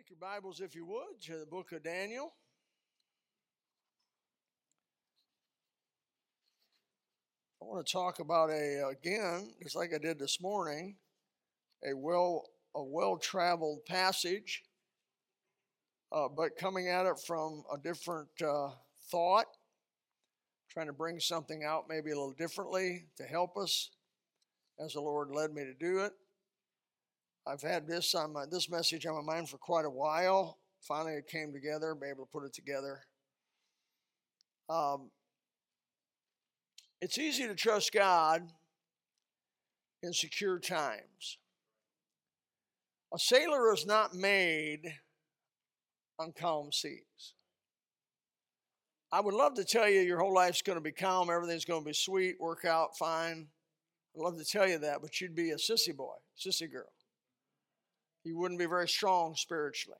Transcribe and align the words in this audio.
Take 0.00 0.08
your 0.08 0.30
Bibles, 0.30 0.62
if 0.62 0.74
you 0.74 0.86
would, 0.86 1.20
to 1.26 1.40
the 1.40 1.44
book 1.44 1.72
of 1.72 1.82
Daniel. 1.82 2.32
I 7.60 7.66
want 7.66 7.86
to 7.86 7.92
talk 7.92 8.18
about 8.18 8.48
a 8.48 8.88
again, 8.88 9.52
just 9.62 9.76
like 9.76 9.92
I 9.92 9.98
did 9.98 10.18
this 10.18 10.40
morning, 10.40 10.96
a 11.84 11.94
well 11.94 12.46
a 12.74 12.82
well 12.82 13.18
traveled 13.18 13.84
passage, 13.84 14.62
uh, 16.12 16.28
but 16.34 16.56
coming 16.56 16.88
at 16.88 17.04
it 17.04 17.18
from 17.26 17.62
a 17.70 17.76
different 17.76 18.30
uh, 18.42 18.70
thought, 19.10 19.48
trying 20.70 20.86
to 20.86 20.94
bring 20.94 21.20
something 21.20 21.62
out 21.62 21.90
maybe 21.90 22.10
a 22.10 22.14
little 22.14 22.32
differently 22.38 23.04
to 23.18 23.24
help 23.24 23.58
us, 23.58 23.90
as 24.82 24.94
the 24.94 25.00
Lord 25.02 25.30
led 25.30 25.52
me 25.52 25.64
to 25.64 25.74
do 25.74 25.98
it. 25.98 26.12
I've 27.50 27.62
had 27.62 27.88
this 27.88 28.14
on 28.14 28.32
my, 28.32 28.44
this 28.48 28.70
message 28.70 29.06
on 29.06 29.26
my 29.26 29.34
mind 29.34 29.48
for 29.48 29.58
quite 29.58 29.84
a 29.84 29.90
while. 29.90 30.58
Finally, 30.82 31.14
it 31.14 31.26
came 31.26 31.52
together. 31.52 31.96
Be 31.96 32.06
able 32.06 32.24
to 32.24 32.30
put 32.30 32.44
it 32.44 32.52
together. 32.52 33.00
Um, 34.68 35.10
it's 37.00 37.18
easy 37.18 37.48
to 37.48 37.56
trust 37.56 37.92
God 37.92 38.42
in 40.00 40.12
secure 40.12 40.60
times. 40.60 41.38
A 43.12 43.18
sailor 43.18 43.74
is 43.74 43.84
not 43.84 44.14
made 44.14 44.94
on 46.20 46.32
calm 46.32 46.70
seas. 46.70 47.34
I 49.10 49.20
would 49.20 49.34
love 49.34 49.54
to 49.54 49.64
tell 49.64 49.88
you 49.88 50.00
your 50.02 50.20
whole 50.20 50.32
life's 50.32 50.62
going 50.62 50.78
to 50.78 50.82
be 50.82 50.92
calm, 50.92 51.30
everything's 51.30 51.64
going 51.64 51.82
to 51.82 51.86
be 51.86 51.94
sweet, 51.94 52.36
work 52.38 52.64
out 52.64 52.96
fine. 52.96 53.48
I'd 54.14 54.22
love 54.22 54.38
to 54.38 54.44
tell 54.44 54.68
you 54.68 54.78
that, 54.78 55.02
but 55.02 55.20
you'd 55.20 55.34
be 55.34 55.50
a 55.50 55.56
sissy 55.56 55.96
boy, 55.96 56.14
sissy 56.38 56.70
girl 56.70 56.92
you 58.24 58.38
wouldn't 58.38 58.60
be 58.60 58.66
very 58.66 58.88
strong 58.88 59.34
spiritually. 59.34 59.98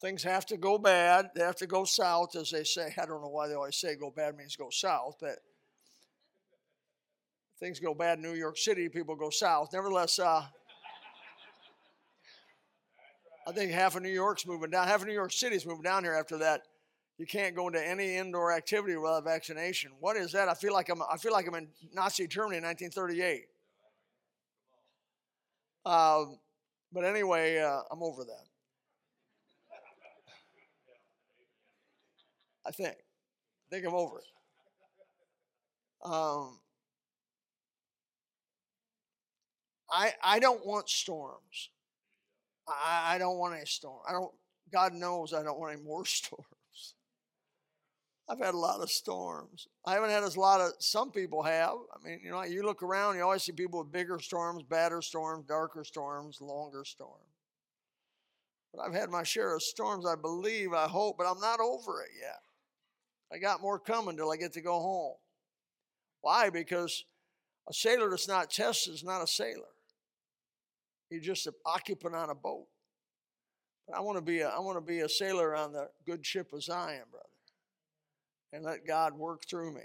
Things 0.00 0.22
have 0.24 0.44
to 0.46 0.56
go 0.56 0.78
bad, 0.78 1.30
they 1.34 1.42
have 1.42 1.56
to 1.56 1.66
go 1.66 1.84
south, 1.84 2.34
as 2.34 2.50
they 2.50 2.64
say. 2.64 2.92
I 3.00 3.06
don't 3.06 3.22
know 3.22 3.28
why 3.28 3.48
they 3.48 3.54
always 3.54 3.76
say 3.76 3.94
go 3.94 4.10
bad 4.10 4.36
means 4.36 4.56
go 4.56 4.68
south, 4.70 5.16
but 5.20 5.38
things 7.60 7.78
go 7.78 7.94
bad 7.94 8.18
in 8.18 8.22
New 8.22 8.34
York 8.34 8.58
City, 8.58 8.88
people 8.88 9.14
go 9.14 9.30
south. 9.30 9.70
Nevertheless, 9.72 10.18
uh, 10.18 10.42
I 13.46 13.52
think 13.52 13.72
half 13.72 13.96
of 13.96 14.02
New 14.02 14.08
York's 14.08 14.46
moving 14.46 14.70
down, 14.70 14.86
half 14.86 15.00
of 15.02 15.06
New 15.06 15.12
York 15.12 15.32
City's 15.32 15.66
moving 15.66 15.82
down 15.82 16.04
here 16.04 16.14
after 16.14 16.38
that. 16.38 16.62
You 17.18 17.26
can't 17.26 17.54
go 17.54 17.68
into 17.68 17.86
any 17.86 18.16
indoor 18.16 18.52
activity 18.52 18.96
without 18.96 19.24
vaccination. 19.24 19.92
What 20.00 20.16
is 20.16 20.32
that? 20.32 20.48
I 20.48 20.54
feel 20.54 20.72
like 20.72 20.88
I'm 20.88 21.02
I 21.02 21.16
feel 21.16 21.32
like 21.32 21.46
I'm 21.46 21.54
in 21.54 21.68
Nazi 21.92 22.26
Germany 22.26 22.56
in 22.56 22.64
1938. 22.64 23.44
Um, 25.84 26.38
but 26.92 27.04
anyway, 27.04 27.58
uh, 27.58 27.82
I'm 27.90 28.02
over 28.02 28.24
that. 28.24 28.46
I 32.66 32.70
think. 32.70 32.94
I 32.94 33.20
think 33.70 33.86
I'm 33.86 33.94
over 33.94 34.18
it. 34.18 34.24
Um, 36.04 36.58
I 39.90 40.12
I 40.22 40.38
don't 40.38 40.64
want 40.66 40.88
storms. 40.88 41.70
I, 42.68 43.14
I 43.14 43.18
don't 43.18 43.38
want 43.38 43.54
any 43.56 43.66
storm. 43.66 44.00
I 44.08 44.12
don't. 44.12 44.32
God 44.72 44.94
knows 44.94 45.32
I 45.34 45.42
don't 45.42 45.58
want 45.58 45.74
any 45.74 45.82
more 45.82 46.04
storms. 46.06 46.46
I've 48.28 48.38
had 48.38 48.54
a 48.54 48.58
lot 48.58 48.80
of 48.80 48.90
storms. 48.90 49.66
I 49.84 49.94
haven't 49.94 50.10
had 50.10 50.22
as 50.22 50.36
lot 50.36 50.60
of 50.60 50.72
some 50.78 51.10
people 51.10 51.42
have. 51.42 51.74
I 51.94 52.06
mean, 52.06 52.20
you 52.22 52.30
know, 52.30 52.42
you 52.44 52.62
look 52.62 52.82
around, 52.82 53.16
you 53.16 53.22
always 53.22 53.42
see 53.42 53.52
people 53.52 53.82
with 53.82 53.92
bigger 53.92 54.18
storms, 54.20 54.62
badder 54.62 55.02
storms, 55.02 55.44
darker 55.46 55.84
storms, 55.84 56.40
longer 56.40 56.84
storms. 56.84 57.24
But 58.72 58.82
I've 58.82 58.94
had 58.94 59.10
my 59.10 59.22
share 59.22 59.54
of 59.54 59.62
storms, 59.62 60.06
I 60.06 60.14
believe, 60.14 60.72
I 60.72 60.88
hope, 60.88 61.18
but 61.18 61.26
I'm 61.26 61.40
not 61.40 61.60
over 61.60 62.02
it 62.02 62.10
yet. 62.18 62.40
I 63.32 63.38
got 63.38 63.60
more 63.60 63.78
coming 63.78 64.16
till 64.16 64.30
I 64.30 64.36
get 64.36 64.52
to 64.54 64.60
go 64.60 64.80
home. 64.80 65.16
Why? 66.20 66.48
Because 66.48 67.04
a 67.68 67.74
sailor 67.74 68.08
that's 68.08 68.28
not 68.28 68.50
tested 68.50 68.94
is 68.94 69.04
not 69.04 69.22
a 69.22 69.26
sailor. 69.26 69.64
He's 71.10 71.24
just 71.24 71.46
an 71.46 71.54
occupant 71.66 72.14
on 72.14 72.30
a 72.30 72.34
boat. 72.34 72.66
But 73.86 73.96
I 73.96 74.00
want 74.00 74.16
to 74.16 74.22
be 74.22 74.40
a, 74.40 74.48
I 74.48 74.60
want 74.60 74.78
to 74.78 74.80
be 74.80 75.00
a 75.00 75.08
sailor 75.08 75.56
on 75.56 75.72
the 75.72 75.88
good 76.06 76.24
ship 76.24 76.52
of 76.52 76.62
Zion, 76.62 77.02
brother 77.10 77.26
and 78.52 78.64
let 78.64 78.86
God 78.86 79.14
work 79.14 79.42
through 79.48 79.74
me. 79.74 79.82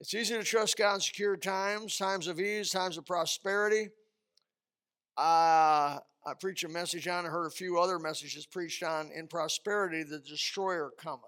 It's 0.00 0.14
easy 0.14 0.34
to 0.34 0.42
trust 0.42 0.78
God 0.78 0.94
in 0.94 1.00
secure 1.00 1.36
times, 1.36 1.98
times 1.98 2.26
of 2.26 2.40
ease, 2.40 2.70
times 2.70 2.96
of 2.96 3.04
prosperity. 3.04 3.88
Uh, 5.18 5.98
I 6.26 6.34
preach 6.40 6.64
a 6.64 6.68
message 6.68 7.06
on, 7.06 7.26
I 7.26 7.28
heard 7.28 7.46
a 7.46 7.50
few 7.50 7.78
other 7.78 7.98
messages 7.98 8.46
preached 8.46 8.82
on 8.82 9.10
in 9.14 9.26
prosperity, 9.26 10.02
the 10.02 10.20
destroyer 10.20 10.90
cometh. 10.98 11.24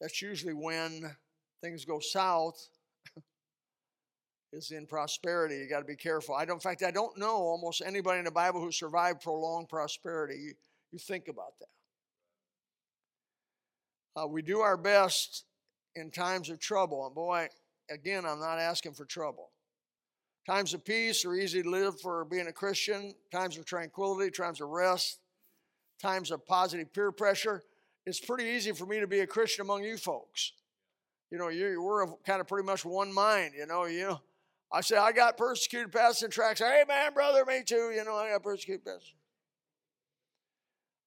That's 0.00 0.22
usually 0.22 0.54
when 0.54 1.16
things 1.60 1.84
go 1.84 1.98
south, 1.98 2.68
is 4.52 4.70
in 4.70 4.86
prosperity. 4.86 5.56
You 5.56 5.68
got 5.68 5.80
to 5.80 5.84
be 5.84 5.96
careful. 5.96 6.36
I 6.36 6.44
don't, 6.44 6.56
in 6.56 6.60
fact, 6.60 6.84
I 6.84 6.92
don't 6.92 7.18
know 7.18 7.36
almost 7.36 7.82
anybody 7.84 8.20
in 8.20 8.24
the 8.24 8.30
Bible 8.30 8.60
who 8.60 8.70
survived 8.70 9.22
prolonged 9.22 9.68
prosperity. 9.68 10.36
You, 10.36 10.54
you 10.92 10.98
think 11.00 11.26
about 11.28 11.58
that. 11.58 11.66
Uh, 14.16 14.26
we 14.26 14.42
do 14.42 14.60
our 14.60 14.76
best 14.76 15.44
in 15.96 16.10
times 16.10 16.50
of 16.50 16.60
trouble. 16.60 17.06
And 17.06 17.14
boy, 17.14 17.48
again, 17.90 18.24
I'm 18.24 18.40
not 18.40 18.58
asking 18.58 18.94
for 18.94 19.04
trouble. 19.04 19.50
Times 20.46 20.74
of 20.74 20.84
peace 20.84 21.24
are 21.24 21.34
easy 21.34 21.62
to 21.62 21.70
live 21.70 22.00
for 22.00 22.24
being 22.24 22.48
a 22.48 22.52
Christian. 22.52 23.14
Times 23.32 23.56
of 23.56 23.64
tranquility, 23.64 24.30
times 24.30 24.60
of 24.60 24.68
rest, 24.68 25.20
times 26.00 26.30
of 26.30 26.44
positive 26.46 26.92
peer 26.92 27.12
pressure. 27.12 27.62
It's 28.06 28.20
pretty 28.20 28.44
easy 28.44 28.72
for 28.72 28.84
me 28.84 29.00
to 29.00 29.06
be 29.06 29.20
a 29.20 29.26
Christian 29.26 29.64
among 29.64 29.84
you 29.84 29.96
folks. 29.96 30.52
You 31.30 31.38
know, 31.38 31.48
you 31.48 31.82
we're 31.82 32.06
kind 32.26 32.40
of 32.40 32.46
pretty 32.46 32.66
much 32.66 32.84
one 32.84 33.12
mind. 33.12 33.54
You 33.56 33.66
know, 33.66 33.86
you 33.86 34.02
know. 34.02 34.20
I 34.70 34.80
say 34.80 34.96
I 34.96 35.12
got 35.12 35.36
persecuted, 35.36 35.92
pastors 35.92 36.24
and 36.24 36.32
tracks. 36.32 36.60
Hey, 36.60 36.82
man, 36.86 37.14
brother, 37.14 37.44
me 37.44 37.62
too. 37.64 37.92
You 37.94 38.04
know, 38.04 38.16
I 38.16 38.30
got 38.30 38.42
persecuted, 38.42 38.84
pastors. 38.84 39.14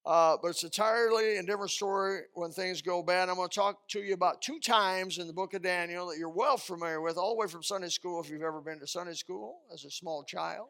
Uh, 0.08 0.38
but 0.42 0.48
it's 0.48 0.64
entirely 0.64 1.36
a 1.36 1.44
different 1.44 1.70
story 1.70 2.22
when 2.34 2.50
things 2.50 2.82
go 2.82 3.04
bad. 3.04 3.28
I'm 3.28 3.36
going 3.36 3.50
to 3.50 3.54
talk 3.54 3.90
to 3.90 4.00
you 4.00 4.14
about 4.14 4.42
two 4.42 4.58
times 4.58 5.18
in 5.18 5.28
the 5.28 5.34
book 5.34 5.54
of 5.54 5.64
Daniel 5.64 6.08
that 6.08 6.18
you're 6.18 6.30
well 6.30 6.56
familiar 6.56 7.02
with, 7.02 7.18
all 7.18 7.36
the 7.36 7.42
way 7.42 7.48
from 7.48 7.62
Sunday 7.62 7.90
school, 7.90 8.22
if 8.22 8.30
you've 8.30 8.42
ever 8.42 8.62
been 8.62 8.80
to 8.80 8.88
Sunday 8.88 9.16
school 9.16 9.58
as 9.74 9.84
a 9.84 9.92
small 9.92 10.24
child. 10.24 10.70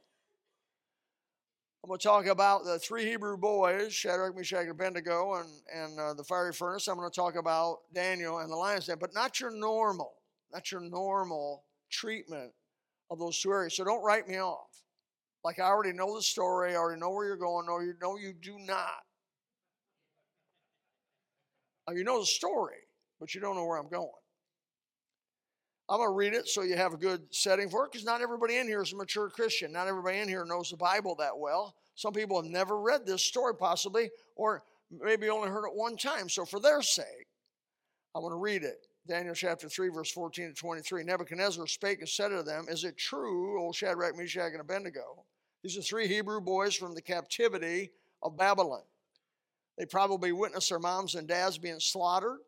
I'm 1.84 1.90
going 1.90 2.00
to 2.00 2.03
talk 2.03 2.25
about 2.25 2.66
the 2.66 2.80
three 2.80 3.06
Hebrew 3.06 3.38
boys, 3.38 3.94
Shadrach, 3.94 4.36
Meshach, 4.36 4.62
and 4.62 4.72
Abednego, 4.72 5.36
and, 5.36 5.50
and 5.72 6.00
uh, 6.00 6.14
the 6.16 6.24
fiery 6.24 6.52
furnace. 6.52 6.88
I'm 6.88 6.98
going 6.98 7.08
to 7.08 7.16
talk 7.16 7.36
about 7.36 7.81
Daniel 7.94 8.40
and 8.40 8.52
the 8.52 8.56
lion's 8.56 8.88
den, 8.88 8.98
but 9.00 9.14
not 9.14 9.40
your 9.40 9.52
normal, 9.52 10.14
not 10.52 10.72
your 10.72 10.81
normal 10.81 11.64
treatment 11.92 12.54
of 13.12 13.19
those 13.19 13.40
two 13.40 13.52
areas. 13.52 13.75
So 13.75 13.84
don't 13.84 14.04
write 14.04 14.28
me 14.28 14.42
off. 14.42 14.81
Like 15.44 15.59
I 15.59 15.66
already 15.66 15.94
know 15.94 16.16
the 16.16 16.24
story, 16.24 16.72
I 16.72 16.78
already 16.78 17.00
know 17.00 17.12
where 17.12 17.28
you're 17.28 17.38
going. 17.38 17.68
No, 17.68 17.81
you 17.81 17.94
know 18.02 18.18
you 18.18 18.34
do 18.34 18.58
not. 18.66 19.04
Uh, 21.88 21.94
you 21.94 22.03
know 22.03 22.20
the 22.20 22.25
story, 22.25 22.75
but 23.20 23.34
you 23.34 23.42
don't 23.42 23.56
know 23.56 23.66
where 23.66 23.78
I'm 23.78 23.90
going. 23.90 24.09
I'm 25.90 26.00
going 26.00 26.09
to 26.09 26.14
read 26.14 26.34
it 26.34 26.50
so 26.50 26.64
you 26.64 26.75
have 26.75 26.94
a 26.94 26.98
good 26.98 27.22
setting 27.31 27.70
for 27.70 27.86
it 27.86 27.92
because 27.92 28.06
not 28.06 28.22
everybody 28.22 28.58
in 28.58 28.68
here 28.68 28.81
is 28.81 28.92
a 28.92 28.98
mature 28.98 29.30
Christian. 29.30 29.72
Not 29.72 29.88
everybody 29.88 30.18
in 30.18 30.28
here 30.28 30.44
knows 30.44 30.70
the 30.70 30.78
Bible 30.78 31.16
that 31.16 31.38
well. 31.38 31.75
Some 31.96 32.14
people 32.14 32.42
have 32.42 32.52
never 32.52 32.78
read 32.78 33.06
this 33.06 33.24
story, 33.24 33.56
possibly, 33.56 34.09
or 34.36 34.64
maybe 34.92 35.30
only 35.30 35.50
heard 35.50 35.66
it 35.66 35.74
one 35.74 35.96
time. 35.96 36.28
So, 36.28 36.44
for 36.44 36.59
their 36.59 36.81
sake, 36.81 37.28
I 38.14 38.19
want 38.19 38.34
to 38.34 38.38
read 38.38 38.64
it. 38.64 38.86
Daniel 39.08 39.34
chapter 39.34 39.69
3, 39.69 39.88
verse 39.90 40.12
14 40.12 40.50
to 40.50 40.54
23. 40.54 41.04
Nebuchadnezzar 41.06 41.66
spake 41.68 42.00
and 42.00 42.09
said 42.09 42.30
to 42.30 42.44
them, 42.44 42.66
Is 42.68 42.84
it 42.84 42.98
true, 42.98 43.66
O 43.66 43.72
Shadrach, 43.72 44.18
Meshach, 44.18 44.52
and 44.52 44.60
Abednego? 44.60 45.24
These 45.63 45.78
are 45.78 45.81
three 45.81 46.07
Hebrew 46.07 46.42
boys 46.42 46.75
from 46.75 46.94
the 46.94 47.01
captivity 47.01 47.92
of 48.22 48.36
Babylon. 48.36 48.83
They 49.77 49.85
probably 49.85 50.31
witnessed 50.31 50.69
their 50.69 50.79
moms 50.79 51.15
and 51.15 51.27
dads 51.27 51.57
being 51.57 51.79
slaughtered. 51.79 52.39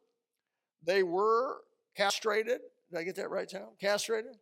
They 0.84 1.04
were 1.04 1.58
castrated. 1.96 2.62
Did 2.90 3.00
I 3.00 3.04
get 3.04 3.16
that 3.18 3.30
right, 3.30 3.48
Tom? 3.48 3.70
Castrated. 3.80 4.36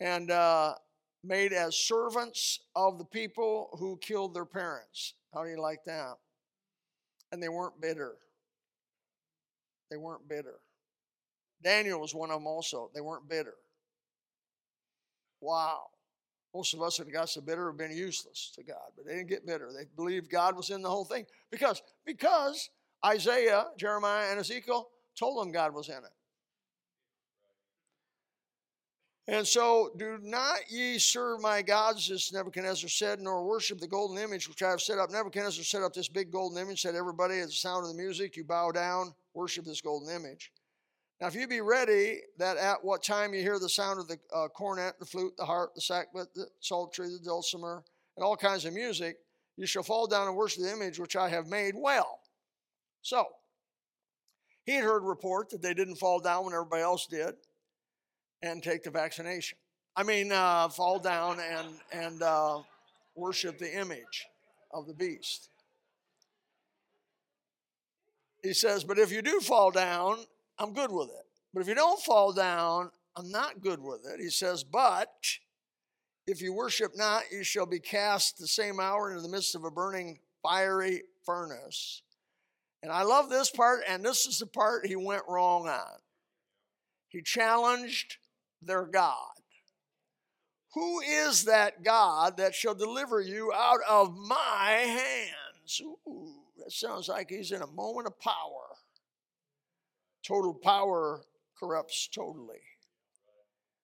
And 0.00 0.30
uh, 0.30 0.74
made 1.22 1.52
as 1.52 1.76
servants 1.76 2.60
of 2.74 2.98
the 2.98 3.04
people 3.04 3.68
who 3.78 3.98
killed 3.98 4.34
their 4.34 4.44
parents. 4.44 5.14
How 5.32 5.44
do 5.44 5.50
you 5.50 5.60
like 5.60 5.84
that? 5.84 6.14
And 7.32 7.42
they 7.42 7.48
weren't 7.48 7.80
bitter. 7.80 8.14
They 9.90 9.96
weren't 9.96 10.28
bitter. 10.28 10.60
Daniel 11.62 12.00
was 12.00 12.14
one 12.14 12.30
of 12.30 12.36
them 12.36 12.46
also. 12.46 12.90
They 12.94 13.00
weren't 13.00 13.28
bitter. 13.28 13.54
Wow. 15.40 15.84
Most 16.54 16.72
of 16.72 16.82
us 16.82 16.98
that 16.98 17.12
got 17.12 17.28
so 17.28 17.40
bitter 17.40 17.66
have 17.66 17.76
been 17.76 17.96
useless 17.96 18.52
to 18.54 18.62
God, 18.62 18.92
but 18.96 19.04
they 19.04 19.16
didn't 19.16 19.28
get 19.28 19.44
bitter. 19.44 19.70
They 19.72 19.86
believed 19.96 20.30
God 20.30 20.56
was 20.56 20.70
in 20.70 20.82
the 20.82 20.90
whole 20.90 21.04
thing 21.04 21.26
because 21.50 21.82
because 22.06 22.70
Isaiah, 23.04 23.66
Jeremiah, 23.76 24.30
and 24.30 24.38
Ezekiel 24.38 24.88
told 25.18 25.44
them 25.44 25.52
God 25.52 25.74
was 25.74 25.88
in 25.88 25.96
it. 25.96 26.12
And 29.26 29.46
so, 29.46 29.90
do 29.96 30.18
not 30.20 30.70
ye 30.70 30.98
serve 30.98 31.40
my 31.40 31.62
gods, 31.62 32.10
as 32.10 32.30
Nebuchadnezzar 32.30 32.90
said, 32.90 33.20
nor 33.20 33.42
worship 33.42 33.80
the 33.80 33.86
golden 33.86 34.18
image 34.18 34.50
which 34.50 34.62
I 34.62 34.68
have 34.68 34.82
set 34.82 34.98
up. 34.98 35.10
Nebuchadnezzar 35.10 35.64
set 35.64 35.82
up 35.82 35.94
this 35.94 36.08
big 36.08 36.30
golden 36.30 36.58
image, 36.58 36.82
said, 36.82 36.94
Everybody, 36.94 37.40
at 37.40 37.46
the 37.46 37.52
sound 37.52 37.86
of 37.86 37.96
the 37.96 38.02
music, 38.02 38.36
you 38.36 38.44
bow 38.44 38.70
down, 38.70 39.14
worship 39.32 39.64
this 39.64 39.80
golden 39.80 40.14
image. 40.14 40.52
Now, 41.20 41.28
if 41.28 41.34
you 41.34 41.46
be 41.46 41.60
ready 41.60 42.20
that 42.38 42.56
at 42.56 42.84
what 42.84 43.02
time 43.02 43.34
you 43.34 43.40
hear 43.40 43.58
the 43.58 43.68
sound 43.68 44.00
of 44.00 44.08
the 44.08 44.18
uh, 44.34 44.48
cornet, 44.48 44.98
the 44.98 45.06
flute, 45.06 45.36
the 45.36 45.44
harp, 45.44 45.74
the 45.74 45.80
sackbut, 45.80 46.26
the 46.34 46.48
psaltery, 46.60 47.08
the 47.08 47.24
dulcimer, 47.24 47.84
and 48.16 48.24
all 48.24 48.36
kinds 48.36 48.64
of 48.64 48.74
music, 48.74 49.18
you 49.56 49.66
shall 49.66 49.84
fall 49.84 50.06
down 50.06 50.26
and 50.26 50.36
worship 50.36 50.62
the 50.62 50.72
image 50.72 50.98
which 50.98 51.14
I 51.16 51.28
have 51.28 51.46
made 51.46 51.74
well. 51.76 52.18
So, 53.02 53.26
he 54.64 54.72
had 54.72 54.84
heard 54.84 55.04
report 55.04 55.50
that 55.50 55.62
they 55.62 55.74
didn't 55.74 55.96
fall 55.96 56.20
down 56.20 56.44
when 56.46 56.54
everybody 56.54 56.82
else 56.82 57.06
did 57.06 57.34
and 58.42 58.62
take 58.62 58.82
the 58.82 58.90
vaccination. 58.90 59.58
I 59.96 60.02
mean, 60.02 60.32
uh, 60.32 60.68
fall 60.68 60.98
down 60.98 61.38
and, 61.38 61.68
and 61.92 62.22
uh, 62.22 62.58
worship 63.14 63.58
the 63.58 63.78
image 63.78 64.26
of 64.72 64.86
the 64.86 64.94
beast. 64.94 65.50
He 68.42 68.52
says, 68.52 68.82
But 68.82 68.98
if 68.98 69.12
you 69.12 69.22
do 69.22 69.40
fall 69.40 69.70
down, 69.70 70.18
I'm 70.58 70.72
good 70.72 70.90
with 70.90 71.08
it. 71.08 71.26
But 71.52 71.60
if 71.60 71.68
you 71.68 71.74
don't 71.74 72.00
fall 72.00 72.32
down, 72.32 72.90
I'm 73.16 73.30
not 73.30 73.60
good 73.60 73.80
with 73.80 74.04
it. 74.06 74.20
He 74.20 74.30
says, 74.30 74.64
But 74.64 75.08
if 76.26 76.40
you 76.40 76.52
worship 76.52 76.92
not, 76.96 77.24
you 77.30 77.44
shall 77.44 77.66
be 77.66 77.80
cast 77.80 78.38
the 78.38 78.46
same 78.46 78.80
hour 78.80 79.10
into 79.10 79.22
the 79.22 79.28
midst 79.28 79.54
of 79.54 79.64
a 79.64 79.70
burning 79.70 80.18
fiery 80.42 81.02
furnace. 81.24 82.02
And 82.82 82.92
I 82.92 83.02
love 83.02 83.30
this 83.30 83.50
part, 83.50 83.80
and 83.88 84.04
this 84.04 84.26
is 84.26 84.38
the 84.38 84.46
part 84.46 84.86
he 84.86 84.96
went 84.96 85.22
wrong 85.28 85.68
on. 85.68 85.98
He 87.08 87.22
challenged 87.22 88.18
their 88.60 88.84
God. 88.84 89.30
Who 90.74 91.00
is 91.00 91.44
that 91.44 91.84
God 91.84 92.36
that 92.38 92.54
shall 92.54 92.74
deliver 92.74 93.20
you 93.20 93.52
out 93.54 93.80
of 93.88 94.16
my 94.16 94.70
hands? 94.70 95.80
Ooh, 95.80 96.32
that 96.58 96.72
sounds 96.72 97.08
like 97.08 97.30
he's 97.30 97.52
in 97.52 97.62
a 97.62 97.66
moment 97.68 98.08
of 98.08 98.18
power. 98.18 98.76
Total 100.26 100.54
power 100.54 101.22
corrupts 101.58 102.08
totally. 102.08 102.60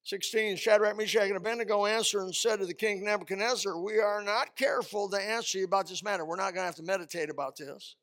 16, 0.04 0.56
Shadrach, 0.56 0.96
Meshach, 0.96 1.28
and 1.28 1.36
Abednego 1.36 1.86
answered 1.86 2.22
and 2.22 2.34
said 2.34 2.58
to 2.58 2.66
the 2.66 2.74
king 2.74 3.04
Nebuchadnezzar, 3.04 3.78
We 3.78 4.00
are 4.00 4.22
not 4.22 4.56
careful 4.56 5.08
to 5.10 5.16
answer 5.16 5.58
you 5.58 5.64
about 5.64 5.88
this 5.88 6.02
matter. 6.02 6.24
We're 6.24 6.36
not 6.36 6.54
going 6.54 6.62
to 6.62 6.66
have 6.66 6.74
to 6.76 6.82
meditate 6.82 7.30
about 7.30 7.56
this. 7.56 7.96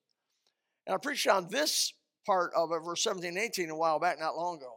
And 0.85 0.93
I 0.93 0.97
preached 0.97 1.27
on 1.27 1.47
this 1.49 1.93
part 2.25 2.51
of 2.55 2.71
it, 2.71 2.79
verse 2.79 3.03
17 3.03 3.37
18, 3.37 3.69
a 3.71 3.75
while 3.75 3.99
back, 3.99 4.19
not 4.19 4.37
long 4.37 4.57
ago. 4.57 4.73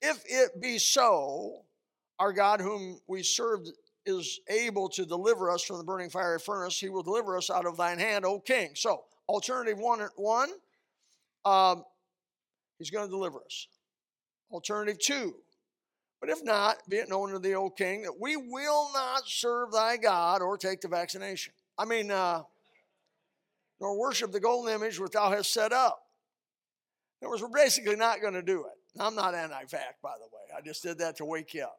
If 0.00 0.22
it 0.26 0.62
be 0.62 0.78
so, 0.78 1.62
our 2.18 2.32
God, 2.32 2.60
whom 2.60 3.00
we 3.06 3.22
served, 3.22 3.68
is 4.06 4.40
able 4.48 4.88
to 4.90 5.04
deliver 5.04 5.50
us 5.50 5.62
from 5.62 5.78
the 5.78 5.84
burning 5.84 6.10
fiery 6.10 6.38
furnace. 6.38 6.78
He 6.78 6.88
will 6.88 7.02
deliver 7.02 7.36
us 7.36 7.50
out 7.50 7.66
of 7.66 7.76
thine 7.76 7.98
hand, 7.98 8.24
O 8.24 8.40
king. 8.40 8.70
So, 8.74 9.02
alternative 9.28 9.78
one, 9.78 10.00
one 10.16 10.50
um, 11.44 11.84
he's 12.80 12.90
going 12.90 13.06
to 13.06 13.10
deliver 13.10 13.38
us. 13.44 13.68
Alternative 14.50 14.98
two, 14.98 15.36
but 16.20 16.28
if 16.28 16.42
not, 16.42 16.78
be 16.88 16.96
it 16.96 17.08
known 17.08 17.30
to 17.30 17.38
the 17.38 17.54
old 17.54 17.76
king 17.76 18.02
that 18.02 18.18
we 18.20 18.36
will 18.36 18.90
not 18.92 19.22
serve 19.26 19.70
thy 19.70 19.96
God 19.96 20.42
or 20.42 20.58
take 20.58 20.80
the 20.80 20.88
vaccination. 20.88 21.52
I 21.78 21.84
mean, 21.84 22.10
uh, 22.10 22.42
nor 23.80 23.98
worship 23.98 24.32
the 24.32 24.40
golden 24.40 24.74
image 24.74 24.98
which 24.98 25.12
thou 25.12 25.30
hast 25.30 25.52
set 25.52 25.72
up. 25.72 26.02
In 27.20 27.26
other 27.26 27.30
words, 27.30 27.42
we're 27.42 27.48
basically 27.48 27.96
not 27.96 28.20
going 28.20 28.34
to 28.34 28.42
do 28.42 28.64
it. 28.64 29.00
I'm 29.00 29.14
not 29.14 29.34
anti-vax, 29.34 30.00
by 30.02 30.14
the 30.18 30.24
way. 30.24 30.58
I 30.58 30.60
just 30.60 30.82
did 30.82 30.98
that 30.98 31.16
to 31.18 31.24
wake 31.24 31.54
you 31.54 31.62
up. 31.62 31.78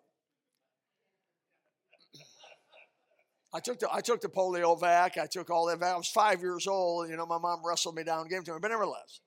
I 3.54 3.59
took 3.59 3.80
the 3.80 3.94
I 3.94 4.00
took 4.00 4.21
the 4.21 4.30
polio 4.30 4.80
vac. 4.80 5.18
I 5.18 5.27
took 5.27 5.50
all 5.50 5.65
that 5.65 5.80
vac. 5.80 5.94
I 5.94 5.97
was 5.97 6.07
five 6.07 6.39
years 6.39 6.68
old. 6.68 7.09
You 7.09 7.18
know, 7.18 7.25
my 7.25 7.38
mom 7.38 7.59
wrestled 7.65 7.95
me 7.95 8.04
down, 8.04 8.30
gave 8.30 8.39
it 8.39 8.45
to 8.45 8.54
me, 8.54 8.59
but 8.62 8.69
nevertheless. 8.69 9.19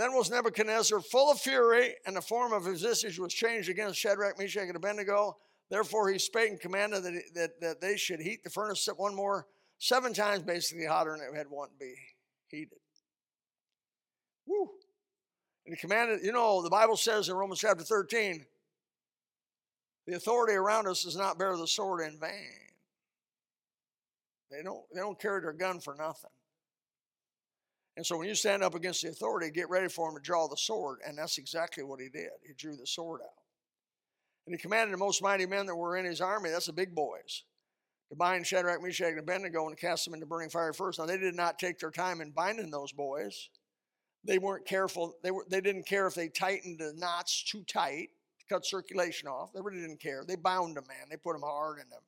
Then 0.00 0.14
was 0.14 0.30
Nebuchadnezzar 0.30 1.00
full 1.00 1.30
of 1.30 1.38
fury, 1.38 1.94
and 2.06 2.16
the 2.16 2.22
form 2.22 2.54
of 2.54 2.64
his 2.64 2.80
visage 2.80 3.18
was 3.18 3.34
changed 3.34 3.68
against 3.68 3.98
Shadrach, 3.98 4.38
Meshach, 4.38 4.62
and 4.62 4.74
Abednego. 4.74 5.36
Therefore 5.68 6.08
he 6.08 6.18
spake 6.18 6.48
and 6.48 6.58
commanded 6.58 7.02
that, 7.02 7.22
that, 7.34 7.60
that 7.60 7.80
they 7.82 7.98
should 7.98 8.18
heat 8.18 8.42
the 8.42 8.48
furnace 8.48 8.88
one 8.96 9.14
more, 9.14 9.46
seven 9.76 10.14
times 10.14 10.42
basically 10.42 10.86
hotter 10.86 11.18
than 11.18 11.28
it 11.28 11.36
had 11.36 11.50
one 11.50 11.68
be 11.78 11.94
heated. 12.48 12.78
Woo. 14.46 14.70
And 15.66 15.76
he 15.76 15.78
commanded, 15.78 16.20
you 16.22 16.32
know, 16.32 16.62
the 16.62 16.70
Bible 16.70 16.96
says 16.96 17.28
in 17.28 17.36
Romans 17.36 17.60
chapter 17.60 17.84
13, 17.84 18.46
the 20.06 20.16
authority 20.16 20.54
around 20.54 20.88
us 20.88 21.04
does 21.04 21.14
not 21.14 21.38
bear 21.38 21.58
the 21.58 21.68
sword 21.68 22.00
in 22.00 22.18
vain. 22.18 22.70
They 24.50 24.62
don't, 24.62 24.80
they 24.94 25.00
don't 25.00 25.20
carry 25.20 25.42
their 25.42 25.52
gun 25.52 25.78
for 25.78 25.94
nothing. 25.94 26.30
And 28.00 28.06
so 28.06 28.16
when 28.16 28.28
you 28.28 28.34
stand 28.34 28.62
up 28.62 28.74
against 28.74 29.02
the 29.02 29.10
authority, 29.10 29.50
get 29.50 29.68
ready 29.68 29.86
for 29.86 30.08
him 30.08 30.14
to 30.14 30.22
draw 30.22 30.48
the 30.48 30.56
sword. 30.56 31.00
And 31.06 31.18
that's 31.18 31.36
exactly 31.36 31.84
what 31.84 32.00
he 32.00 32.08
did. 32.08 32.30
He 32.46 32.54
drew 32.54 32.74
the 32.74 32.86
sword 32.86 33.20
out. 33.20 33.28
And 34.46 34.54
he 34.54 34.58
commanded 34.58 34.94
the 34.94 34.96
most 34.96 35.22
mighty 35.22 35.44
men 35.44 35.66
that 35.66 35.76
were 35.76 35.98
in 35.98 36.06
his 36.06 36.22
army, 36.22 36.48
that's 36.48 36.64
the 36.64 36.72
big 36.72 36.94
boys, 36.94 37.44
to 38.08 38.16
bind 38.16 38.46
Shadrach, 38.46 38.82
Meshach, 38.82 39.10
and 39.10 39.18
Abednego 39.18 39.68
and 39.68 39.76
cast 39.76 40.06
them 40.06 40.14
into 40.14 40.24
burning 40.24 40.48
fire 40.48 40.72
first. 40.72 40.98
Now, 40.98 41.04
they 41.04 41.18
did 41.18 41.34
not 41.34 41.58
take 41.58 41.78
their 41.78 41.90
time 41.90 42.22
in 42.22 42.30
binding 42.30 42.70
those 42.70 42.90
boys. 42.90 43.50
They 44.24 44.38
weren't 44.38 44.64
careful. 44.64 45.12
They, 45.22 45.30
were, 45.30 45.44
they 45.50 45.60
didn't 45.60 45.86
care 45.86 46.06
if 46.06 46.14
they 46.14 46.28
tightened 46.28 46.78
the 46.78 46.94
knots 46.96 47.44
too 47.44 47.64
tight 47.64 48.08
to 48.38 48.46
cut 48.54 48.64
circulation 48.64 49.28
off. 49.28 49.52
They 49.52 49.60
really 49.60 49.82
didn't 49.82 50.00
care. 50.00 50.24
They 50.26 50.36
bound 50.36 50.78
them, 50.78 50.84
man. 50.88 51.08
They 51.10 51.18
put 51.18 51.34
them 51.34 51.42
hard 51.42 51.80
in 51.80 51.90
them. 51.90 52.00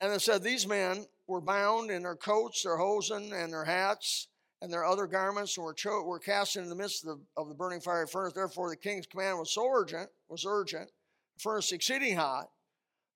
And 0.00 0.12
it 0.12 0.22
said 0.22 0.42
these 0.42 0.66
men 0.66 1.06
were 1.28 1.40
bound 1.40 1.92
in 1.92 2.02
their 2.02 2.16
coats, 2.16 2.64
their 2.64 2.78
hosen, 2.78 3.32
and 3.32 3.52
their 3.52 3.64
hats, 3.64 4.26
and 4.62 4.72
their 4.72 4.84
other 4.84 5.06
garments, 5.06 5.56
and 5.56 5.64
were, 5.64 5.74
cho- 5.74 6.02
were 6.02 6.18
cast 6.18 6.56
into 6.56 6.68
the 6.68 6.74
midst 6.74 7.06
of 7.06 7.18
the, 7.18 7.40
of 7.40 7.48
the 7.48 7.54
burning 7.54 7.80
fiery 7.80 8.06
furnace. 8.06 8.34
Therefore, 8.34 8.68
the 8.68 8.76
king's 8.76 9.06
command 9.06 9.38
was 9.38 9.52
so 9.52 9.66
urgent, 9.70 10.10
was 10.28 10.44
urgent, 10.46 10.90
the 11.36 11.42
furnace 11.42 11.72
exceeding 11.72 12.16
hot. 12.16 12.50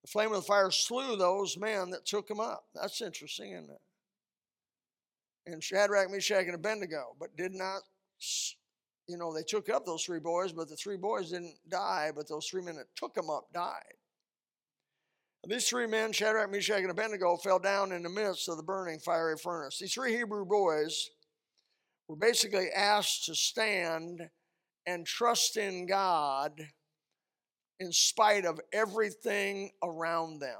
The 0.03 0.11
flame 0.11 0.29
of 0.29 0.37
the 0.37 0.41
fire 0.43 0.71
slew 0.71 1.15
those 1.15 1.57
men 1.57 1.89
that 1.91 2.05
took 2.05 2.27
them 2.27 2.39
up. 2.39 2.65
That's 2.75 3.01
interesting, 3.01 3.51
isn't 3.53 3.69
it? 3.69 3.81
and 5.47 5.63
Shadrach, 5.63 6.11
Meshach, 6.11 6.45
and 6.45 6.55
Abednego, 6.55 7.15
but 7.19 7.35
did 7.37 7.53
not, 7.53 7.81
you 9.07 9.17
know, 9.17 9.33
they 9.33 9.43
took 9.43 9.69
up 9.69 9.85
those 9.85 10.03
three 10.03 10.19
boys, 10.19 10.51
but 10.51 10.69
the 10.69 10.75
three 10.75 10.97
boys 10.97 11.31
didn't 11.31 11.55
die, 11.69 12.11
but 12.15 12.27
those 12.27 12.47
three 12.47 12.63
men 12.63 12.75
that 12.75 12.95
took 12.95 13.13
them 13.13 13.29
up 13.29 13.45
died. 13.53 13.93
And 15.43 15.51
these 15.51 15.69
three 15.69 15.85
men, 15.85 16.11
Shadrach, 16.11 16.51
Meshach, 16.51 16.81
and 16.81 16.89
Abednego, 16.89 17.37
fell 17.37 17.59
down 17.59 17.91
in 17.91 18.01
the 18.01 18.09
midst 18.09 18.49
of 18.49 18.57
the 18.57 18.63
burning 18.63 18.99
fiery 18.99 19.37
furnace. 19.37 19.77
These 19.79 19.93
three 19.93 20.15
Hebrew 20.15 20.45
boys 20.45 21.11
were 22.07 22.15
basically 22.15 22.69
asked 22.69 23.25
to 23.25 23.35
stand 23.35 24.29
and 24.85 25.05
trust 25.05 25.57
in 25.57 25.87
God 25.87 26.67
in 27.79 27.91
spite 27.91 28.45
of 28.45 28.59
everything 28.71 29.71
around 29.83 30.39
them. 30.39 30.59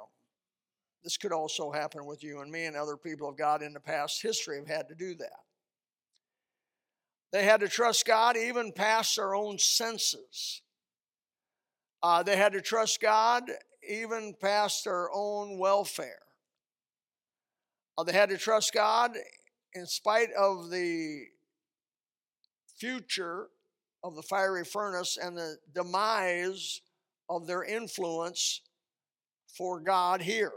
This 1.03 1.17
could 1.17 1.31
also 1.31 1.71
happen 1.71 2.05
with 2.05 2.23
you 2.23 2.41
and 2.41 2.51
me 2.51 2.65
and 2.65 2.75
other 2.75 2.97
people 2.97 3.29
of 3.29 3.37
God 3.37 3.61
in 3.61 3.73
the 3.73 3.79
past 3.79 4.21
history 4.21 4.57
have 4.57 4.67
had 4.67 4.87
to 4.89 4.95
do 4.95 5.13
that. 5.15 5.39
They 7.31 7.43
had 7.43 7.59
to 7.59 7.67
trust 7.67 8.05
God 8.05 8.37
even 8.37 8.71
past 8.71 9.15
their 9.17 9.35
own 9.35 9.59
senses. 9.59 10.61
Uh, 12.01 12.23
they 12.23 12.35
had 12.35 12.53
to 12.53 12.61
trust 12.61 13.01
God 13.01 13.43
even 13.87 14.33
past 14.41 14.85
their 14.85 15.09
own 15.13 15.59
welfare. 15.59 16.21
Uh, 17.97 18.03
they 18.03 18.13
had 18.13 18.29
to 18.29 18.37
trust 18.37 18.73
God 18.73 19.11
in 19.73 19.85
spite 19.85 20.31
of 20.31 20.69
the 20.69 21.25
future 22.77 23.47
of 24.03 24.15
the 24.15 24.21
fiery 24.21 24.63
furnace 24.63 25.17
and 25.21 25.37
the 25.37 25.57
demise 25.73 26.81
of 27.29 27.47
their 27.47 27.63
influence 27.63 28.61
for 29.47 29.79
God 29.79 30.21
here. 30.21 30.51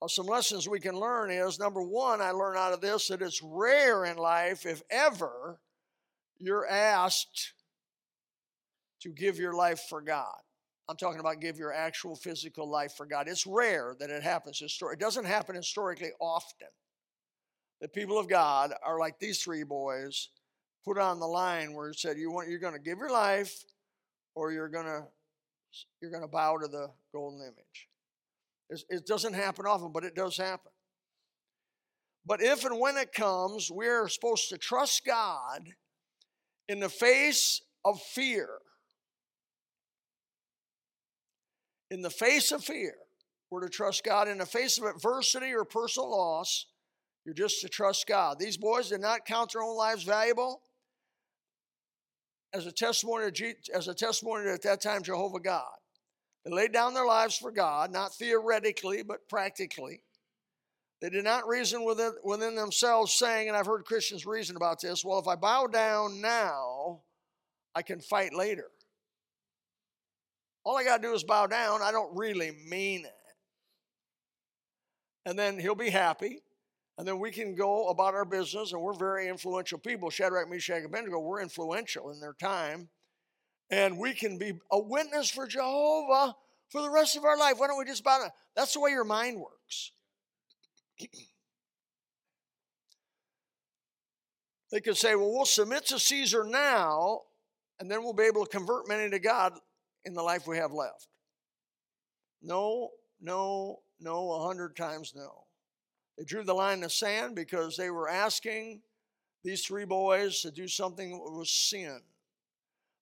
Well, 0.00 0.08
some 0.08 0.26
lessons 0.26 0.68
we 0.68 0.78
can 0.78 0.98
learn 0.98 1.30
is 1.30 1.58
number 1.58 1.82
one, 1.82 2.20
I 2.20 2.30
learn 2.30 2.56
out 2.56 2.72
of 2.72 2.80
this 2.80 3.08
that 3.08 3.22
it's 3.22 3.42
rare 3.42 4.04
in 4.04 4.18
life, 4.18 4.66
if 4.66 4.82
ever, 4.90 5.58
you're 6.38 6.68
asked 6.68 7.54
to 9.00 9.08
give 9.08 9.38
your 9.38 9.54
life 9.54 9.80
for 9.88 10.02
God. 10.02 10.36
I'm 10.88 10.96
talking 10.96 11.18
about 11.18 11.40
give 11.40 11.58
your 11.58 11.72
actual 11.72 12.14
physical 12.14 12.70
life 12.70 12.92
for 12.92 13.06
God. 13.06 13.26
It's 13.26 13.46
rare 13.46 13.96
that 13.98 14.10
it 14.10 14.22
happens. 14.22 14.58
Historically. 14.60 14.96
It 14.96 15.04
doesn't 15.04 15.24
happen 15.24 15.56
historically 15.56 16.10
often. 16.20 16.68
The 17.80 17.88
people 17.88 18.18
of 18.18 18.28
God 18.28 18.72
are 18.84 18.98
like 18.98 19.18
these 19.18 19.42
three 19.42 19.62
boys 19.62 20.28
put 20.84 20.98
on 20.98 21.20
the 21.20 21.26
line 21.26 21.74
where 21.74 21.90
it 21.90 21.98
said 21.98 22.16
you 22.16 22.30
want 22.30 22.48
you're 22.48 22.58
going 22.58 22.72
to 22.72 22.80
give 22.80 22.98
your 22.98 23.10
life 23.10 23.64
or 24.34 24.52
you're 24.52 24.68
going 24.68 24.86
to 24.86 25.02
you're 26.00 26.10
going 26.10 26.22
to 26.22 26.28
bow 26.28 26.56
to 26.58 26.68
the 26.68 26.90
golden 27.12 27.40
image. 27.40 27.88
It 28.88 29.06
doesn't 29.06 29.34
happen 29.34 29.66
often, 29.66 29.92
but 29.92 30.04
it 30.04 30.14
does 30.14 30.36
happen. 30.36 30.72
But 32.24 32.42
if 32.42 32.64
and 32.64 32.80
when 32.80 32.96
it 32.96 33.12
comes, 33.12 33.70
we're 33.70 34.08
supposed 34.08 34.48
to 34.48 34.58
trust 34.58 35.04
God 35.04 35.68
in 36.68 36.80
the 36.80 36.88
face 36.88 37.62
of 37.84 38.00
fear, 38.00 38.48
in 41.90 42.02
the 42.02 42.10
face 42.10 42.50
of 42.50 42.64
fear, 42.64 42.94
we're 43.50 43.60
to 43.60 43.68
trust 43.68 44.02
God. 44.02 44.26
In 44.26 44.38
the 44.38 44.46
face 44.46 44.76
of 44.78 44.84
adversity 44.84 45.52
or 45.52 45.64
personal 45.64 46.10
loss, 46.10 46.66
you're 47.26 47.34
just 47.34 47.60
to 47.60 47.68
trust 47.68 48.06
God. 48.06 48.38
These 48.38 48.56
boys 48.56 48.90
did 48.90 49.00
not 49.00 49.26
count 49.26 49.52
their 49.52 49.62
own 49.62 49.76
lives 49.76 50.04
valuable 50.04 50.62
as 52.54 52.66
a 52.66 52.72
testimony 52.72 53.32
as 53.74 53.88
a 53.88 53.94
testimony 53.94 54.44
to, 54.44 54.52
at 54.52 54.62
that 54.62 54.80
time 54.80 55.02
Jehovah 55.02 55.40
God. 55.40 55.74
They 56.44 56.52
laid 56.52 56.72
down 56.72 56.94
their 56.94 57.04
lives 57.04 57.36
for 57.36 57.50
God, 57.50 57.90
not 57.90 58.14
theoretically, 58.14 59.02
but 59.02 59.28
practically. 59.28 60.02
They 61.02 61.10
did 61.10 61.24
not 61.24 61.48
reason 61.48 61.84
within, 61.84 62.12
within 62.22 62.54
themselves, 62.54 63.12
saying, 63.12 63.48
and 63.48 63.56
I've 63.56 63.66
heard 63.66 63.84
Christians 63.84 64.24
reason 64.24 64.54
about 64.54 64.80
this 64.80 65.04
well, 65.04 65.18
if 65.18 65.26
I 65.26 65.34
bow 65.34 65.66
down 65.66 66.20
now, 66.20 67.00
I 67.74 67.82
can 67.82 68.00
fight 68.00 68.32
later. 68.32 68.68
All 70.64 70.78
I 70.78 70.84
got 70.84 71.02
to 71.02 71.08
do 71.08 71.14
is 71.14 71.24
bow 71.24 71.48
down. 71.48 71.82
I 71.82 71.90
don't 71.90 72.16
really 72.16 72.52
mean 72.68 73.04
it. 73.04 73.10
And 75.26 75.36
then 75.36 75.58
he'll 75.58 75.74
be 75.74 75.90
happy. 75.90 76.40
And 76.98 77.06
then 77.06 77.18
we 77.18 77.30
can 77.30 77.54
go 77.54 77.88
about 77.88 78.14
our 78.14 78.24
business, 78.24 78.72
and 78.72 78.80
we're 78.80 78.94
very 78.94 79.28
influential 79.28 79.78
people. 79.78 80.08
Shadrach, 80.08 80.48
Meshach, 80.48 80.78
and 80.78 80.86
Abednego 80.86 81.18
were 81.18 81.42
influential 81.42 82.10
in 82.10 82.20
their 82.20 82.32
time. 82.32 82.88
And 83.70 83.98
we 83.98 84.14
can 84.14 84.38
be 84.38 84.54
a 84.70 84.78
witness 84.78 85.28
for 85.30 85.46
Jehovah 85.46 86.34
for 86.70 86.80
the 86.80 86.90
rest 86.90 87.16
of 87.16 87.24
our 87.24 87.36
life. 87.36 87.58
Why 87.58 87.66
don't 87.66 87.78
we 87.78 87.84
just 87.84 88.02
bow 88.02 88.20
down? 88.20 88.30
That's 88.54 88.72
the 88.72 88.80
way 88.80 88.90
your 88.90 89.04
mind 89.04 89.38
works. 89.38 89.92
they 94.70 94.80
could 94.80 94.96
say, 94.96 95.14
well, 95.14 95.30
we'll 95.30 95.44
submit 95.44 95.84
to 95.86 95.98
Caesar 95.98 96.44
now, 96.44 97.20
and 97.78 97.90
then 97.90 98.02
we'll 98.02 98.14
be 98.14 98.24
able 98.24 98.46
to 98.46 98.50
convert 98.50 98.88
many 98.88 99.10
to 99.10 99.18
God 99.18 99.52
in 100.04 100.14
the 100.14 100.22
life 100.22 100.46
we 100.46 100.56
have 100.56 100.72
left. 100.72 101.08
No, 102.40 102.90
no, 103.20 103.80
no, 104.00 104.32
a 104.32 104.46
hundred 104.46 104.76
times 104.76 105.12
no. 105.14 105.45
They 106.18 106.24
drew 106.24 106.44
the 106.44 106.54
line 106.54 106.74
in 106.74 106.80
the 106.80 106.90
sand 106.90 107.34
because 107.34 107.76
they 107.76 107.90
were 107.90 108.08
asking 108.08 108.80
these 109.44 109.64
three 109.64 109.84
boys 109.84 110.40
to 110.40 110.50
do 110.50 110.66
something 110.66 111.10
that 111.12 111.32
was 111.32 111.50
sin. 111.50 112.00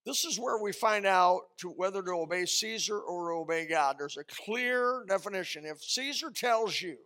This 0.04 0.25
is 0.25 0.38
where 0.38 0.59
we 0.59 0.73
find 0.73 1.06
out 1.06 1.42
to 1.59 1.71
whether 1.71 2.02
to 2.02 2.11
obey 2.11 2.44
Caesar 2.44 2.99
or 2.99 3.33
obey 3.33 3.66
God. 3.66 3.97
There's 3.99 4.18
a 4.18 4.25
clear 4.25 5.04
definition. 5.09 5.64
If 5.64 5.83
Caesar 5.83 6.30
tells 6.30 6.80
you 6.80 6.97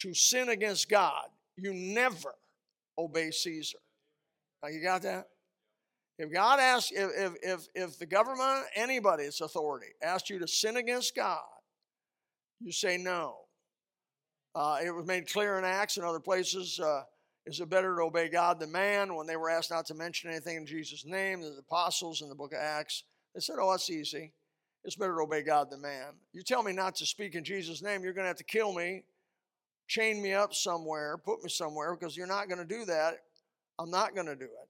to 0.00 0.12
sin 0.12 0.50
against 0.50 0.90
God, 0.90 1.28
you 1.56 1.72
never 1.72 2.34
obey 2.98 3.30
Caesar. 3.30 3.78
Now 4.62 4.68
you 4.68 4.82
got 4.82 5.02
that? 5.02 5.28
If 6.18 6.32
God 6.32 6.58
asks, 6.58 6.90
if, 6.92 7.10
if, 7.16 7.32
if, 7.42 7.68
if 7.74 7.98
the 7.98 8.06
government, 8.06 8.66
anybody's 8.74 9.40
authority, 9.40 9.92
asks 10.02 10.28
you 10.28 10.38
to 10.40 10.48
sin 10.48 10.76
against 10.76 11.14
God, 11.14 11.40
you 12.60 12.72
say 12.72 12.98
no. 12.98 13.36
Uh, 14.54 14.78
it 14.84 14.90
was 14.90 15.06
made 15.06 15.30
clear 15.30 15.58
in 15.58 15.64
Acts 15.64 15.96
and 15.96 16.06
other 16.06 16.20
places. 16.20 16.80
Uh, 16.80 17.02
is 17.46 17.60
it 17.60 17.70
better 17.70 17.96
to 17.96 18.02
obey 18.02 18.28
God 18.28 18.60
than 18.60 18.72
man? 18.72 19.14
When 19.14 19.26
they 19.26 19.36
were 19.36 19.50
asked 19.50 19.70
not 19.70 19.86
to 19.86 19.94
mention 19.94 20.30
anything 20.30 20.56
in 20.56 20.66
Jesus' 20.66 21.04
name, 21.06 21.40
the 21.40 21.56
apostles 21.58 22.22
in 22.22 22.28
the 22.28 22.34
book 22.34 22.52
of 22.52 22.58
Acts, 22.58 23.04
they 23.34 23.40
said, 23.40 23.56
Oh, 23.60 23.70
that's 23.70 23.90
easy. 23.90 24.32
It's 24.84 24.96
better 24.96 25.14
to 25.14 25.22
obey 25.22 25.42
God 25.42 25.70
than 25.70 25.80
man. 25.80 26.14
You 26.32 26.42
tell 26.42 26.62
me 26.62 26.72
not 26.72 26.94
to 26.96 27.06
speak 27.06 27.34
in 27.34 27.44
Jesus' 27.44 27.82
name, 27.82 28.02
you're 28.02 28.12
going 28.12 28.24
to 28.24 28.28
have 28.28 28.36
to 28.36 28.44
kill 28.44 28.72
me, 28.72 29.04
chain 29.86 30.22
me 30.22 30.34
up 30.34 30.54
somewhere, 30.54 31.16
put 31.18 31.42
me 31.42 31.48
somewhere, 31.48 31.94
because 31.94 32.16
you're 32.16 32.26
not 32.26 32.48
going 32.48 32.58
to 32.58 32.64
do 32.64 32.84
that. 32.84 33.18
I'm 33.78 33.90
not 33.90 34.14
going 34.14 34.26
to 34.26 34.36
do 34.36 34.44
it. 34.44 34.68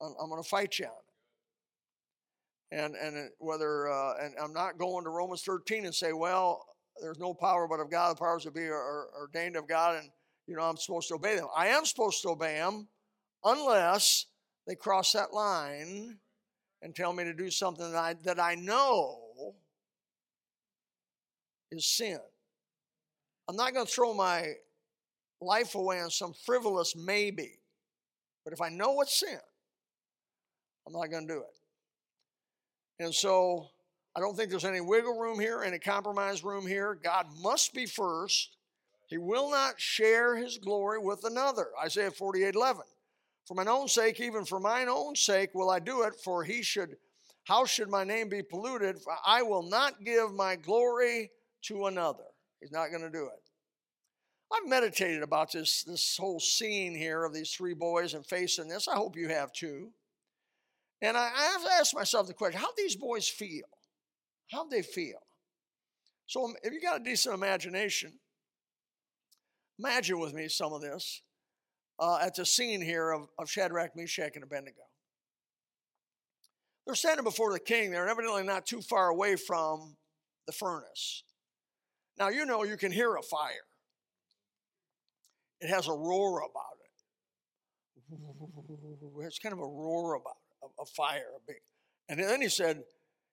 I'm, 0.00 0.14
I'm 0.20 0.30
going 0.30 0.42
to 0.42 0.48
fight 0.48 0.78
you 0.78 0.86
on 0.86 0.92
it. 0.92 2.78
And, 2.78 2.94
and 2.94 3.30
whether, 3.38 3.90
uh, 3.90 4.14
and 4.22 4.34
I'm 4.40 4.52
not 4.52 4.78
going 4.78 5.04
to 5.04 5.10
Romans 5.10 5.42
13 5.42 5.84
and 5.84 5.94
say, 5.94 6.12
well, 6.12 6.66
there's 7.00 7.18
no 7.18 7.34
power 7.34 7.66
but 7.68 7.80
of 7.80 7.90
God. 7.90 8.16
The 8.16 8.20
powers 8.20 8.44
that 8.44 8.54
be 8.54 8.66
are, 8.66 9.08
ordained 9.18 9.56
of 9.56 9.68
God, 9.68 9.96
and 9.96 10.10
you 10.46 10.56
know 10.56 10.62
I'm 10.62 10.76
supposed 10.76 11.08
to 11.08 11.14
obey 11.14 11.36
them. 11.36 11.48
I 11.56 11.68
am 11.68 11.84
supposed 11.84 12.22
to 12.22 12.30
obey 12.30 12.56
them, 12.56 12.88
unless 13.44 14.26
they 14.66 14.74
cross 14.74 15.12
that 15.12 15.32
line 15.32 16.18
and 16.82 16.94
tell 16.94 17.12
me 17.12 17.24
to 17.24 17.34
do 17.34 17.50
something 17.50 17.92
that 17.92 17.98
I 17.98 18.14
that 18.24 18.40
I 18.40 18.54
know 18.54 19.54
is 21.70 21.86
sin. 21.86 22.18
I'm 23.48 23.56
not 23.56 23.74
going 23.74 23.86
to 23.86 23.92
throw 23.92 24.14
my 24.14 24.52
life 25.40 25.74
away 25.74 26.00
on 26.00 26.10
some 26.10 26.32
frivolous 26.44 26.94
maybe, 26.94 27.58
but 28.44 28.52
if 28.52 28.60
I 28.60 28.68
know 28.68 29.00
it's 29.00 29.18
sin, 29.18 29.40
I'm 30.86 30.92
not 30.92 31.10
going 31.10 31.26
to 31.26 31.34
do 31.34 31.40
it. 31.40 33.04
And 33.04 33.14
so 33.14 33.70
I 34.16 34.20
don't 34.20 34.36
think 34.36 34.50
there's 34.50 34.64
any 34.64 34.80
wiggle 34.80 35.18
room 35.18 35.38
here, 35.38 35.62
any 35.62 35.78
compromise 35.78 36.42
room 36.42 36.66
here. 36.66 36.98
God 37.02 37.26
must 37.40 37.72
be 37.72 37.86
first. 37.86 38.56
He 39.06 39.18
will 39.18 39.50
not 39.50 39.80
share 39.80 40.36
his 40.36 40.58
glory 40.58 40.98
with 40.98 41.24
another. 41.24 41.68
Isaiah 41.84 42.10
48 42.10 42.54
11. 42.54 42.82
For 43.46 43.54
mine 43.54 43.68
own 43.68 43.88
sake, 43.88 44.20
even 44.20 44.44
for 44.44 44.60
mine 44.60 44.88
own 44.88 45.16
sake, 45.16 45.50
will 45.54 45.70
I 45.70 45.80
do 45.80 46.02
it, 46.02 46.14
for 46.22 46.44
he 46.44 46.62
should, 46.62 46.96
how 47.44 47.64
should 47.64 47.88
my 47.88 48.04
name 48.04 48.28
be 48.28 48.42
polluted? 48.42 49.00
For 49.00 49.12
I 49.26 49.42
will 49.42 49.64
not 49.64 50.04
give 50.04 50.32
my 50.32 50.54
glory 50.54 51.30
to 51.62 51.86
another. 51.86 52.24
He's 52.60 52.70
not 52.70 52.90
going 52.90 53.02
to 53.02 53.10
do 53.10 53.24
it. 53.24 53.42
I've 54.52 54.68
meditated 54.68 55.22
about 55.22 55.52
this, 55.52 55.82
this 55.82 56.16
whole 56.16 56.40
scene 56.40 56.94
here 56.94 57.24
of 57.24 57.32
these 57.32 57.50
three 57.50 57.74
boys 57.74 58.14
and 58.14 58.26
facing 58.26 58.68
this. 58.68 58.86
I 58.86 58.94
hope 58.94 59.16
you 59.16 59.28
have 59.28 59.52
too. 59.52 59.90
And 61.02 61.16
I, 61.16 61.30
I 61.34 61.78
asked 61.80 61.94
myself 61.94 62.26
the 62.26 62.34
question 62.34 62.60
how 62.60 62.70
these 62.76 62.96
boys 62.96 63.28
feel? 63.28 63.64
How 64.50 64.66
they 64.68 64.82
feel. 64.82 65.20
So 66.26 66.52
if 66.62 66.72
you 66.72 66.80
got 66.80 67.00
a 67.00 67.04
decent 67.04 67.34
imagination, 67.34 68.12
imagine 69.78 70.18
with 70.18 70.32
me 70.32 70.48
some 70.48 70.72
of 70.72 70.80
this 70.80 71.22
uh, 71.98 72.18
at 72.22 72.34
the 72.34 72.46
scene 72.46 72.80
here 72.80 73.10
of, 73.10 73.28
of 73.38 73.50
Shadrach, 73.50 73.96
Meshach, 73.96 74.32
and 74.34 74.44
Abednego. 74.44 74.82
They're 76.86 76.94
standing 76.94 77.24
before 77.24 77.52
the 77.52 77.60
king. 77.60 77.90
They're 77.90 78.08
evidently 78.08 78.42
not 78.42 78.66
too 78.66 78.80
far 78.80 79.08
away 79.08 79.36
from 79.36 79.96
the 80.46 80.52
furnace. 80.52 81.22
Now, 82.18 82.28
you 82.28 82.46
know 82.46 82.64
you 82.64 82.76
can 82.76 82.92
hear 82.92 83.16
a 83.16 83.22
fire. 83.22 83.66
It 85.60 85.68
has 85.68 85.88
a 85.88 85.92
roar 85.92 86.38
about 86.38 86.76
it. 86.80 86.90
It's 89.26 89.38
kind 89.38 89.52
of 89.52 89.58
a 89.58 89.66
roar 89.66 90.14
about 90.14 90.36
it, 90.50 90.66
a, 90.78 90.82
a 90.82 90.86
fire. 90.86 91.26
A 91.36 91.40
big, 91.46 91.58
and 92.08 92.18
then 92.18 92.40
he 92.40 92.48
said, 92.48 92.82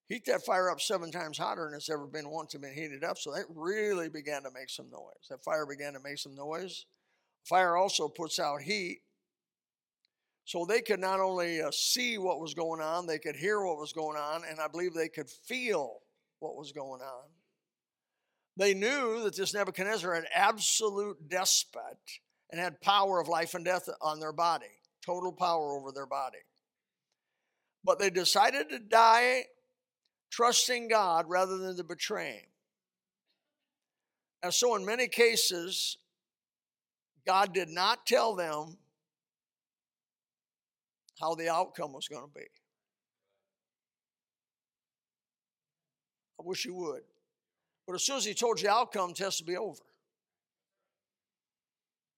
heat 0.07 0.25
that 0.25 0.45
fire 0.45 0.69
up 0.69 0.79
seven 0.79 1.11
times 1.11 1.37
hotter 1.37 1.65
than 1.65 1.75
it's 1.75 1.89
ever 1.89 2.07
been 2.07 2.29
once 2.29 2.55
been 2.55 2.73
heated 2.73 3.03
up. 3.03 3.17
So 3.17 3.31
that 3.33 3.45
really 3.53 4.09
began 4.09 4.43
to 4.43 4.51
make 4.53 4.69
some 4.69 4.89
noise. 4.89 5.27
That 5.29 5.43
fire 5.43 5.65
began 5.65 5.93
to 5.93 5.99
make 5.99 6.17
some 6.17 6.35
noise. 6.35 6.85
Fire 7.43 7.75
also 7.75 8.07
puts 8.07 8.39
out 8.39 8.61
heat. 8.61 9.01
So 10.45 10.65
they 10.65 10.81
could 10.81 11.01
not 11.01 11.19
only 11.19 11.61
uh, 11.61 11.71
see 11.71 12.17
what 12.17 12.39
was 12.39 12.53
going 12.53 12.81
on, 12.81 13.05
they 13.05 13.19
could 13.19 13.35
hear 13.35 13.61
what 13.61 13.77
was 13.77 13.91
going 13.91 14.17
on, 14.17 14.43
and 14.49 14.61
I 14.61 14.69
believe 14.69 14.93
they 14.93 15.09
could 15.09 15.29
feel 15.29 15.97
what 16.39 16.55
was 16.55 16.71
going 16.71 17.01
on. 17.01 17.23
They 18.55 18.73
knew 18.73 19.21
that 19.23 19.35
this 19.35 19.53
Nebuchadnezzar 19.53 20.13
had 20.15 20.25
absolute 20.33 21.17
despot 21.27 21.97
and 22.49 22.61
had 22.61 22.79
power 22.79 23.19
of 23.19 23.27
life 23.27 23.55
and 23.55 23.65
death 23.65 23.89
on 24.01 24.21
their 24.21 24.31
body, 24.31 24.65
total 25.05 25.33
power 25.33 25.77
over 25.77 25.91
their 25.91 26.05
body. 26.05 26.37
But 27.83 27.99
they 27.99 28.09
decided 28.09 28.69
to 28.69 28.79
die 28.79 29.43
trusting 30.29 30.87
God 30.87 31.25
rather 31.27 31.57
than 31.57 31.75
the 31.75 31.83
betraying. 31.83 32.45
And 34.43 34.53
so, 34.53 34.75
in 34.75 34.85
many 34.85 35.07
cases, 35.07 35.97
God 37.25 37.53
did 37.53 37.69
not 37.69 38.05
tell 38.05 38.35
them 38.35 38.77
how 41.19 41.35
the 41.35 41.49
outcome 41.49 41.93
was 41.93 42.07
going 42.07 42.23
to 42.23 42.33
be. 42.33 42.45
I 46.39 46.43
wish 46.43 46.63
He 46.63 46.69
would. 46.69 47.01
But 47.87 47.95
as 47.95 48.03
soon 48.03 48.17
as 48.17 48.25
He 48.25 48.33
told 48.33 48.59
you 48.59 48.67
the 48.67 48.73
outcome, 48.73 49.11
it 49.11 49.17
has 49.19 49.37
to 49.37 49.43
be 49.43 49.57
over. 49.57 49.81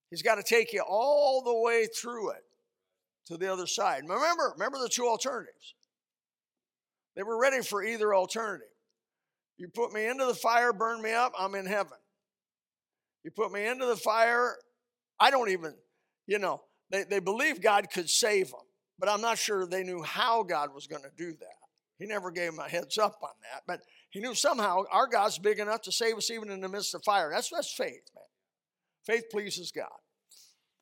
He's 0.10 0.22
got 0.22 0.36
to 0.36 0.44
take 0.44 0.74
you 0.74 0.84
all 0.88 1.42
the 1.42 1.54
way 1.54 1.88
through 1.88 2.32
it 2.32 2.44
to 3.28 3.38
the 3.38 3.52
other 3.52 3.68
side. 3.68 4.04
Remember, 4.08 4.54
remember 4.54 4.80
the 4.80 4.90
two 4.90 5.08
alternatives. 5.08 5.76
They 7.20 7.24
were 7.24 7.38
ready 7.38 7.62
for 7.62 7.84
either 7.84 8.16
alternative. 8.16 8.70
You 9.58 9.68
put 9.68 9.92
me 9.92 10.08
into 10.08 10.26
the 10.26 10.34
fire, 10.34 10.72
burn 10.72 11.02
me 11.02 11.12
up, 11.12 11.34
I'm 11.38 11.54
in 11.54 11.66
heaven. 11.66 11.98
You 13.26 13.32
put 13.32 13.52
me 13.52 13.68
into 13.68 13.86
the 13.86 13.98
fire, 13.98 14.56
I 15.20 15.30
don't 15.30 15.50
even, 15.50 15.74
you 16.28 16.40
know, 16.40 16.62
they, 16.90 17.04
they 17.04 17.20
believe 17.20 17.62
God 17.62 17.88
could 17.94 18.10
save 18.10 18.52
them, 18.52 18.62
but 18.98 19.10
I'm 19.10 19.20
not 19.20 19.38
sure 19.38 19.68
they 19.68 19.84
knew 19.84 20.02
how 20.02 20.44
God 20.44 20.74
was 20.74 20.88
going 20.88 21.02
to 21.02 21.12
do 21.18 21.34
that. 21.34 21.58
He 21.98 22.06
never 22.06 22.32
gave 22.32 22.52
them 22.52 22.64
a 22.66 22.70
heads 22.70 22.98
up 22.98 23.20
on 23.22 23.32
that, 23.52 23.64
but 23.68 23.82
he 24.12 24.22
knew 24.22 24.34
somehow 24.34 24.84
our 24.90 25.06
God's 25.06 25.40
big 25.40 25.60
enough 25.60 25.82
to 25.82 25.92
save 25.92 26.16
us 26.16 26.32
even 26.32 26.50
in 26.50 26.62
the 26.62 26.70
midst 26.70 26.96
of 26.96 27.04
fire. 27.04 27.30
That's, 27.34 27.50
that's 27.50 27.74
faith, 27.74 28.10
man. 28.16 28.24
Faith 29.06 29.26
pleases 29.30 29.74
God. 29.74 29.90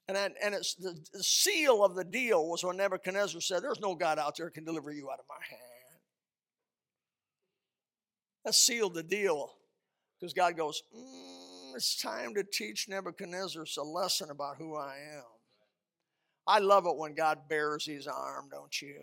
And, 0.08 0.16
that, 0.16 0.34
and 0.44 0.54
it's 0.54 0.76
the, 0.76 0.96
the 1.14 1.24
seal 1.24 1.84
of 1.84 1.96
the 1.96 2.04
deal 2.04 2.48
was 2.48 2.64
when 2.64 2.78
Nebuchadnezzar 2.78 3.42
said, 3.42 3.64
There's 3.64 3.82
no 3.82 3.96
God 3.96 4.20
out 4.20 4.38
there 4.38 4.52
can 4.52 4.66
deliver 4.66 4.92
you 4.92 5.10
out 5.10 5.20
of 5.20 5.26
my 5.28 5.44
hand. 5.50 5.67
That 8.48 8.56
sealed 8.56 8.94
the 8.94 9.04
deal 9.04 9.52
because 10.18 10.32
God 10.32 10.56
goes, 10.56 10.82
mm, 10.98 11.76
It's 11.76 12.02
time 12.02 12.34
to 12.36 12.46
teach 12.46 12.88
Nebuchadnezzar 12.88 13.66
a 13.78 13.84
lesson 13.84 14.30
about 14.30 14.56
who 14.56 14.78
I 14.78 14.96
am. 15.18 15.26
I 16.48 16.60
love 16.60 16.86
it 16.86 16.96
when 16.96 17.14
God 17.14 17.50
bears 17.50 17.86
his 17.86 18.08
arm, 18.08 18.48
don't 18.50 18.82
you? 18.82 19.02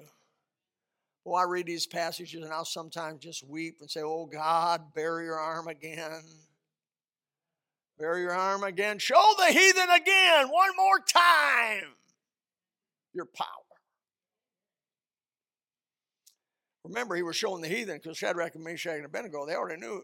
Well, 1.27 1.37
I 1.37 1.43
read 1.43 1.67
these 1.67 1.87
passages 1.87 2.43
and 2.43 2.55
I'll 2.55 2.65
sometimes 2.65 3.21
just 3.21 3.47
weep 3.47 3.77
and 3.83 3.91
say, 3.91 4.01
Oh 4.03 4.25
God, 4.25 4.95
bear 4.95 5.21
your 5.21 5.39
arm 5.39 5.69
again. 5.69 6.23
Bear 7.99 8.19
your 8.21 8.33
arm 8.33 8.65
again. 8.65 8.99
Show 8.99 9.35
the 9.37 9.53
heathen 9.53 9.91
again, 9.91 10.49
one 10.49 10.71
more 10.75 11.01
time, 11.01 11.93
your 13.13 13.27
power. 13.27 13.64
Remember, 16.85 17.15
he 17.15 17.23
was 17.23 17.37
showing 17.37 17.63
the 17.63 17.69
heathen 17.69 17.99
because 18.03 18.19
Shadrach 18.19 18.55
and 18.55 18.65
Meshach 18.65 18.97
and 18.97 19.07
Abednego, 19.07 19.47
they 19.47 19.55
already 19.55 19.81
knew 19.81 20.03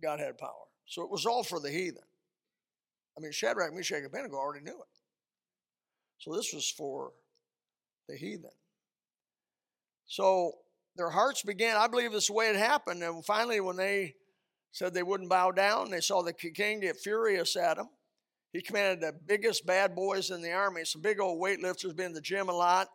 God 0.00 0.20
had 0.20 0.38
power. 0.38 0.66
So 0.86 1.02
it 1.02 1.10
was 1.10 1.26
all 1.26 1.42
for 1.42 1.60
the 1.60 1.70
heathen. 1.70 2.04
I 3.16 3.20
mean, 3.20 3.32
Shadrach, 3.32 3.74
Meshach, 3.74 3.98
and 3.98 4.06
Abednego 4.06 4.36
already 4.36 4.64
knew 4.64 4.78
it. 4.78 4.88
So 6.18 6.34
this 6.34 6.52
was 6.54 6.70
for 6.70 7.12
the 8.08 8.16
heathen. 8.16 8.50
So 10.06 10.52
their 10.96 11.10
hearts 11.10 11.42
began, 11.42 11.76
I 11.76 11.88
believe 11.88 12.12
this 12.12 12.24
is 12.24 12.28
the 12.28 12.34
way 12.34 12.48
it 12.48 12.56
happened. 12.56 13.02
And 13.02 13.24
finally, 13.24 13.60
when 13.60 13.76
they 13.76 14.14
said 14.70 14.94
they 14.94 15.02
wouldn't 15.02 15.30
bow 15.30 15.50
down, 15.50 15.90
they 15.90 16.00
saw 16.00 16.22
the 16.22 16.32
king 16.32 16.80
get 16.80 16.96
furious 16.96 17.56
at 17.56 17.76
them. 17.76 17.88
He 18.52 18.62
commanded 18.62 19.00
the 19.00 19.18
biggest 19.26 19.66
bad 19.66 19.94
boys 19.94 20.30
in 20.30 20.40
the 20.42 20.52
army, 20.52 20.84
some 20.84 21.02
big 21.02 21.20
old 21.20 21.42
weightlifters, 21.42 21.94
been 21.94 22.06
in 22.06 22.12
the 22.14 22.20
gym 22.20 22.48
a 22.48 22.52
lot. 22.52 22.88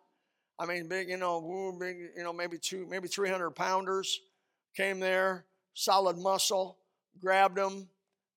I 0.59 0.65
mean, 0.65 0.87
big, 0.87 1.09
you 1.09 1.17
know, 1.17 1.75
big, 1.79 1.97
you 2.15 2.23
know, 2.23 2.33
maybe 2.33 2.57
two, 2.57 2.85
maybe 2.89 3.07
300 3.07 3.51
pounders 3.51 4.21
came 4.75 4.99
there, 4.99 5.45
solid 5.73 6.17
muscle, 6.17 6.77
grabbed 7.19 7.55
them. 7.55 7.87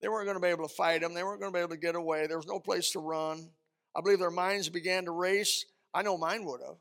They 0.01 0.07
weren't 0.07 0.25
going 0.25 0.37
to 0.37 0.41
be 0.41 0.49
able 0.49 0.67
to 0.67 0.73
fight 0.73 1.01
them. 1.01 1.13
They 1.13 1.23
weren't 1.23 1.39
going 1.39 1.51
to 1.51 1.57
be 1.57 1.61
able 1.61 1.71
to 1.71 1.77
get 1.77 1.95
away. 1.95 2.27
There 2.27 2.37
was 2.37 2.47
no 2.47 2.59
place 2.59 2.91
to 2.91 2.99
run. 2.99 3.49
I 3.95 4.01
believe 4.01 4.19
their 4.19 4.31
minds 4.31 4.69
began 4.69 5.05
to 5.05 5.11
race. 5.11 5.65
I 5.93 6.03
know 6.03 6.17
mine 6.17 6.45
would 6.45 6.61
have. 6.61 6.75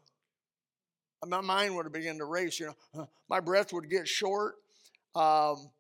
My 1.29 1.41
mind 1.41 1.75
would 1.75 1.87
have 1.87 1.93
begun 1.93 2.19
to 2.19 2.25
race. 2.25 2.61
You 2.61 2.75
know, 2.95 3.09
my 3.29 3.41
breath 3.41 3.73
would 3.73 3.89
get 3.89 4.07
short. 4.07 4.55
Um, 5.15 5.71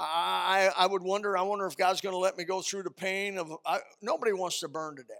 I, 0.00 0.70
I 0.76 0.86
would 0.86 1.02
wonder. 1.02 1.36
I 1.38 1.42
wonder 1.42 1.66
if 1.66 1.76
God's 1.76 2.00
going 2.00 2.14
to 2.14 2.18
let 2.18 2.36
me 2.36 2.44
go 2.44 2.60
through 2.60 2.82
the 2.82 2.90
pain 2.90 3.38
of. 3.38 3.52
I, 3.64 3.78
nobody 4.00 4.32
wants 4.32 4.58
to 4.60 4.68
burn 4.68 4.96
to 4.96 5.02
death. 5.02 5.16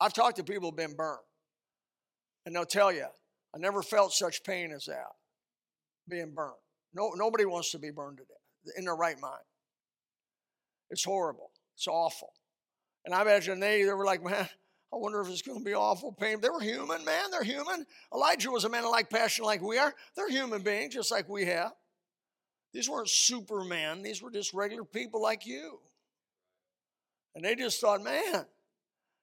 I've 0.00 0.14
talked 0.14 0.36
to 0.36 0.44
people 0.44 0.70
who've 0.70 0.76
been 0.76 0.94
burned, 0.94 1.18
and 2.48 2.56
they'll 2.56 2.64
tell 2.64 2.90
you, 2.90 3.04
I 3.54 3.58
never 3.58 3.82
felt 3.82 4.14
such 4.14 4.42
pain 4.42 4.72
as 4.72 4.86
that, 4.86 5.12
being 6.08 6.32
burned. 6.34 6.54
No, 6.94 7.10
nobody 7.14 7.44
wants 7.44 7.72
to 7.72 7.78
be 7.78 7.90
burned 7.90 8.16
to 8.16 8.24
death 8.24 8.74
in 8.78 8.86
their 8.86 8.96
right 8.96 9.20
mind. 9.20 9.42
It's 10.88 11.04
horrible. 11.04 11.50
It's 11.76 11.86
awful. 11.86 12.32
And 13.04 13.14
I 13.14 13.20
imagine 13.20 13.60
they, 13.60 13.82
they 13.82 13.92
were 13.92 14.06
like, 14.06 14.24
man, 14.24 14.48
I 14.90 14.96
wonder 14.96 15.20
if 15.20 15.28
it's 15.28 15.42
going 15.42 15.58
to 15.58 15.64
be 15.64 15.74
awful 15.74 16.10
pain. 16.10 16.40
They 16.40 16.48
were 16.48 16.62
human, 16.62 17.04
man. 17.04 17.30
They're 17.30 17.44
human. 17.44 17.84
Elijah 18.14 18.50
was 18.50 18.64
a 18.64 18.70
man 18.70 18.84
of 18.84 18.90
like 18.90 19.10
passion 19.10 19.44
like 19.44 19.60
we 19.60 19.76
are. 19.76 19.94
They're 20.16 20.30
human 20.30 20.62
beings 20.62 20.94
just 20.94 21.10
like 21.10 21.28
we 21.28 21.44
have. 21.44 21.72
These 22.72 22.88
weren't 22.88 23.10
supermen. 23.10 24.00
These 24.00 24.22
were 24.22 24.30
just 24.30 24.54
regular 24.54 24.86
people 24.86 25.20
like 25.20 25.44
you. 25.44 25.80
And 27.34 27.44
they 27.44 27.54
just 27.56 27.78
thought, 27.78 28.02
man, 28.02 28.46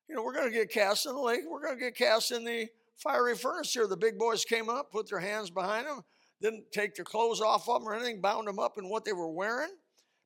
you 0.08 0.14
know, 0.14 0.22
we're 0.22 0.36
going 0.36 0.52
to 0.52 0.56
get 0.56 0.70
cast 0.70 1.08
in 1.08 1.16
the 1.16 1.22
lake. 1.22 1.42
We're 1.50 1.64
going 1.64 1.80
to 1.80 1.84
get 1.84 1.96
cast 1.96 2.32
in 2.32 2.44
the 2.46 2.68
fiery 2.98 3.36
furnace 3.36 3.74
here. 3.74 3.88
The 3.88 3.98
big 3.98 4.18
boys 4.18 4.46
came 4.46 4.70
up, 4.70 4.92
put 4.92 5.10
their 5.10 5.20
hands 5.20 5.50
behind 5.50 5.88
them, 5.88 6.02
didn't 6.42 6.72
take 6.72 6.96
their 6.96 7.06
clothes 7.06 7.42
off 7.42 7.68
of 7.70 7.82
them 7.82 7.88
or 7.88 7.96
anything, 7.96 8.22
bound 8.22 8.48
them 8.48 8.60
up 8.60 8.78
in 8.78 8.90
what 8.90 9.06
they 9.06 9.14
were 9.14 9.30
wearing. 9.30 9.72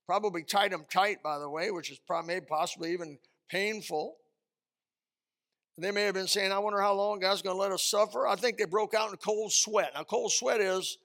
Probably 0.05 0.43
tied 0.43 0.71
them 0.71 0.85
tight, 0.91 1.21
by 1.23 1.37
the 1.37 1.49
way, 1.49 1.69
which 1.71 1.91
is 1.91 1.99
probably 1.99 2.41
possibly 2.41 2.93
even 2.93 3.19
painful. 3.49 4.15
They 5.77 5.91
may 5.91 6.03
have 6.03 6.15
been 6.15 6.27
saying, 6.27 6.51
I 6.51 6.59
wonder 6.59 6.81
how 6.81 6.93
long 6.93 7.19
God's 7.19 7.41
going 7.41 7.55
to 7.55 7.61
let 7.61 7.71
us 7.71 7.83
suffer. 7.83 8.27
I 8.27 8.35
think 8.35 8.57
they 8.57 8.65
broke 8.65 8.93
out 8.93 9.11
in 9.11 9.17
cold 9.17 9.53
sweat. 9.53 9.91
Now, 9.95 10.03
cold 10.03 10.31
sweat 10.31 10.59
is, 10.59 10.97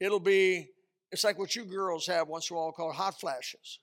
it'll 0.00 0.20
be, 0.20 0.68
it's 1.12 1.22
like 1.22 1.38
what 1.38 1.54
you 1.54 1.64
girls 1.64 2.06
have 2.06 2.26
once 2.26 2.50
in 2.50 2.56
a 2.56 2.58
while 2.58 2.72
called 2.72 2.96
hot 2.96 3.20
flashes. 3.20 3.78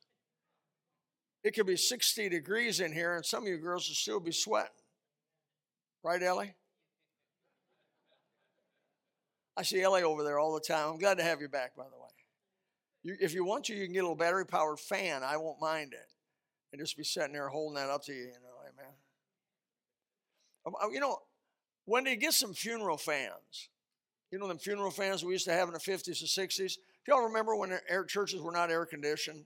It 1.44 1.54
could 1.54 1.66
be 1.66 1.78
60 1.78 2.30
degrees 2.30 2.80
in 2.80 2.92
here, 2.92 3.16
and 3.16 3.26
some 3.26 3.44
of 3.44 3.50
you 3.50 3.58
girls 3.58 3.88
will 3.88 3.96
still 3.96 4.20
be 4.20 4.32
sweating. 4.32 4.70
Right, 6.04 6.22
Ellie? 6.22 6.56
I 9.56 9.64
see 9.64 9.82
Ellie 9.82 10.04
over 10.04 10.24
there 10.24 10.40
all 10.40 10.54
the 10.54 10.60
time. 10.60 10.90
I'm 10.90 10.98
glad 10.98 11.18
to 11.18 11.24
have 11.24 11.42
you 11.42 11.48
back, 11.48 11.76
by 11.76 11.84
the 11.84 12.02
way. 12.02 12.10
You, 13.04 13.18
if 13.20 13.34
you 13.34 13.46
want 13.46 13.66
to, 13.66 13.74
you 13.74 13.86
can 13.86 13.94
get 13.94 14.00
a 14.00 14.04
little 14.04 14.16
battery 14.16 14.46
powered 14.46 14.80
fan. 14.80 15.24
I 15.24 15.38
won't 15.38 15.62
mind 15.62 15.94
it 15.94 16.10
and 16.72 16.82
just 16.82 16.98
be 16.98 17.04
sitting 17.04 17.34
there 17.34 17.50
holding 17.50 17.76
that 17.76 17.90
up 17.90 18.04
to 18.06 18.14
you, 18.14 18.22
you 18.22 18.32
know, 18.32 18.58
amen. 18.62 18.94
Um, 20.66 20.74
uh, 20.82 20.90
you 20.90 21.00
know, 21.00 21.18
when 21.86 22.04
they 22.04 22.16
get 22.16 22.34
some 22.34 22.54
funeral 22.54 22.98
fans, 22.98 23.70
you 24.32 24.40
know, 24.40 24.48
them 24.48 24.58
funeral 24.58 24.90
fans 24.90 25.24
we 25.24 25.34
used 25.34 25.46
to 25.46 25.54
have 25.54 25.68
in 25.68 25.74
the 25.74 25.80
50s 25.80 26.08
and 26.08 26.50
60s. 26.50 26.76
Do 27.06 27.12
y'all 27.12 27.26
remember 27.26 27.56
when 27.56 27.78
air, 27.88 28.06
churches 28.06 28.42
were 28.42 28.52
not 28.52 28.72
air 28.72 28.86
conditioned 28.86 29.46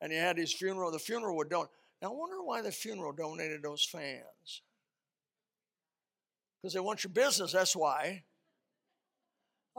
and 0.00 0.12
you 0.12 0.18
had 0.18 0.36
these 0.36 0.52
funeral, 0.52 0.92
the 0.92 0.98
funeral 0.98 1.36
would 1.38 1.50
donate. 1.50 1.70
Now, 2.00 2.08
I 2.08 2.14
wonder 2.14 2.42
why 2.42 2.62
the 2.62 2.70
funeral 2.70 3.12
donated 3.12 3.62
those 3.62 3.84
fans. 3.84 4.62
Because 6.62 6.74
they 6.74 6.80
want 6.80 7.04
your 7.04 7.12
business, 7.12 7.52
that's 7.52 7.74
why. 7.74 8.22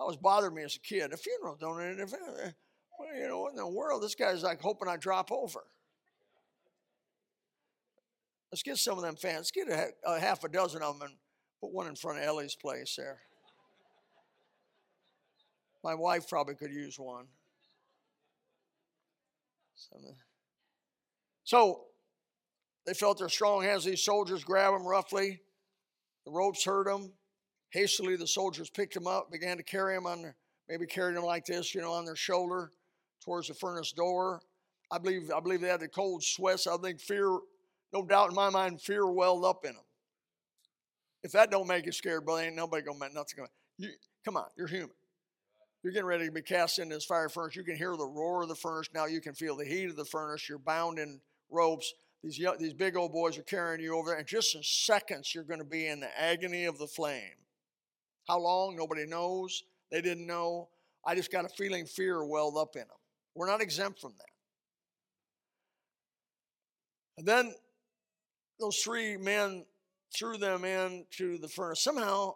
That 0.02 0.08
was 0.08 0.18
bothering 0.18 0.56
me 0.56 0.64
as 0.64 0.76
a 0.76 0.80
kid. 0.80 1.14
A 1.14 1.18
funeral 1.18 1.56
don't 1.60 1.78
fan. 1.78 2.56
Well, 2.98 3.16
you 3.16 3.28
know, 3.28 3.42
what 3.42 3.52
in 3.52 3.58
the 3.58 3.68
world? 3.68 4.02
This 4.02 4.16
guy's 4.16 4.42
like 4.42 4.60
hoping 4.60 4.90
I 4.90 4.98
drop 4.98 5.32
over. 5.32 5.60
Let's 8.52 8.64
get 8.64 8.78
some 8.78 8.98
of 8.98 9.04
them 9.04 9.16
fans. 9.16 9.38
Let's 9.38 9.52
get 9.52 9.68
a, 9.70 9.90
a 10.08 10.20
half 10.20 10.44
a 10.44 10.50
dozen 10.50 10.82
of 10.82 10.98
them 10.98 11.08
and 11.08 11.18
put 11.62 11.72
one 11.72 11.86
in 11.86 11.96
front 11.96 12.18
of 12.18 12.26
Ellie's 12.26 12.56
place 12.56 12.96
there. 12.98 13.20
My 15.84 15.94
wife 15.94 16.28
probably 16.28 16.56
could 16.56 16.72
use 16.72 16.98
one. 16.98 17.28
Uh, 19.94 20.14
so 21.44 21.82
they 22.88 22.96
felt 22.96 23.20
their 23.20 23.30
strong 23.30 23.62
hands. 23.62 23.84
These 23.84 24.04
soldiers 24.04 24.44
grab 24.44 24.74
them 24.74 24.88
roughly. 24.88 25.42
The 26.26 26.32
ropes 26.32 26.66
hurt 26.66 26.88
them. 26.88 27.12
Hastily, 27.72 28.16
the 28.16 28.28
soldiers 28.28 28.70
picked 28.70 28.96
him 28.96 29.08
up, 29.08 29.32
began 29.32 29.58
to 29.58 29.64
carry 29.64 29.96
him 29.96 30.06
on 30.06 30.22
their, 30.22 30.36
maybe 30.70 30.86
carried 30.86 31.18
him 31.18 31.24
like 31.24 31.46
this, 31.46 31.74
you 31.74 31.82
know, 31.82 31.92
on 31.92 32.06
their 32.06 32.16
shoulder 32.16 32.72
towards 33.24 33.48
the 33.48 33.54
furnace 33.54 33.92
door. 33.92 34.42
I 34.92 34.98
believe, 34.98 35.32
I 35.36 35.40
believe 35.40 35.62
they 35.62 35.70
had 35.70 35.80
the 35.80 35.88
cold 35.88 36.24
sweats. 36.24 36.68
I 36.68 36.76
think 36.78 37.00
fear 37.00 37.40
no 37.94 38.06
doubt 38.06 38.30
in 38.30 38.36
my 38.36 38.50
mind, 38.50 38.82
fear 38.82 39.10
welled 39.10 39.46
up 39.46 39.66
in 39.66 39.74
them. 39.74 39.84
If 41.24 41.34
that 41.34 41.52
don't 41.52 41.68
make 41.68 41.86
you 41.86 41.92
scared, 41.92 42.26
brother, 42.26 42.44
ain't 42.44 42.56
nobody 42.56 42.84
gonna 42.84 43.00
make 43.00 43.14
nothing. 43.14 43.36
Gonna, 43.38 43.50
you, 43.78 43.90
come 44.26 44.38
on, 44.38 44.46
you're 44.58 44.68
human. 44.68 44.92
You're 45.84 45.94
getting 45.94 46.08
ready 46.08 46.26
to 46.26 46.32
be 46.32 46.42
cast 46.42 46.80
into 46.80 46.96
this 46.96 47.06
fire 47.06 47.30
furnace. 47.30 47.56
You 47.56 47.64
can 47.64 47.76
hear 47.76 47.96
the 47.96 48.06
roar 48.06 48.44
of 48.44 48.50
the 48.50 48.56
furnace. 48.56 48.90
Now 48.94 49.06
you 49.06 49.20
can 49.20 49.34
feel 49.34 49.56
the 49.56 49.66
heat 49.66 49.90
of 49.90 49.96
the 49.96 50.06
furnace. 50.06 50.48
You're 50.48 50.60
bound 50.60 51.00
in 51.00 51.20
ropes. 51.50 51.94
These, 52.24 52.38
young, 52.38 52.58
these 52.60 52.74
big 52.74 52.96
old 52.96 53.12
boys 53.12 53.38
are 53.40 53.44
carrying 53.44 53.82
you 53.82 53.98
over 53.98 54.10
there. 54.10 54.20
And 54.20 54.28
just 54.28 54.54
in 54.54 54.62
seconds, 54.62 55.34
you're 55.34 55.44
going 55.44 55.60
to 55.60 55.66
be 55.66 55.88
in 55.88 56.00
the 56.00 56.20
agony 56.20 56.66
of 56.66 56.78
the 56.78 56.86
flame. 56.86 57.34
How 58.28 58.40
long? 58.40 58.76
Nobody 58.76 59.06
knows. 59.06 59.64
They 59.92 60.02
didn't 60.02 60.28
know. 60.28 60.70
I 61.06 61.16
just 61.16 61.32
got 61.32 61.46
a 61.46 61.50
feeling 61.50 61.86
fear 61.86 62.24
welled 62.24 62.58
up 62.58 62.76
in 62.76 62.82
them. 62.82 62.90
We're 63.36 63.48
not 63.48 63.62
exempt 63.62 64.00
from 64.00 64.14
that. 64.18 64.26
And 67.18 67.28
then 67.28 67.54
those 68.60 68.78
three 68.78 69.18
men 69.18 69.66
threw 70.16 70.38
them 70.38 70.66
into 70.66 71.38
the 71.38 71.48
furnace. 71.48 71.82
Somehow 71.82 72.36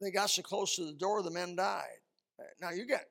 they 0.00 0.10
got 0.10 0.30
so 0.30 0.42
close 0.42 0.76
to 0.76 0.84
the 0.84 0.92
door, 0.92 1.22
the 1.22 1.30
men 1.30 1.56
died. 1.56 2.00
Now 2.60 2.70
you 2.70 2.86
get, 2.86 3.06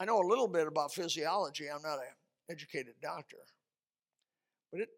I 0.00 0.04
know 0.06 0.20
a 0.20 0.26
little 0.26 0.48
bit 0.48 0.66
about 0.66 0.92
physiology. 0.92 1.66
I'm 1.68 1.82
not 1.82 1.98
an 1.98 2.04
educated 2.50 2.94
doctor, 3.02 3.36
but 4.72 4.80
it 4.80 4.88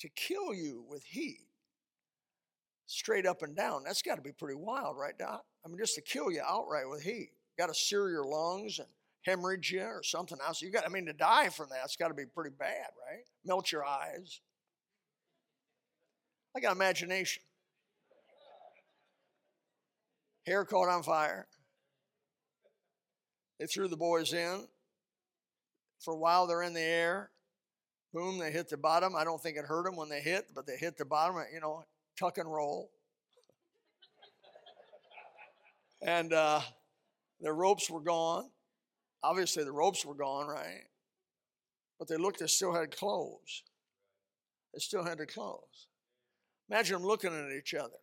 to 0.00 0.08
kill 0.10 0.52
you 0.52 0.84
with 0.88 1.04
heat, 1.04 1.45
straight 2.86 3.26
up 3.26 3.42
and 3.42 3.56
down, 3.56 3.82
that's 3.84 4.02
got 4.02 4.16
to 4.16 4.22
be 4.22 4.32
pretty 4.32 4.58
wild, 4.58 4.96
right, 4.96 5.16
Doc? 5.18 5.44
I 5.64 5.68
mean, 5.68 5.78
just 5.78 5.94
to 5.96 6.00
kill 6.00 6.30
you 6.30 6.42
outright 6.46 6.88
with 6.88 7.02
heat, 7.02 7.30
got 7.58 7.66
to 7.66 7.74
sear 7.74 8.08
your 8.10 8.24
lungs 8.24 8.78
and 8.78 8.88
hemorrhage 9.22 9.70
you 9.72 9.82
or 9.82 10.02
something 10.02 10.38
else. 10.46 10.62
You 10.62 10.70
got, 10.70 10.84
I 10.86 10.88
mean, 10.88 11.06
to 11.06 11.12
die 11.12 11.48
from 11.48 11.68
that, 11.70 11.80
it's 11.84 11.96
got 11.96 12.08
to 12.08 12.14
be 12.14 12.26
pretty 12.26 12.54
bad, 12.56 12.88
right? 13.08 13.24
Melt 13.44 13.72
your 13.72 13.84
eyes. 13.84 14.40
I 16.56 16.60
got 16.60 16.74
imagination. 16.74 17.42
Hair 20.46 20.64
caught 20.64 20.88
on 20.88 21.02
fire. 21.02 21.48
They 23.58 23.66
threw 23.66 23.88
the 23.88 23.96
boys 23.96 24.32
in. 24.32 24.66
For 25.98 26.14
a 26.14 26.18
while, 26.18 26.46
they're 26.46 26.62
in 26.62 26.74
the 26.74 26.80
air, 26.80 27.30
Boom, 28.16 28.38
they 28.38 28.50
hit 28.50 28.70
the 28.70 28.78
bottom. 28.78 29.14
I 29.14 29.24
don't 29.24 29.42
think 29.42 29.58
it 29.58 29.66
hurt 29.66 29.84
them 29.84 29.94
when 29.94 30.08
they 30.08 30.22
hit, 30.22 30.46
but 30.54 30.66
they 30.66 30.78
hit 30.78 30.96
the 30.96 31.04
bottom, 31.04 31.36
you 31.52 31.60
know, 31.60 31.84
tuck 32.18 32.38
and 32.38 32.50
roll. 32.50 32.90
and 36.02 36.32
uh, 36.32 36.60
the 37.40 37.52
ropes 37.52 37.90
were 37.90 38.00
gone. 38.00 38.48
Obviously, 39.22 39.64
the 39.64 39.72
ropes 39.72 40.04
were 40.04 40.14
gone, 40.14 40.46
right? 40.46 40.84
But 41.98 42.08
they 42.08 42.16
looked, 42.16 42.40
they 42.40 42.46
still 42.46 42.72
had 42.72 42.96
clothes. 42.96 43.62
They 44.72 44.78
still 44.80 45.04
had 45.04 45.18
their 45.18 45.26
clothes. 45.26 45.88
Imagine 46.70 46.98
them 46.98 47.06
looking 47.06 47.32
at 47.32 47.56
each 47.56 47.74
other. 47.74 47.94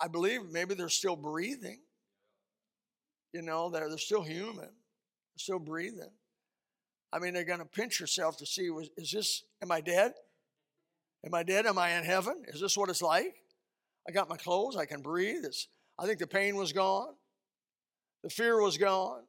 I 0.00 0.08
believe 0.08 0.40
maybe 0.50 0.74
they're 0.74 0.88
still 0.88 1.16
breathing. 1.16 1.80
You 3.32 3.42
know, 3.42 3.70
they're, 3.70 3.88
they're 3.88 3.98
still 3.98 4.22
human, 4.22 4.56
they're 4.58 5.38
still 5.38 5.58
breathing. 5.58 6.10
I 7.14 7.20
mean, 7.20 7.32
they're 7.32 7.44
going 7.44 7.60
to 7.60 7.64
pinch 7.64 8.00
yourself 8.00 8.38
to 8.38 8.46
see 8.46 8.68
is 8.96 9.12
this, 9.12 9.44
am 9.62 9.70
I 9.70 9.80
dead? 9.80 10.14
Am 11.24 11.32
I 11.32 11.44
dead? 11.44 11.64
Am 11.64 11.78
I 11.78 11.90
in 11.90 12.02
heaven? 12.02 12.42
Is 12.48 12.60
this 12.60 12.76
what 12.76 12.90
it's 12.90 13.00
like? 13.00 13.36
I 14.08 14.12
got 14.12 14.28
my 14.28 14.36
clothes, 14.36 14.76
I 14.76 14.84
can 14.84 15.00
breathe. 15.00 15.44
It's, 15.44 15.68
I 15.96 16.06
think 16.06 16.18
the 16.18 16.26
pain 16.26 16.56
was 16.56 16.72
gone, 16.72 17.14
the 18.24 18.30
fear 18.30 18.60
was 18.60 18.76
gone. 18.76 19.22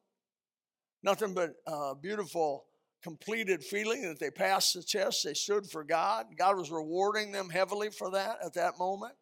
Nothing 1.03 1.35
but 1.35 1.51
uh, 1.67 1.93
beautiful, 1.93 2.65
completed 3.03 3.63
feeling 3.63 4.01
that 4.01 4.19
they 4.19 4.31
passed 4.31 4.73
the 4.73 4.81
test. 4.81 5.23
They 5.23 5.35
stood 5.35 5.67
for 5.67 5.83
God. 5.83 6.25
God 6.35 6.57
was 6.57 6.71
rewarding 6.71 7.31
them 7.31 7.51
heavily 7.51 7.91
for 7.91 8.09
that 8.11 8.39
at 8.43 8.55
that 8.55 8.79
moment. 8.79 9.13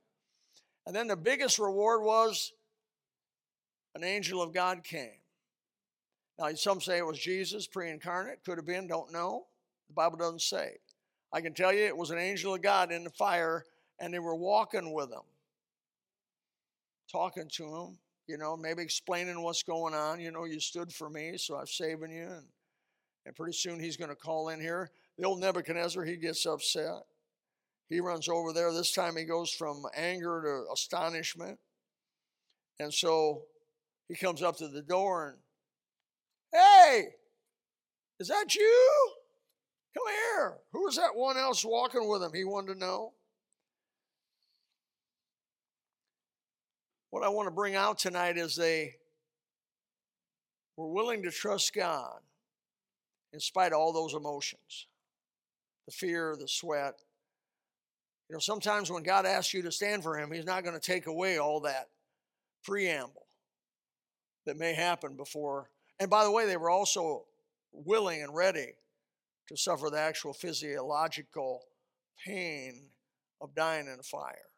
And 0.88 0.96
then 0.96 1.08
the 1.08 1.18
biggest 1.18 1.60
reward 1.60 2.02
was 2.02 2.54
an 3.96 4.06
angel 4.06 4.42
of 4.42 4.54
God 4.54 4.86
came. 4.86 5.23
Now, 6.40 6.54
some 6.56 6.82
say 6.82 6.98
it 6.98 7.06
was 7.06 7.20
Jesus, 7.20 7.68
pre 7.68 7.90
incarnate. 7.90 8.44
Could 8.44 8.58
have 8.58 8.66
been, 8.66 8.88
don't 8.88 9.12
know. 9.12 9.46
The 9.88 9.94
Bible 9.94 10.18
doesn't 10.18 10.42
say. 10.42 10.78
I 11.32 11.42
can 11.42 11.54
tell 11.54 11.74
you 11.74 11.86
it 11.86 11.98
was 11.98 12.12
an 12.12 12.20
angel 12.20 12.56
of 12.56 12.62
God 12.62 12.92
in 12.92 13.04
the 13.04 13.10
fire, 13.10 13.66
and 14.00 14.14
they 14.14 14.20
were 14.20 14.36
walking 14.36 14.94
with 14.94 15.12
him, 15.12 15.24
talking 17.12 17.50
to 17.54 17.76
him, 17.76 17.98
you 18.28 18.38
know, 18.38 18.56
maybe 18.56 18.82
explaining 18.82 19.42
what's 19.42 19.64
going 19.64 19.94
on. 19.94 20.20
You 20.20 20.32
know, 20.32 20.46
you 20.46 20.60
stood 20.60 20.92
for 20.92 21.10
me, 21.10 21.38
so 21.38 21.56
I'm 21.56 21.68
saving 21.68 22.12
you. 22.12 22.24
And, 22.24 22.46
and 23.26 23.36
pretty 23.36 23.54
soon 23.54 23.80
he's 23.80 23.98
going 23.98 24.10
to 24.10 24.16
call 24.16 24.50
in 24.50 24.60
here. 24.60 24.92
The 25.18 25.26
old 25.26 25.40
Nebuchadnezzar, 25.40 26.04
he 26.04 26.18
gets 26.18 26.46
upset. 26.46 27.04
He 27.90 28.00
runs 28.00 28.28
over 28.28 28.54
there. 28.54 28.72
This 28.72 28.94
time 28.94 29.16
he 29.16 29.24
goes 29.24 29.52
from 29.52 29.84
anger 29.96 30.42
to 30.44 30.74
astonishment. 30.74 31.60
And 32.80 32.94
so 32.94 33.44
he 34.08 34.16
comes 34.16 34.42
up 34.42 34.58
to 34.58 34.68
the 34.68 34.82
door 34.82 35.30
and, 35.30 35.38
hey, 36.54 37.08
is 38.20 38.28
that 38.28 38.56
you? 38.56 39.12
Come 39.94 40.04
here. 40.08 40.58
Who 40.72 40.88
is 40.88 40.96
that 40.96 41.16
one 41.16 41.38
else 41.38 41.64
walking 41.66 42.08
with 42.08 42.24
him? 42.24 42.32
He 42.34 42.44
wanted 42.44 42.74
to 42.74 42.80
know. 42.80 43.14
What 47.10 47.24
I 47.24 47.30
want 47.30 47.48
to 47.48 47.52
bring 47.52 47.76
out 47.76 48.00
tonight 48.00 48.38
is 48.38 48.56
they 48.56 48.96
were 50.78 50.92
willing 50.92 51.24
to 51.24 51.32
trust 51.32 51.74
God 51.76 52.20
in 53.34 53.40
spite 53.40 53.72
of 53.72 53.80
all 53.80 53.94
those 53.94 54.14
emotions 54.14 54.88
the 55.86 55.92
fear, 55.92 56.38
the 56.40 56.48
sweat, 56.48 56.96
you 58.30 58.36
know, 58.36 58.40
sometimes 58.40 58.90
when 58.90 59.04
God 59.04 59.26
asks 59.26 59.54
you 59.54 59.62
to 59.64 59.72
stand 59.72 60.02
for 60.02 60.18
Him, 60.18 60.32
He's 60.32 60.46
not 60.46 60.64
going 60.64 60.74
to 60.74 60.80
take 60.80 61.08
away 61.08 61.38
all 61.38 61.60
that 61.62 61.90
preamble 62.64 63.28
that 64.46 64.58
may 64.58 64.74
happen 64.74 65.16
before. 65.16 65.70
And 66.00 66.10
by 66.10 66.24
the 66.24 66.32
way, 66.32 66.46
they 66.46 66.58
were 66.58 66.70
also 66.70 67.26
willing 67.72 68.22
and 68.22 68.36
ready 68.36 68.74
to 69.48 69.58
suffer 69.58 69.90
the 69.90 70.00
actual 70.00 70.34
physiological 70.34 71.62
pain 72.26 72.90
of 73.42 73.54
dying 73.56 73.88
in 73.88 74.00
a 74.00 74.04
fire 74.04 74.50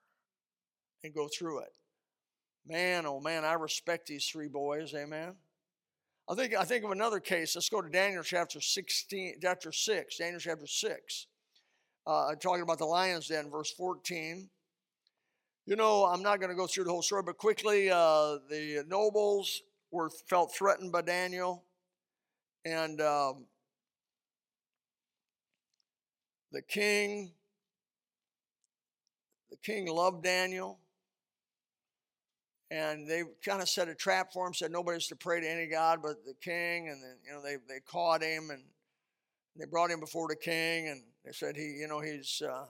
and 1.03 1.13
go 1.13 1.27
through 1.27 1.59
it. 1.59 1.73
Man, 2.67 3.05
oh 3.05 3.19
man, 3.19 3.45
I 3.45 3.53
respect 3.53 4.07
these 4.07 4.25
three 4.25 4.47
boys, 4.47 4.93
amen. 4.93 5.35
I 6.27 6.33
think 6.33 6.55
I 6.55 6.63
think 6.63 6.83
of 6.83 6.91
another 6.91 7.19
case. 7.19 7.55
Let's 7.55 7.69
go 7.69 7.81
to 7.81 7.89
Daniel 7.89 8.23
chapter 8.23 8.59
16, 8.59 9.35
chapter 9.41 9.71
6, 9.71 10.17
Daniel 10.17 10.39
chapter 10.39 10.65
6 10.65 11.27
uh, 12.07 12.35
talking 12.35 12.61
about 12.61 12.77
the 12.77 12.85
lion's 12.85 13.27
den, 13.27 13.49
verse 13.49 13.71
14. 13.71 14.49
You 15.65 15.75
know, 15.75 16.05
I'm 16.05 16.21
not 16.21 16.39
going 16.39 16.51
to 16.51 16.55
go 16.55 16.67
through 16.67 16.83
the 16.83 16.91
whole 16.91 17.01
story, 17.01 17.23
but 17.23 17.37
quickly, 17.37 17.89
uh, 17.89 18.37
the 18.49 18.83
nobles 18.87 19.63
were 19.95 20.09
felt 20.09 20.53
threatened 20.53 20.91
by 20.91 21.01
Daniel, 21.01 21.63
and 22.65 22.99
um, 22.99 23.45
the 26.51 26.61
king, 26.61 27.31
the 29.49 29.57
king 29.57 29.87
loved 29.87 30.21
Daniel, 30.21 30.79
and 32.69 33.07
they 33.07 33.23
kind 33.43 33.61
of 33.61 33.69
set 33.69 33.87
a 33.87 33.95
trap 33.95 34.33
for 34.33 34.45
him. 34.45 34.53
Said 34.53 34.71
nobody's 34.71 35.07
to 35.07 35.15
pray 35.15 35.39
to 35.39 35.49
any 35.49 35.67
god 35.67 36.01
but 36.03 36.25
the 36.25 36.35
king, 36.41 36.89
and 36.89 37.01
then 37.01 37.15
you 37.25 37.31
know 37.31 37.41
they 37.41 37.55
they 37.67 37.79
caught 37.79 38.21
him 38.21 38.49
and 38.49 38.63
they 39.57 39.65
brought 39.65 39.89
him 39.91 40.01
before 40.01 40.27
the 40.27 40.35
king, 40.35 40.89
and 40.89 41.01
they 41.23 41.31
said 41.31 41.55
he, 41.55 41.77
you 41.79 41.87
know, 41.87 42.01
he's 42.01 42.41
uh, 42.45 42.65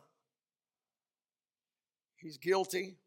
he's 2.18 2.38
guilty. 2.38 2.98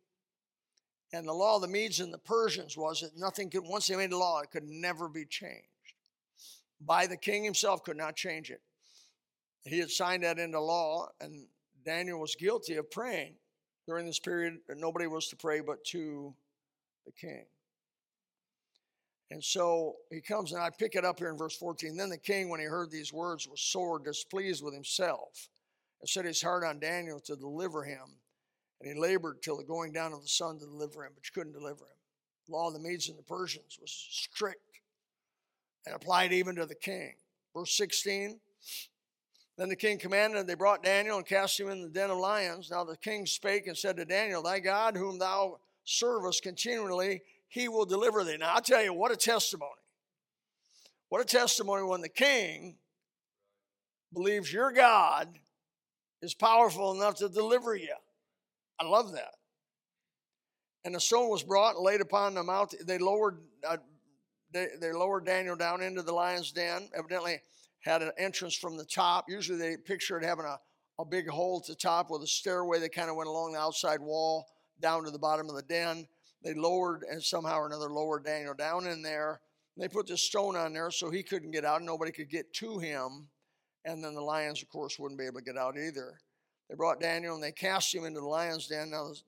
And 1.13 1.27
the 1.27 1.33
law 1.33 1.57
of 1.57 1.63
the 1.63 1.69
Medes 1.69 2.01
and 2.01 2.13
the 2.13 2.19
Persians 2.19 2.77
was 2.77 3.01
that 3.01 3.17
nothing 3.17 3.49
could, 3.49 3.65
once 3.65 3.87
they 3.87 3.97
made 3.97 4.11
the 4.11 4.19
law, 4.19 4.41
it 4.41 4.51
could 4.51 4.69
never 4.69 5.09
be 5.09 5.25
changed. 5.25 5.65
By 6.81 7.07
the 7.07 7.17
king 7.17 7.45
himself 7.45 7.83
could 7.83 7.97
not 7.97 8.15
change 8.15 8.51
it. 8.51 8.61
He 9.65 9.79
had 9.79 9.91
signed 9.91 10.23
that 10.23 10.39
into 10.39 10.61
law, 10.61 11.09
and 11.21 11.47
Daniel 11.85 12.21
was 12.21 12.37
guilty 12.37 12.77
of 12.77 12.91
praying 12.91 13.35
during 13.87 14.07
this 14.07 14.19
period. 14.19 14.59
Nobody 14.69 15.07
was 15.07 15.29
to 15.29 15.37
pray 15.37 15.61
but 15.61 15.83
to 15.87 16.35
the 17.07 17.13
king. 17.13 17.47
And 19.31 19.43
so 19.43 19.97
he 20.11 20.21
comes, 20.21 20.53
and 20.53 20.63
I 20.63 20.71
pick 20.71 20.95
it 20.95 21.05
up 21.05 21.19
here 21.19 21.29
in 21.29 21.37
verse 21.37 21.57
14. 21.57 21.97
Then 21.97 22.09
the 22.09 22.19
king, 22.19 22.49
when 22.49 22.61
he 22.61 22.67
heard 22.67 22.91
these 22.91 23.13
words, 23.13 23.49
was 23.49 23.61
sore 23.61 23.99
displeased 23.99 24.63
with 24.63 24.75
himself 24.75 25.49
and 26.01 26.09
set 26.09 26.25
his 26.25 26.41
heart 26.41 26.65
on 26.65 26.79
Daniel 26.79 27.21
to 27.21 27.37
deliver 27.37 27.83
him. 27.85 28.21
And 28.81 28.93
he 28.93 28.99
labored 28.99 29.43
till 29.43 29.57
the 29.57 29.65
going 29.65 29.93
down 29.93 30.13
of 30.13 30.23
the 30.23 30.29
sun 30.29 30.59
to 30.59 30.65
deliver 30.65 31.05
him, 31.05 31.13
but 31.15 31.25
you 31.25 31.33
couldn't 31.35 31.53
deliver 31.53 31.85
him. 31.85 31.99
The 32.47 32.53
law 32.53 32.69
of 32.69 32.75
the 32.75 32.81
Medes 32.81 33.09
and 33.09 33.19
the 33.19 33.23
Persians 33.23 33.79
was 33.81 33.91
strict 33.91 34.81
and 35.85 35.95
applied 35.95 36.33
even 36.33 36.55
to 36.57 36.67
the 36.67 36.75
king. 36.75 37.15
Verse 37.55 37.77
16 37.77 38.39
Then 39.57 39.69
the 39.69 39.77
king 39.77 39.99
commanded, 39.99 40.39
and 40.39 40.49
they 40.49 40.55
brought 40.55 40.83
Daniel 40.83 41.17
and 41.17 41.27
cast 41.27 41.59
him 41.59 41.69
in 41.69 41.83
the 41.83 41.89
den 41.89 42.11
of 42.11 42.19
lions. 42.19 42.71
Now 42.71 42.85
the 42.85 42.97
king 42.97 43.27
spake 43.27 43.67
and 43.67 43.77
said 43.77 43.97
to 43.97 44.05
Daniel, 44.05 44.43
Thy 44.43 44.61
God, 44.61 44.97
whom 44.97 45.19
thou 45.19 45.59
servest 45.85 46.43
continually, 46.43 47.23
he 47.49 47.69
will 47.69 47.87
deliver 47.87 48.23
thee. 48.23 48.37
Now, 48.37 48.55
I'll 48.55 48.61
tell 48.61 48.83
you, 48.83 48.93
what 48.93 49.11
a 49.11 49.17
testimony. 49.17 49.73
What 51.09 51.23
a 51.23 51.25
testimony 51.25 51.83
when 51.85 52.03
the 52.03 52.09
king 52.09 52.77
believes 54.13 54.53
your 54.53 54.71
God 54.71 55.39
is 56.21 56.35
powerful 56.35 56.93
enough 56.93 57.17
to 57.17 57.29
deliver 57.29 57.75
you. 57.75 57.95
I 58.81 58.85
love 58.87 59.13
that. 59.13 59.35
And 60.85 60.95
the 60.95 61.01
stone 61.01 61.29
was 61.29 61.43
brought 61.43 61.77
and 61.77 61.85
laid 61.85 62.01
upon 62.01 62.35
the 62.35 62.43
mouth. 62.43 62.73
They 62.87 62.99
lowered, 62.99 63.39
uh, 63.67 63.79
they, 64.53 64.69
they 64.81 64.93
lowered 64.93 65.27
Daniel 65.27 65.57
down 65.57 65.83
into 65.83 66.03
the 66.03 66.13
lion's 66.13 66.53
den. 66.53 66.89
Evidently, 66.97 67.41
had 67.81 68.03
an 68.03 68.13
entrance 68.19 68.55
from 68.55 68.77
the 68.77 68.85
top. 68.85 69.27
Usually, 69.29 69.59
they 69.59 69.77
picture 69.77 70.19
it 70.19 70.25
having 70.25 70.45
a, 70.45 70.59
a 71.01 71.05
big 71.05 71.29
hole 71.29 71.61
at 71.63 71.67
the 71.67 71.75
top 71.75 72.11
with 72.11 72.23
a 72.23 72.27
stairway 72.27 72.79
that 72.81 72.95
kind 72.95 73.11
of 73.11 73.17
went 73.17 73.29
along 73.29 73.53
the 73.53 73.59
outside 73.59 74.01
wall 74.01 74.47
down 74.81 75.05
to 75.05 75.11
the 75.11 75.19
bottom 75.19 75.49
of 75.49 75.57
the 75.57 75.63
den 75.63 76.07
they 76.43 76.55
lowered 76.55 77.03
and 77.11 77.23
somehow 77.23 77.59
or 77.59 77.67
another 77.67 77.91
lowered 77.91 78.25
Daniel 78.25 78.55
down 78.55 78.87
in 78.87 79.03
there. 79.03 79.41
They 79.77 79.89
put 79.89 80.07
this 80.07 80.23
stone 80.23 80.57
on 80.57 80.73
there 80.73 80.91
so 80.91 81.11
he 81.11 81.23
couldn't 81.23 81.53
get 81.53 81.65
out. 81.65 81.83
Nobody 81.83 82.11
could 82.11 82.31
get 82.31 82.53
to 82.55 82.79
him. 82.79 83.29
And 83.85 84.03
then 84.03 84.15
the 84.15 84.21
lions, 84.21 84.63
of 84.63 84.69
course, 84.69 84.99
wouldn't 84.99 85.19
be 85.19 85.27
able 85.27 85.41
to 85.41 85.45
get 85.45 85.57
out 85.57 85.77
either. 85.79 86.19
They 86.69 86.77
brought 86.77 87.01
Daniel 87.01 87.35
and 87.35 87.43
they 87.43 87.53
cast 87.53 87.95
him 87.95 88.05
into 88.05 88.21
the 88.21 88.27
lion's 88.27 88.67
den. 88.67 88.91
Now 88.91 89.09
the 89.09 89.21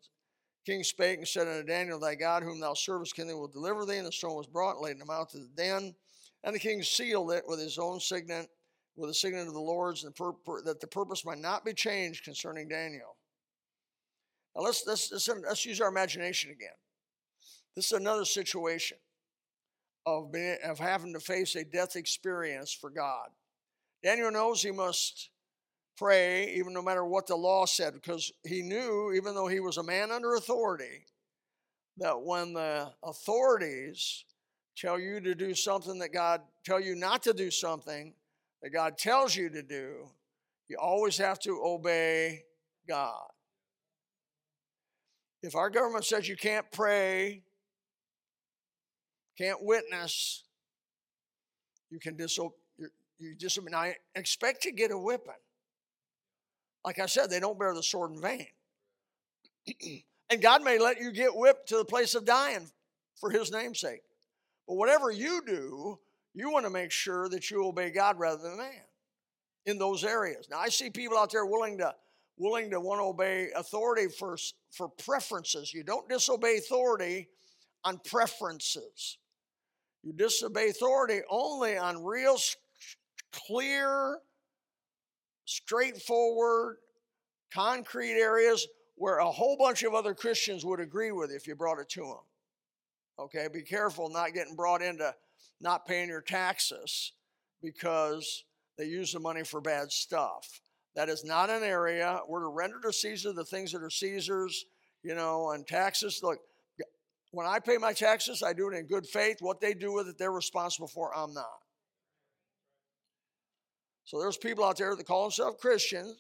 king 0.67 0.83
spake 0.85 1.19
and 1.19 1.29
said 1.29 1.49
unto 1.49 1.67
Daniel, 1.67 1.99
Thy 1.99 2.15
God, 2.15 2.43
whom 2.43 2.61
thou 2.61 2.75
servest, 2.75 3.15
can 3.15 3.27
they 3.27 3.35
will 3.35 3.49
deliver 3.49 3.87
thee. 3.87 3.97
And 3.97 4.07
the 4.07 4.13
stone 4.13 4.37
was 4.37 4.47
brought 4.47 4.77
and 4.77 4.85
laid 4.85 4.93
in 4.93 4.99
the 4.99 5.07
mouth 5.07 5.35
of 5.35 5.41
the 5.41 5.63
den. 5.63 5.95
And 6.45 6.55
the 6.55 6.61
king 6.61 6.83
sealed 6.83 7.33
it 7.33 7.45
with 7.47 7.61
his 7.61 7.79
own 7.79 8.01
signet, 8.01 8.49
with 8.97 9.11
the 9.11 9.15
signet 9.15 9.47
of 9.47 9.55
the 9.55 9.61
Lord's, 9.61 10.05
and 10.05 10.15
that 10.65 10.81
the 10.81 10.87
purpose 10.87 11.25
might 11.25 11.39
not 11.39 11.65
be 11.65 11.73
changed 11.73 12.25
concerning 12.25 12.69
Daniel. 12.69 13.17
Now 14.55 14.63
let's, 14.63 14.85
let's, 14.87 15.13
let's, 15.13 15.29
let's 15.29 15.67
use 15.67 15.81
our 15.81 15.89
imagination 15.89 16.51
again. 16.51 16.69
This 17.77 17.87
is 17.87 17.93
another 17.93 18.25
situation 18.25 18.99
of, 20.07 20.33
being, 20.33 20.57
of 20.65 20.79
having 20.79 21.13
to 21.13 21.21
face 21.21 21.55
a 21.57 21.65
death 21.65 21.97
experience 21.97 22.73
for 22.73 22.91
God. 22.91 23.29
Daniel 24.03 24.31
knows 24.31 24.63
he 24.63 24.71
must 24.71 25.31
pray, 26.01 26.55
even 26.55 26.73
no 26.73 26.81
matter 26.81 27.05
what 27.05 27.27
the 27.27 27.37
law 27.37 27.67
said, 27.67 27.93
because 27.93 28.33
he 28.43 28.63
knew, 28.63 29.13
even 29.15 29.35
though 29.35 29.47
he 29.47 29.61
was 29.61 29.77
a 29.77 29.83
man 29.83 30.11
under 30.11 30.35
authority, 30.35 31.05
that 31.99 32.19
when 32.23 32.55
the 32.55 32.91
authorities 33.05 34.25
tell 34.75 34.99
you 34.99 35.21
to 35.21 35.35
do 35.35 35.55
something 35.55 35.99
that 35.99 36.11
God 36.11 36.41
tell 36.65 36.81
you 36.81 36.97
not 36.97 37.23
to 37.25 37.35
do 37.35 37.51
something 37.51 38.15
that 38.63 38.71
God 38.71 38.97
tells 38.97 39.37
you 39.37 39.51
to 39.51 39.63
do, 39.63 40.09
you 40.69 40.79
always 40.81 41.19
have 41.19 41.39
to 41.41 41.61
obey 41.63 42.45
God. 42.89 43.29
If 45.43 45.55
our 45.55 45.69
government 45.69 46.07
says 46.07 46.27
you 46.27 46.37
can't 46.37 46.67
pray, 46.73 47.43
can't 49.37 49.63
witness, 49.63 50.45
you 51.91 51.99
can 51.99 52.17
disobey. 52.17 52.55
You 53.19 53.35
disobey. 53.35 53.71
Now, 53.71 53.93
expect 54.15 54.63
to 54.63 54.73
get 54.73 54.91
a 54.93 54.99
whipping. 54.99 55.35
Like 56.85 56.99
I 56.99 57.07
said, 57.07 57.31
they 57.31 57.41
don't 57.41 57.59
bear 57.59 57.75
the 57.75 57.83
sword 57.83 58.13
in 58.13 58.21
vain. 58.21 58.47
and 60.31 60.41
God 60.41 60.63
may 60.63 60.79
let 60.79 61.01
you 61.01 61.13
get 61.13 61.35
whipped 61.35 61.69
to 61.69 61.77
the 61.77 61.85
place 61.85 62.15
of 62.15 62.25
dying 62.25 62.71
for 63.21 63.31
His 63.31 63.51
namesake. 63.51 64.03
But 64.67 64.77
whatever 64.77 65.11
you 65.11 65.43
do, 65.47 65.99
you 66.35 66.51
want 66.51 66.65
to 66.65 66.71
make 66.71 66.91
sure 66.91 67.29
that 67.29 67.51
you 67.51 67.67
obey 67.67 67.91
God 67.91 68.19
rather 68.19 68.43
than 68.43 68.57
man 68.59 68.71
in 69.67 69.79
those 69.79 70.05
areas. 70.05 70.49
Now, 70.51 70.59
I 70.59 70.69
see 70.69 70.91
people 70.91 71.19
out 71.19 71.33
there 71.33 71.45
willing 71.45 71.79
to 71.79 71.95
willing 72.41 72.71
to 72.71 72.81
want 72.81 73.01
to 73.01 73.05
obey 73.05 73.49
authority 73.55 74.09
for, 74.09 74.37
for 74.71 74.89
preferences. 74.89 75.75
You 75.75 75.85
don't 75.85 76.09
disobey 76.09 76.57
authority 76.57 77.29
on 77.85 78.01
preferences. 78.05 79.19
You 80.03 80.15
disobey 80.15 80.71
authority 80.71 81.21
only 81.29 81.77
on 81.77 82.03
real 82.03 82.39
clear, 83.33 84.19
straightforward, 85.51 86.77
concrete 87.53 88.21
areas 88.21 88.67
where 88.95 89.19
a 89.19 89.31
whole 89.31 89.57
bunch 89.57 89.83
of 89.83 89.95
other 89.95 90.15
Christians 90.15 90.65
would 90.65 90.81
agree 90.81 91.11
with 91.11 91.33
if 91.33 91.47
you 91.47 91.55
brought 91.55 91.81
it 91.81 91.89
to 91.91 92.01
them. 92.03 92.25
Okay, 93.19 93.49
be 93.53 93.63
careful 93.63 94.09
not 94.09 94.33
getting 94.33 94.55
brought 94.55 94.83
into 94.83 95.13
not 95.61 95.87
paying 95.87 96.09
your 96.09 96.23
taxes 96.23 97.13
because 97.63 98.45
they 98.79 98.85
use 98.85 99.13
the 99.13 99.21
money 99.21 99.43
for 99.43 99.61
bad 99.61 99.91
stuff. 99.91 100.61
That 100.95 101.09
is 101.09 101.25
not 101.25 101.51
an 101.51 101.63
area. 101.63 102.21
We're 102.29 102.43
to 102.43 102.49
render 102.49 102.81
to 102.81 102.93
Caesar 102.93 103.33
the 103.33 103.45
things 103.45 103.73
that 103.73 103.83
are 103.83 103.91
Caesar's, 103.91 104.65
you 105.03 105.15
know, 105.15 105.51
and 105.51 105.67
taxes. 105.67 106.21
Look, 106.23 106.39
when 107.33 107.47
I 107.47 107.59
pay 107.59 107.77
my 107.77 107.93
taxes, 107.93 108.43
I 108.43 108.53
do 108.53 108.71
it 108.71 108.77
in 108.77 108.87
good 108.87 109.07
faith. 109.07 109.37
What 109.41 109.61
they 109.61 109.75
do 109.75 109.93
with 109.93 110.09
it, 110.09 110.19
they're 110.19 110.33
responsible 110.33 110.89
for. 110.89 111.17
I'm 111.17 111.35
not. 111.35 111.47
So 114.11 114.19
there's 114.19 114.37
people 114.37 114.65
out 114.65 114.77
there 114.77 114.97
that 114.97 115.07
call 115.07 115.23
themselves 115.23 115.59
Christians 115.61 116.17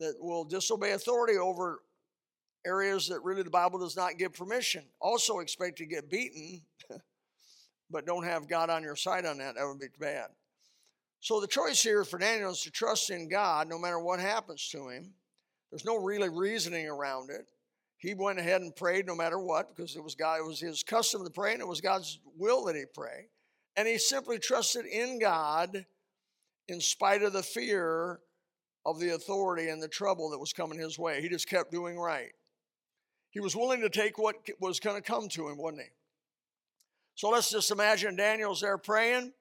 that 0.00 0.14
will 0.18 0.42
disobey 0.42 0.90
authority 0.90 1.38
over 1.38 1.78
areas 2.66 3.06
that 3.06 3.22
really 3.22 3.44
the 3.44 3.50
Bible 3.50 3.78
does 3.78 3.96
not 3.96 4.18
give 4.18 4.34
permission. 4.34 4.82
Also 5.00 5.38
expect 5.38 5.78
to 5.78 5.86
get 5.86 6.10
beaten, 6.10 6.60
but 7.90 8.04
don't 8.04 8.24
have 8.24 8.48
God 8.48 8.68
on 8.68 8.82
your 8.82 8.96
side 8.96 9.26
on 9.26 9.38
that. 9.38 9.54
That 9.54 9.64
would 9.64 9.78
be 9.78 9.86
bad. 10.00 10.26
So 11.20 11.40
the 11.40 11.46
choice 11.46 11.80
here 11.80 12.02
for 12.02 12.18
Daniel 12.18 12.50
is 12.50 12.62
to 12.62 12.70
trust 12.72 13.10
in 13.10 13.28
God 13.28 13.68
no 13.68 13.78
matter 13.78 14.00
what 14.00 14.18
happens 14.18 14.68
to 14.70 14.88
him. 14.88 15.14
There's 15.70 15.84
no 15.84 15.98
really 15.98 16.30
reasoning 16.30 16.88
around 16.88 17.30
it. 17.30 17.46
He 17.96 18.14
went 18.14 18.40
ahead 18.40 18.60
and 18.60 18.74
prayed 18.74 19.06
no 19.06 19.14
matter 19.14 19.38
what 19.38 19.76
because 19.76 19.94
it 19.94 20.02
was 20.02 20.16
God, 20.16 20.40
it 20.40 20.46
was 20.48 20.58
his 20.58 20.82
custom 20.82 21.22
to 21.22 21.30
pray, 21.30 21.52
and 21.52 21.60
it 21.60 21.68
was 21.68 21.80
God's 21.80 22.18
will 22.36 22.64
that 22.64 22.74
he 22.74 22.86
pray. 22.92 23.28
And 23.76 23.86
he 23.86 23.98
simply 23.98 24.40
trusted 24.40 24.84
in 24.84 25.20
God 25.20 25.86
in 26.68 26.80
spite 26.80 27.22
of 27.22 27.32
the 27.32 27.42
fear 27.42 28.20
of 28.84 28.98
the 28.98 29.14
authority 29.14 29.68
and 29.68 29.82
the 29.82 29.88
trouble 29.88 30.30
that 30.30 30.38
was 30.38 30.52
coming 30.52 30.78
his 30.78 30.98
way. 30.98 31.20
He 31.20 31.28
just 31.28 31.48
kept 31.48 31.70
doing 31.70 31.98
right. 31.98 32.32
He 33.30 33.40
was 33.40 33.56
willing 33.56 33.80
to 33.80 33.88
take 33.88 34.18
what 34.18 34.36
was 34.60 34.80
going 34.80 34.96
to 34.96 35.02
come 35.02 35.28
to 35.30 35.48
him, 35.48 35.56
wasn't 35.56 35.82
he? 35.82 35.88
So 37.14 37.30
let's 37.30 37.50
just 37.50 37.70
imagine 37.70 38.16
Daniel's 38.16 38.60
there 38.60 38.78
praying. 38.78 39.32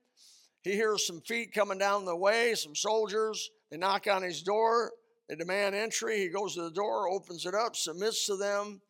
He 0.62 0.71
hears 0.71 1.07
some 1.07 1.21
feet 1.21 1.53
coming 1.53 1.77
down 1.77 2.05
the 2.05 2.15
way, 2.15 2.53
some 2.53 2.75
soldiers. 2.75 3.49
They 3.69 3.77
knock 3.77 4.07
on 4.07 4.21
his 4.21 4.43
door. 4.43 4.91
They 5.27 5.36
demand 5.36 5.75
entry. 5.75 6.19
He 6.19 6.29
goes 6.29 6.55
to 6.55 6.63
the 6.63 6.71
door, 6.71 7.10
opens 7.10 7.45
it 7.45 7.55
up, 7.55 7.75
submits 7.75 8.25
to 8.27 8.36
them. 8.36 8.81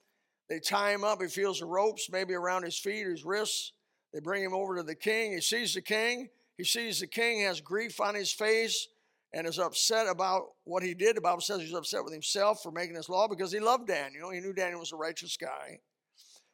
They 0.50 0.60
tie 0.60 0.92
him 0.92 1.04
up. 1.04 1.22
He 1.22 1.28
feels 1.28 1.60
the 1.60 1.66
ropes 1.66 2.10
maybe 2.12 2.34
around 2.34 2.64
his 2.64 2.78
feet, 2.78 3.08
his 3.08 3.24
wrists. 3.24 3.72
They 4.14 4.20
bring 4.20 4.44
him 4.44 4.54
over 4.54 4.76
to 4.76 4.84
the 4.84 4.96
king. 4.96 5.32
He 5.32 5.42
sees 5.42 5.74
the 5.74 5.82
king. 5.82 6.30
He 6.58 6.64
sees 6.64 7.00
the 7.00 7.08
king 7.08 7.42
has 7.42 7.62
grief 7.62 8.00
on 8.00 8.16
his 8.16 8.32
face 8.32 8.88
and 9.34 9.48
is 9.48 9.60
upset 9.60 10.08
about 10.08 10.44
what 10.64 10.84
he 10.84 10.94
did. 10.94 11.16
The 11.16 11.22
Bible 11.22 11.42
says 11.42 11.62
he's 11.62 11.74
upset 11.74 12.04
with 12.04 12.14
himself 12.14 12.62
for 12.62 12.72
making 12.72 12.96
this 12.96 13.10
law 13.10 13.28
because 13.28 13.52
he 13.52 13.60
loved 13.60 13.88
Daniel. 13.88 14.30
He 14.30 14.40
knew 14.40 14.54
Daniel 14.54 14.80
was 14.80 14.92
a 14.92 14.98
righteous 14.98 15.38
guy. 15.38 15.80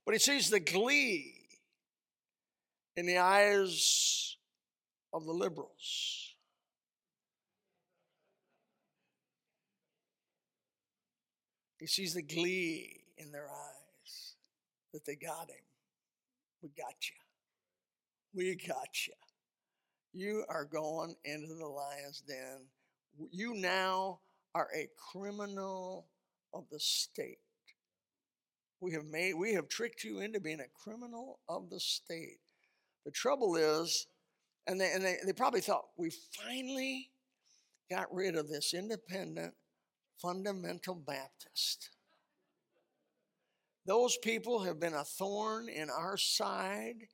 But 0.06 0.14
he 0.14 0.20
sees 0.20 0.50
the 0.50 0.60
glee 0.60 1.48
in 2.96 3.06
the 3.06 3.18
eyes 3.18 4.38
of 5.14 5.26
the 5.26 5.32
liberals. 5.32 6.36
He 11.80 11.88
sees 11.88 12.14
the 12.14 12.22
glee 12.22 13.02
in 13.18 13.32
their 13.32 13.50
eyes 13.50 14.36
that 14.94 15.06
they 15.06 15.16
got 15.16 15.50
him. 15.50 15.64
We 16.62 16.70
got 16.70 16.96
you. 17.02 17.16
We 18.34 18.56
got 18.56 19.08
you. 19.08 19.14
You 20.18 20.46
are 20.50 20.66
going 20.66 21.16
into 21.26 21.54
the 21.54 21.68
lion's 21.68 22.22
den. 22.22 22.66
You 23.32 23.54
now 23.54 24.22
are 24.56 24.68
a 24.76 24.90
criminal 25.12 26.08
of 26.56 26.64
the 26.72 26.80
state. 26.80 27.38
We 28.80 28.94
have 28.94 29.06
made 29.06 29.36
we 29.36 29.54
have 29.54 29.68
tricked 29.70 30.04
you 30.04 30.22
into 30.22 30.40
being 30.40 30.60
a 30.60 30.84
criminal 30.84 31.38
of 31.48 31.70
the 31.70 31.80
state. 31.80 32.40
The 33.06 33.12
trouble 33.12 33.58
is 33.58 34.08
and 34.66 34.82
they, 34.82 34.92
and 34.92 35.06
they, 35.06 35.18
they 35.24 35.34
probably 35.34 35.62
thought, 35.62 35.86
we 35.98 36.10
finally 36.10 37.12
got 37.92 38.12
rid 38.12 38.36
of 38.36 38.50
this 38.50 38.74
independent, 38.74 39.54
fundamental 40.20 40.96
Baptist. 40.96 41.92
Those 43.86 44.18
people 44.18 44.64
have 44.64 44.80
been 44.80 44.96
a 44.96 45.04
thorn 45.04 45.70
in 45.70 45.92
our 45.92 46.18
side. 46.18 47.08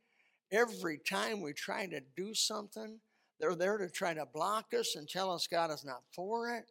Every 0.51 0.99
time 0.99 1.41
we 1.41 1.53
try 1.53 1.88
to 1.88 2.01
do 2.15 2.34
something, 2.34 2.99
they're 3.39 3.56
there 3.56 3.77
to 3.77 3.89
try 3.89 4.13
to 4.13 4.25
block 4.25 4.73
us 4.77 4.95
and 4.95 5.10
tell 5.10 5.32
us 5.32 5.47
God 5.47 5.71
is 5.71 5.84
not 5.84 6.03
for 6.13 6.49
it. 6.56 6.65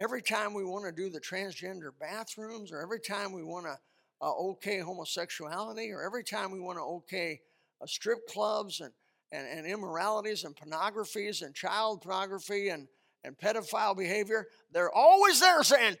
Every 0.00 0.22
time 0.22 0.54
we 0.54 0.64
want 0.64 0.84
to 0.84 0.92
do 0.92 1.10
the 1.10 1.20
transgender 1.20 1.90
bathrooms, 1.98 2.70
or 2.70 2.80
every 2.80 3.00
time 3.00 3.32
we 3.32 3.42
want 3.42 3.66
to 3.66 3.78
uh, 4.20 4.32
okay 4.32 4.78
homosexuality, 4.78 5.90
or 5.90 6.02
every 6.02 6.22
time 6.24 6.50
we 6.50 6.60
want 6.60 6.78
to 6.78 6.82
okay 6.82 7.40
uh, 7.82 7.86
strip 7.86 8.26
clubs 8.28 8.80
and 8.80 8.92
and, 9.32 9.46
and 9.46 9.66
immoralities 9.66 10.44
and 10.44 10.54
pornographies 10.56 11.42
and 11.42 11.54
child 11.54 12.02
pornography 12.02 12.68
and, 12.68 12.88
and 13.24 13.36
pedophile 13.36 13.96
behavior, 13.96 14.46
they're 14.72 14.92
always 14.92 15.40
there 15.40 15.62
saying, 15.62 15.96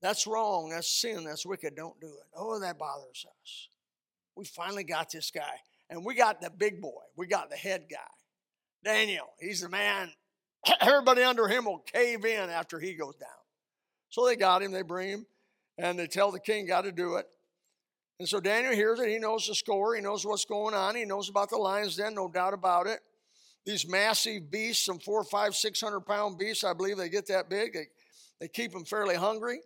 that's 0.00 0.26
wrong, 0.26 0.70
that's 0.70 0.88
sin, 0.88 1.24
that's 1.24 1.46
wicked, 1.46 1.76
don't 1.76 1.98
do 2.00 2.08
it. 2.08 2.26
Oh, 2.36 2.58
that 2.60 2.78
bothers 2.78 3.24
us. 3.42 3.68
We 4.36 4.44
finally 4.44 4.84
got 4.84 5.10
this 5.10 5.30
guy. 5.30 5.60
And 5.92 6.06
we 6.06 6.14
got 6.14 6.40
the 6.40 6.48
big 6.48 6.80
boy, 6.80 7.02
we 7.16 7.26
got 7.26 7.50
the 7.50 7.56
head 7.56 7.84
guy. 7.90 7.98
Daniel, 8.82 9.26
he's 9.38 9.60
the 9.60 9.68
man. 9.68 10.10
Everybody 10.80 11.22
under 11.22 11.46
him 11.46 11.66
will 11.66 11.80
cave 11.80 12.24
in 12.24 12.48
after 12.48 12.80
he 12.80 12.94
goes 12.94 13.14
down. 13.16 13.28
So 14.08 14.24
they 14.24 14.34
got 14.34 14.62
him, 14.62 14.72
they 14.72 14.80
bring 14.80 15.10
him, 15.10 15.26
and 15.76 15.98
they 15.98 16.06
tell 16.06 16.32
the 16.32 16.40
king, 16.40 16.66
got 16.66 16.84
to 16.84 16.92
do 16.92 17.16
it. 17.16 17.26
And 18.18 18.26
so 18.26 18.40
Daniel 18.40 18.72
hears 18.72 19.00
it. 19.00 19.10
He 19.10 19.18
knows 19.18 19.46
the 19.46 19.54
score. 19.54 19.94
He 19.94 20.00
knows 20.00 20.24
what's 20.24 20.46
going 20.46 20.74
on. 20.74 20.96
He 20.96 21.04
knows 21.04 21.28
about 21.28 21.50
the 21.50 21.58
lion's 21.58 21.96
den, 21.96 22.14
no 22.14 22.26
doubt 22.26 22.54
about 22.54 22.86
it. 22.86 23.00
These 23.66 23.86
massive 23.86 24.50
beasts, 24.50 24.86
some 24.86 24.98
four, 24.98 25.22
five, 25.24 25.54
six 25.54 25.78
hundred 25.78 26.00
pound 26.00 26.38
beasts, 26.38 26.64
I 26.64 26.72
believe 26.72 26.96
they 26.96 27.10
get 27.10 27.26
that 27.26 27.50
big. 27.50 27.74
They, 27.74 27.86
they 28.40 28.48
keep 28.48 28.72
them 28.72 28.86
fairly 28.86 29.16
hungry. 29.16 29.60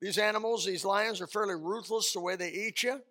These 0.00 0.16
animals, 0.16 0.64
these 0.64 0.84
lions, 0.84 1.20
are 1.20 1.26
fairly 1.26 1.56
ruthless 1.56 2.12
the 2.12 2.20
way 2.20 2.36
they 2.36 2.50
eat 2.50 2.82
you. 2.82 3.02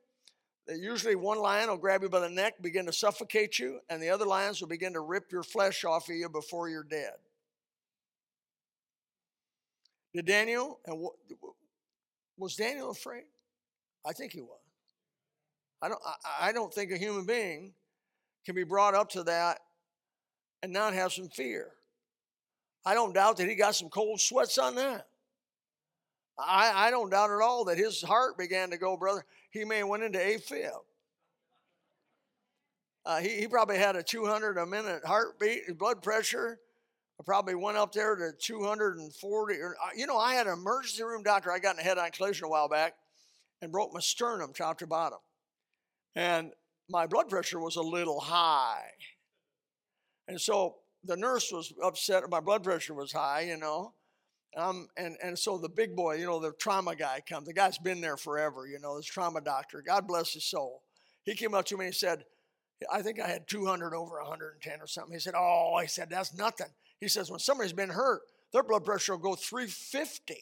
Usually, 0.69 1.15
one 1.15 1.39
lion 1.39 1.69
will 1.69 1.77
grab 1.77 2.03
you 2.03 2.09
by 2.09 2.19
the 2.19 2.29
neck, 2.29 2.61
begin 2.61 2.85
to 2.87 2.93
suffocate 2.93 3.57
you, 3.57 3.79
and 3.89 4.01
the 4.01 4.09
other 4.09 4.25
lions 4.25 4.59
will 4.59 4.67
begin 4.67 4.93
to 4.93 4.99
rip 4.99 5.31
your 5.31 5.43
flesh 5.43 5.85
off 5.85 6.09
of 6.09 6.15
you 6.15 6.27
before 6.27 6.67
you're 6.69 6.83
dead. 6.83 7.13
Did 10.13 10.25
Daniel, 10.25 10.79
and 10.85 11.07
was 12.37 12.55
Daniel 12.55 12.91
afraid? 12.91 13.23
I 14.05 14.13
think 14.13 14.33
he 14.33 14.41
was. 14.41 14.59
I 15.81 15.89
don't, 15.89 16.01
I, 16.05 16.49
I 16.49 16.51
don't 16.51 16.73
think 16.73 16.91
a 16.91 16.97
human 16.97 17.25
being 17.25 17.73
can 18.45 18.55
be 18.55 18.63
brought 18.63 18.95
up 18.95 19.09
to 19.11 19.23
that 19.23 19.59
and 20.63 20.73
not 20.73 20.93
have 20.93 21.13
some 21.13 21.29
fear. 21.29 21.71
I 22.85 22.93
don't 22.93 23.13
doubt 23.13 23.37
that 23.37 23.47
he 23.47 23.55
got 23.55 23.75
some 23.75 23.89
cold 23.89 24.19
sweats 24.19 24.57
on 24.57 24.75
that. 24.75 25.07
I, 26.39 26.87
I 26.87 26.91
don't 26.91 27.09
doubt 27.09 27.31
at 27.31 27.41
all 27.41 27.65
that 27.65 27.77
his 27.77 28.01
heart 28.01 28.37
began 28.37 28.69
to 28.69 28.77
go, 28.77 28.95
brother. 28.97 29.25
He 29.49 29.65
may 29.65 29.79
have 29.79 29.87
went 29.87 30.03
into 30.03 30.19
AFib. 30.19 30.71
Uh, 33.05 33.19
he, 33.19 33.29
he 33.39 33.47
probably 33.47 33.77
had 33.77 33.95
a 33.95 34.03
200 34.03 34.57
a 34.57 34.65
minute 34.65 35.03
heartbeat, 35.05 35.77
blood 35.77 36.03
pressure 36.03 36.59
probably 37.25 37.55
went 37.55 37.77
up 37.77 37.91
there 37.91 38.15
to 38.15 38.31
240. 38.37 39.55
Or, 39.55 39.75
uh, 39.83 39.89
you 39.95 40.07
know, 40.07 40.17
I 40.17 40.33
had 40.33 40.47
an 40.47 40.53
emergency 40.53 41.03
room 41.03 41.23
doctor. 41.23 41.51
I 41.51 41.59
got 41.59 41.75
in 41.75 41.79
a 41.79 41.83
head 41.83 41.97
on 41.97 42.11
collision 42.11 42.45
a 42.45 42.49
while 42.49 42.69
back 42.69 42.93
and 43.61 43.71
broke 43.71 43.93
my 43.93 43.99
sternum 43.99 44.53
top 44.53 44.77
to 44.79 44.87
bottom. 44.87 45.19
And 46.15 46.51
my 46.89 47.07
blood 47.07 47.29
pressure 47.29 47.59
was 47.59 47.75
a 47.75 47.81
little 47.81 48.19
high. 48.19 48.91
And 50.27 50.39
so 50.39 50.75
the 51.03 51.17
nurse 51.17 51.51
was 51.51 51.73
upset. 51.83 52.23
My 52.29 52.39
blood 52.39 52.63
pressure 52.63 52.93
was 52.93 53.11
high, 53.11 53.41
you 53.41 53.57
know. 53.57 53.93
Um, 54.55 54.87
and, 54.97 55.17
and 55.21 55.37
so 55.37 55.57
the 55.57 55.69
big 55.69 55.95
boy, 55.95 56.15
you 56.15 56.25
know, 56.25 56.39
the 56.39 56.51
trauma 56.53 56.95
guy 56.95 57.21
comes. 57.27 57.47
The 57.47 57.53
guy's 57.53 57.77
been 57.77 58.01
there 58.01 58.17
forever, 58.17 58.67
you 58.67 58.79
know, 58.79 58.97
this 58.97 59.05
trauma 59.05 59.41
doctor. 59.41 59.83
God 59.85 60.07
bless 60.07 60.33
his 60.33 60.45
soul. 60.45 60.81
He 61.23 61.35
came 61.35 61.53
up 61.53 61.65
to 61.65 61.77
me 61.77 61.85
and 61.85 61.95
said, 61.95 62.23
I 62.91 63.01
think 63.01 63.19
I 63.19 63.27
had 63.27 63.47
200 63.47 63.93
over 63.93 64.17
110 64.21 64.81
or 64.81 64.87
something. 64.87 65.13
He 65.13 65.19
said, 65.19 65.33
Oh, 65.35 65.77
he 65.81 65.87
said, 65.87 66.09
that's 66.09 66.35
nothing. 66.35 66.67
He 66.99 67.07
says, 67.07 67.29
when 67.29 67.39
somebody's 67.39 67.73
been 67.73 67.89
hurt, 67.89 68.21
their 68.53 68.63
blood 68.63 68.85
pressure 68.85 69.13
will 69.13 69.21
go 69.21 69.35
350. 69.35 70.35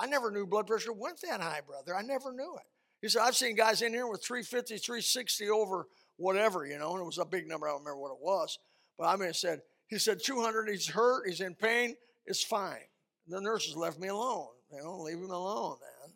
I 0.00 0.06
never 0.06 0.30
knew 0.30 0.46
blood 0.46 0.66
pressure 0.66 0.92
went 0.92 1.20
that 1.22 1.40
high, 1.40 1.60
brother. 1.66 1.96
I 1.96 2.02
never 2.02 2.32
knew 2.32 2.54
it. 2.56 2.66
He 3.02 3.08
said, 3.08 3.22
I've 3.22 3.36
seen 3.36 3.56
guys 3.56 3.82
in 3.82 3.92
here 3.92 4.06
with 4.06 4.24
350, 4.24 4.78
360 4.78 5.50
over 5.50 5.86
whatever, 6.16 6.66
you 6.66 6.78
know, 6.78 6.92
and 6.92 7.02
it 7.02 7.06
was 7.06 7.18
a 7.18 7.24
big 7.24 7.46
number. 7.46 7.66
I 7.66 7.72
don't 7.72 7.80
remember 7.80 8.00
what 8.00 8.12
it 8.12 8.20
was. 8.20 8.58
But 8.98 9.06
I 9.06 9.16
mean, 9.16 9.28
he 9.28 9.34
said, 9.34 9.60
he 9.86 9.98
said 9.98 10.18
200, 10.22 10.68
he's 10.68 10.88
hurt, 10.88 11.28
he's 11.28 11.40
in 11.40 11.54
pain, 11.54 11.96
it's 12.26 12.44
fine. 12.44 12.82
The 13.28 13.40
nurses 13.40 13.76
left 13.76 13.98
me 13.98 14.08
alone. 14.08 14.48
You 14.72 14.82
know, 14.82 14.98
leave 15.00 15.18
him 15.18 15.30
alone, 15.30 15.76
man. 15.80 16.12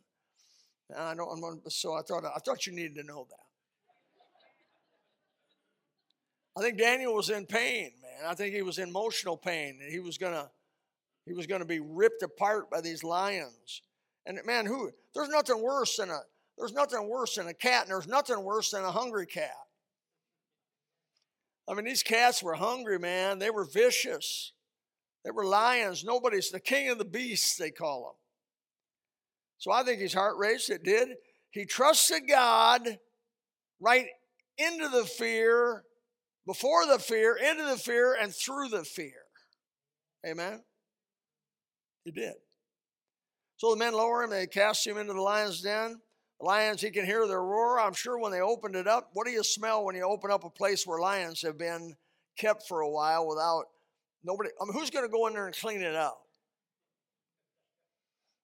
And 0.91 0.99
I 0.99 1.15
don't, 1.15 1.73
so 1.73 1.95
I 1.95 2.03
thought, 2.03 2.25
I 2.25 2.39
thought 2.39 2.67
you 2.67 2.73
needed 2.73 2.97
to 2.97 3.03
know 3.03 3.27
that. 3.31 3.37
I 6.57 6.61
think 6.61 6.79
Daniel 6.79 7.15
was 7.15 7.31
in 7.31 7.47
pain, 7.47 7.93
man. 8.03 8.29
I 8.31 8.35
think 8.35 8.55
he 8.55 8.63
was 8.63 8.79
in 8.79 8.89
emotional 8.89 9.37
pain, 9.37 9.79
he 9.91 10.01
was 10.01 10.19
gonna, 10.19 10.51
he 11.25 11.33
was 11.33 11.47
gonna 11.47 11.65
be 11.65 11.81
ripped 11.81 12.23
apart 12.23 12.71
by 12.71 12.81
these 12.81 13.03
lions. 13.03 13.83
And 14.27 14.39
man, 14.45 14.67
who? 14.67 14.91
There's 15.15 15.31
nothing 15.31 15.63
worse 15.63 15.97
than 15.97 16.11
a, 16.11 16.21
there's 16.59 16.73
nothing 16.73 17.09
worse 17.09 17.37
than 17.37 17.49
a 17.49 17.55
cat, 17.55 17.85
and 17.85 17.91
there's 17.91 18.07
nothing 18.07 18.43
worse 18.43 18.71
than 18.71 18.85
a 18.85 18.91
hungry 18.91 19.27
cat. 19.27 19.51
I 21.67 21.75
mean, 21.75 21.85
these 21.85 22.03
cats 22.03 22.43
were 22.43 22.55
hungry, 22.55 22.99
man. 22.99 23.39
They 23.39 23.51
were 23.51 23.65
vicious. 23.65 24.53
They 25.25 25.31
were 25.31 25.45
lions. 25.45 26.05
Nobody's 26.05 26.51
the 26.51 26.61
king 26.61 26.89
of 26.89 26.99
the 26.99 27.05
beasts, 27.05 27.57
they 27.57 27.71
call 27.71 28.03
them. 28.03 28.15
So 29.59 29.71
I 29.71 29.85
think 29.85 30.01
his 30.01 30.15
heart 30.15 30.37
raced. 30.39 30.71
It 30.71 30.83
did. 30.83 31.11
He 31.51 31.65
trusted 31.65 32.23
God 32.29 32.99
right 33.81 34.07
into 34.59 34.89
the 34.89 35.05
fear 35.05 35.85
before 36.47 36.87
the 36.87 36.99
fear, 36.99 37.37
into 37.37 37.65
the 37.65 37.77
fear, 37.77 38.17
and 38.21 38.35
through 38.35 38.69
the 38.69 38.85
fear. 38.85 39.23
Amen? 40.27 40.63
He 42.05 42.11
did. 42.11 42.35
So 43.57 43.71
the 43.71 43.77
men 43.77 43.93
lower 43.93 44.25
him, 44.25 44.31
they 44.31 44.47
cast 44.49 44.85
him 44.85 44.97
into 44.99 45.13
the 45.13 45.21
lion's 45.21 45.61
den. 45.61 46.01
The 46.41 46.47
lions, 46.47 46.81
he 46.81 46.91
can 46.91 47.05
hear 47.05 47.29
their 47.29 47.43
roar. 47.43 47.79
I'm 47.79 47.93
sure 47.93 48.19
when 48.19 48.33
they 48.33 48.41
opened 48.41 48.75
it 48.75 48.89
up, 48.89 49.11
what 49.13 49.27
do 49.27 49.33
you 49.33 49.45
smell 49.45 49.85
when 49.85 49.95
you 49.95 50.03
open 50.03 50.33
up 50.33 50.43
a 50.43 50.51
place 50.51 50.85
where 50.85 50.99
lions 50.99 51.43
have 51.43 51.59
been 51.59 51.95
kept 52.37 52.67
for 52.67 52.81
a 52.81 52.91
while 52.91 53.29
without 53.29 53.67
nobody? 54.25 54.51
I 54.61 54.65
mean, 54.65 54.75
who's 54.75 54.91
going 54.91 55.05
to 55.05 55.11
go 55.11 55.27
in 55.27 55.35
there 55.35 55.47
and 55.47 55.57
clean 55.57 55.83
it 55.83 55.95
out? 55.95 56.19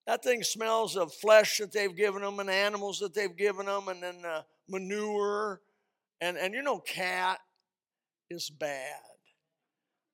That 0.07 0.23
thing 0.23 0.43
smells 0.43 0.97
of 0.97 1.13
flesh 1.13 1.59
that 1.59 1.73
they've 1.73 1.95
given 1.95 2.23
them 2.23 2.41
and 2.41 2.49
animals 2.49 2.99
that 3.01 3.15
they've 3.15 3.37
given 3.37 3.67
them 3.67 3.89
and 3.89 4.03
then 4.03 4.25
uh, 4.25 4.43
manure. 4.67 5.61
And, 6.21 6.39
and 6.39 6.55
you 6.55 6.63
know, 6.63 6.79
cat 6.79 7.39
is 8.31 8.49
bad. 8.49 8.95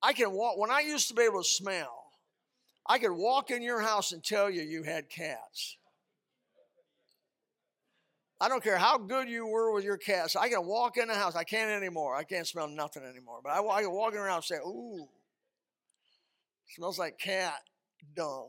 I 0.02 0.12
can 0.12 0.32
walk, 0.32 0.58
when 0.58 0.70
I 0.70 0.80
used 0.80 1.08
to 1.08 1.14
be 1.14 1.22
able 1.22 1.42
to 1.42 1.48
smell, 1.48 2.04
I 2.86 2.98
could 2.98 3.12
walk 3.12 3.50
in 3.50 3.62
your 3.62 3.80
house 3.80 4.12
and 4.12 4.22
tell 4.22 4.50
you 4.50 4.62
you 4.62 4.82
had 4.82 5.08
cats. 5.08 5.76
I 8.40 8.48
don't 8.48 8.62
care 8.62 8.76
how 8.76 8.98
good 8.98 9.28
you 9.28 9.46
were 9.46 9.72
with 9.72 9.84
your 9.84 9.96
cats. 9.96 10.36
I 10.36 10.48
can 10.48 10.66
walk 10.66 10.98
in 10.98 11.08
the 11.08 11.14
house. 11.14 11.36
I 11.36 11.44
can't 11.44 11.70
anymore. 11.70 12.16
I 12.16 12.24
can't 12.24 12.46
smell 12.46 12.68
nothing 12.68 13.04
anymore. 13.04 13.38
But 13.42 13.50
I, 13.50 13.66
I 13.66 13.82
can 13.82 13.92
walk 13.92 14.14
around 14.14 14.36
and 14.36 14.44
say, 14.44 14.56
ooh, 14.56 15.08
smells 16.74 16.98
like 16.98 17.18
cat 17.18 17.60
dung. 18.14 18.48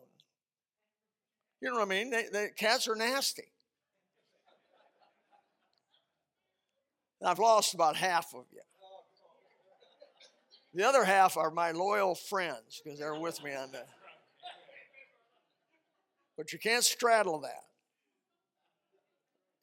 You 1.61 1.69
know 1.69 1.75
what 1.75 1.85
I 1.85 1.89
mean? 1.89 2.09
They, 2.09 2.25
they, 2.31 2.49
cats 2.57 2.88
are 2.88 2.95
nasty. 2.95 3.51
I've 7.23 7.39
lost 7.39 7.73
about 7.73 7.95
half 7.95 8.33
of 8.35 8.45
you. 8.51 8.59
The 10.73 10.85
other 10.85 11.05
half 11.05 11.38
are 11.38 11.49
my 11.49 11.71
loyal 11.71 12.15
friends 12.15 12.81
because 12.83 12.99
they're 12.99 13.19
with 13.19 13.41
me 13.43 13.55
on 13.55 13.71
that. 13.71 13.88
But 16.38 16.51
you 16.51 16.59
can't 16.59 16.83
straddle 16.83 17.39
that. 17.41 17.63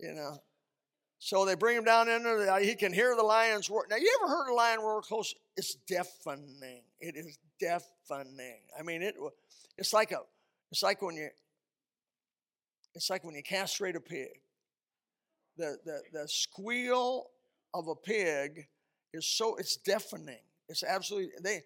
You 0.01 0.15
know. 0.15 0.39
So 1.19 1.45
they 1.45 1.55
bring 1.55 1.77
him 1.77 1.85
down 1.85 2.09
in 2.09 2.25
there. 2.25 2.61
He 2.61 2.75
can 2.75 2.93
hear 2.93 3.15
the 3.15 3.23
lions 3.23 3.71
roar. 3.71 3.87
Now, 3.89 3.97
you 3.97 4.19
ever 4.21 4.29
heard 4.29 4.51
a 4.51 4.55
lion 4.55 4.81
roar 4.81 5.03
close? 5.03 5.33
It's 5.57 5.77
deafening. 5.87 6.83
It 6.99 7.15
is 7.15 7.39
deafening. 7.63 8.59
I 8.79 8.83
mean, 8.83 9.03
it. 9.03 9.15
It's 9.79 9.93
like 9.93 10.13
a. 10.13 10.19
It's 10.71 10.83
like 10.83 11.01
when 11.01 11.17
you. 11.17 11.29
It's 12.95 13.09
like 13.09 13.25
when 13.25 13.35
you 13.35 13.43
castrate 13.43 13.97
a 13.97 14.01
pig. 14.01 14.41
The 15.57 15.77
the 15.85 16.01
the 16.13 16.29
squeal 16.29 17.29
of 17.75 17.89
a 17.89 17.95
pig 17.95 18.67
is 19.15 19.27
so 19.27 19.57
it's 19.57 19.77
deafening. 19.77 20.43
It's 20.69 20.83
absolutely 20.83 21.31
they. 21.43 21.63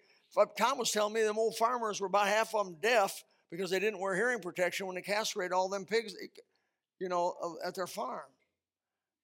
Tom 0.57 0.77
was 0.77 0.91
telling 0.91 1.13
me 1.13 1.23
them 1.23 1.39
old 1.39 1.55
farmers 1.55 1.99
were 1.99 2.07
about 2.07 2.27
half 2.27 2.53
of 2.53 2.65
them 2.65 2.77
deaf 2.81 3.23
because 3.49 3.71
they 3.71 3.79
didn't 3.79 3.99
wear 3.99 4.13
hearing 4.13 4.39
protection 4.39 4.85
when 4.85 4.95
they 4.95 5.01
castrated 5.01 5.53
all 5.53 5.69
them 5.69 5.85
pigs, 5.85 6.13
eh, 6.21 6.27
you 6.99 7.09
know, 7.09 7.33
at 7.65 7.75
their 7.75 7.87
farm. 7.87 8.29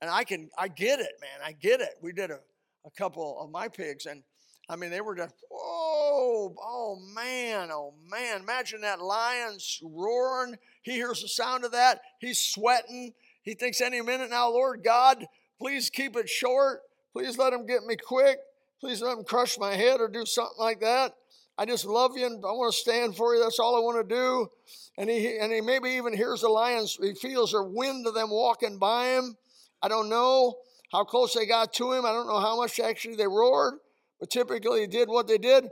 And 0.02 0.10
I 0.10 0.24
can, 0.24 0.50
I 0.58 0.70
get 0.70 1.00
it, 1.00 1.12
man. 1.22 1.46
I 1.46 1.52
get 1.52 1.82
it. 1.82 1.96
We 2.02 2.14
did 2.14 2.32
a, 2.32 2.40
a 2.86 2.92
couple 2.98 3.40
of 3.42 3.52
my 3.52 3.68
pigs, 3.68 4.06
and 4.06 4.24
I 4.70 4.76
mean, 4.76 4.92
they 4.92 5.02
were 5.02 5.16
just, 5.16 5.36
oh, 5.52 5.93
oh 6.04 7.00
man, 7.16 7.70
oh 7.72 7.94
man. 8.10 8.42
Imagine 8.42 8.82
that 8.82 9.02
lion's 9.02 9.80
roaring. 9.84 10.58
He 10.82 10.94
hears 10.94 11.22
the 11.22 11.28
sound 11.28 11.66
of 11.66 11.72
that. 11.72 12.02
He's 12.20 12.40
sweating. 12.40 13.14
He 13.44 13.54
thinks 13.54 13.82
any 13.82 14.02
minute 14.02 14.30
now, 14.30 14.50
Lord 14.50 14.84
God, 14.84 15.26
please 15.60 15.90
keep 15.90 16.16
it 16.16 16.30
short. 16.30 16.82
Please 17.12 17.38
let 17.38 17.54
him 17.54 17.66
get 17.66 17.84
me 17.84 17.96
quick. 17.96 18.40
Please 18.80 19.02
let 19.02 19.18
him 19.18 19.24
crush 19.24 19.58
my 19.58 19.76
head 19.76 20.02
or 20.02 20.08
do 20.08 20.26
something 20.26 20.58
like 20.60 20.82
that. 20.82 21.14
I 21.58 21.66
just 21.66 21.86
love 21.86 22.18
you 22.18 22.26
and 22.26 22.44
I 22.44 22.52
want 22.52 22.74
to 22.74 22.80
stand 22.80 23.16
for 23.16 23.36
you. 23.36 23.42
That's 23.42 23.60
all 23.60 23.76
I 23.76 23.80
want 23.80 24.08
to 24.08 24.16
do. 24.16 24.50
And 24.98 25.10
he 25.10 25.38
and 25.38 25.52
he 25.52 25.62
maybe 25.62 25.92
even 25.92 26.16
hears 26.16 26.42
the 26.42 26.50
lions. 26.50 26.98
He 27.02 27.14
feels 27.14 27.52
their 27.52 27.64
wind 27.64 28.08
of 28.08 28.16
them 28.16 28.32
walking 28.32 28.80
by 28.80 29.10
him. 29.10 29.38
I 29.82 29.88
don't 29.88 30.10
know 30.10 30.56
how 30.92 31.04
close 31.04 31.34
they 31.34 31.46
got 31.46 31.74
to 31.74 31.92
him. 31.92 32.06
I 32.06 32.12
don't 32.12 32.28
know 32.28 32.40
how 32.40 32.58
much 32.58 32.80
actually 32.80 33.16
they 33.16 33.28
roared, 33.28 33.76
but 34.20 34.32
typically 34.32 34.82
he 34.82 34.88
did 34.88 35.10
what 35.10 35.28
they 35.28 35.38
did. 35.38 35.70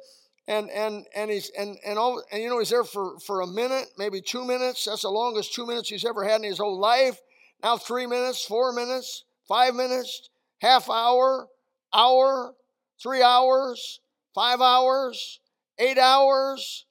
And 0.48 0.70
and 0.70 1.06
and 1.16 1.30
he's 1.30 1.52
and 1.58 1.78
and 1.86 2.00
all 2.00 2.24
and 2.32 2.42
you 2.42 2.50
know 2.50 2.60
he's 2.60 2.72
there 2.72 2.84
for 2.84 3.20
for 3.20 3.42
a 3.42 3.48
minute, 3.48 3.90
maybe 3.98 4.22
two 4.22 4.46
minutes. 4.46 4.86
That's 4.86 5.04
the 5.04 5.10
longest 5.10 5.54
two 5.54 5.68
minutes 5.68 5.90
he's 5.90 6.06
ever 6.06 6.24
had 6.24 6.42
in 6.42 6.44
his 6.50 6.58
whole 6.58 6.80
life. 6.80 7.20
Now 7.64 7.78
three 7.78 8.08
minutes, 8.08 8.44
four 8.44 8.74
minutes, 8.74 9.24
five 9.48 9.76
minutes, 9.76 10.30
half 10.60 10.90
hour, 10.90 11.48
hour, 11.94 12.56
three 13.02 13.22
hours, 13.22 14.00
five 14.34 14.62
hours, 14.62 15.40
eight 15.78 15.98
hours, 15.98 16.86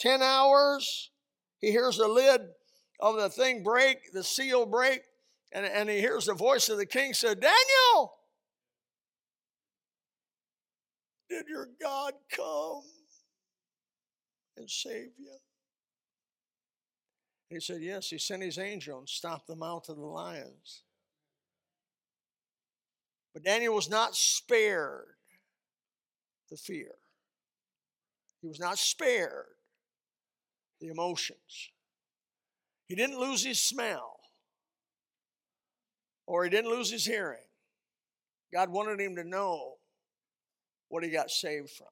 10 0.00 0.22
hours. 0.22 1.10
He 1.60 1.70
hears 1.70 1.98
the 1.98 2.08
lid 2.08 2.40
of 3.00 3.16
the 3.16 3.28
thing 3.28 3.62
break, 3.62 4.12
the 4.12 4.24
seal 4.24 4.66
break, 4.66 5.02
and, 5.52 5.64
and 5.66 5.88
he 5.88 6.00
hears 6.00 6.26
the 6.26 6.34
voice 6.34 6.68
of 6.68 6.78
the 6.78 6.86
king 6.86 7.12
say, 7.12 7.34
Daniel, 7.34 8.14
did 11.30 11.46
your 11.48 11.68
God 11.80 12.12
come 12.34 12.82
and 14.56 14.68
save 14.68 15.12
you? 15.18 15.38
he 17.48 17.58
said, 17.58 17.80
Yes, 17.80 18.08
he 18.08 18.18
sent 18.18 18.42
his 18.42 18.58
angel 18.58 18.98
and 18.98 19.08
stopped 19.08 19.46
the 19.46 19.56
mouth 19.56 19.88
of 19.88 19.96
the 19.96 20.02
lions. 20.02 20.82
But 23.34 23.44
Daniel 23.44 23.74
was 23.74 23.90
not 23.90 24.14
spared 24.14 25.06
the 26.48 26.56
fear. 26.56 26.92
He 28.40 28.48
was 28.48 28.60
not 28.60 28.78
spared 28.78 29.46
the 30.80 30.88
emotions. 30.88 31.70
He 32.86 32.94
didn't 32.94 33.20
lose 33.20 33.44
his 33.44 33.60
smell 33.60 34.18
or 36.26 36.44
he 36.44 36.50
didn't 36.50 36.70
lose 36.70 36.90
his 36.90 37.04
hearing. 37.04 37.38
God 38.52 38.70
wanted 38.70 39.00
him 39.00 39.16
to 39.16 39.24
know 39.24 39.74
what 40.90 41.02
he 41.02 41.08
got 41.08 41.30
saved 41.30 41.70
from. 41.70 41.86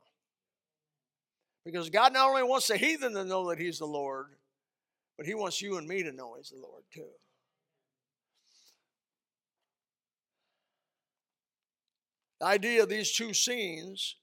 Because 1.65 1.89
God 1.89 2.13
not 2.13 2.29
only 2.29 2.43
wants 2.43 2.69
the 2.69 2.77
heathen 2.77 3.15
to 3.15 3.25
know 3.25 3.49
that 3.49 3.59
he's 3.59 3.79
the 3.79 3.87
Lord, 3.87 4.27
but 5.17 5.27
he 5.27 5.35
wants 5.35 5.63
you 5.63 5.79
and 5.79 5.89
me 5.89 6.03
to 6.03 6.13
know 6.13 6.35
he's 6.37 6.51
the 6.51 6.61
Lord 6.61 6.85
too. 6.93 7.09
The 12.41 12.47
idea 12.47 12.83
of 12.83 12.91
these 12.91 13.13
two 13.13 13.33
scenes 13.33 14.17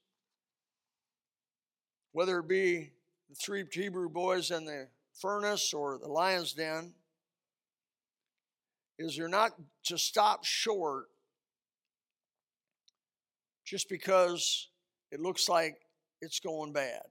whether 2.16 2.38
it 2.38 2.48
be 2.48 2.90
the 3.28 3.34
three 3.34 3.62
Hebrew 3.70 4.08
boys 4.08 4.50
in 4.50 4.64
the 4.64 4.88
furnace 5.20 5.74
or 5.74 5.98
the 5.98 6.08
lion's 6.08 6.54
den, 6.54 6.94
is 8.98 9.18
you're 9.18 9.28
not 9.28 9.52
to 9.84 9.98
stop 9.98 10.42
short 10.42 11.08
just 13.66 13.88
because 13.88 14.68
it 15.10 15.20
looks 15.20 15.48
like 15.48 15.76
it's 16.22 16.40
going 16.40 16.72
bad. 16.72 17.02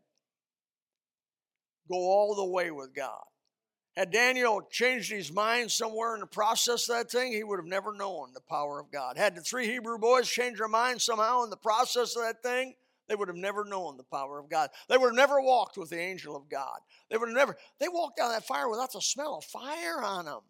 Go 1.89 1.97
all 1.97 2.33
the 2.35 2.45
way 2.45 2.71
with 2.71 2.95
God. 2.95 3.21
Had 3.95 4.11
Daniel 4.11 4.61
changed 4.71 5.11
his 5.11 5.31
mind 5.31 5.71
somewhere 5.71 6.15
in 6.15 6.19
the 6.19 6.27
process 6.27 6.89
of 6.89 6.97
that 6.97 7.11
thing, 7.11 7.31
he 7.31 7.43
would 7.43 7.59
have 7.59 7.67
never 7.67 7.93
known 7.93 8.33
the 8.33 8.41
power 8.41 8.79
of 8.79 8.91
God. 8.91 9.17
Had 9.17 9.35
the 9.35 9.41
three 9.41 9.67
Hebrew 9.67 9.97
boys 9.97 10.27
changed 10.27 10.59
their 10.59 10.67
mind 10.67 11.01
somehow 11.01 11.43
in 11.43 11.49
the 11.49 11.57
process 11.57 12.15
of 12.15 12.23
that 12.23 12.41
thing, 12.41 12.73
they 13.07 13.15
would 13.15 13.27
have 13.27 13.37
never 13.37 13.63
known 13.63 13.97
the 13.97 14.03
power 14.03 14.39
of 14.39 14.49
God. 14.49 14.69
They 14.89 14.97
would 14.97 15.09
have 15.09 15.15
never 15.15 15.39
walked 15.39 15.77
with 15.77 15.91
the 15.91 15.99
angel 15.99 16.35
of 16.35 16.49
God. 16.49 16.79
They 17.09 17.17
would 17.17 17.29
have 17.29 17.37
never, 17.37 17.55
they 17.79 17.87
walked 17.87 18.17
down 18.17 18.31
that 18.31 18.47
fire 18.47 18.67
without 18.67 18.91
the 18.91 19.01
smell 19.01 19.35
of 19.35 19.45
fire 19.45 20.01
on 20.01 20.25
them. 20.25 20.41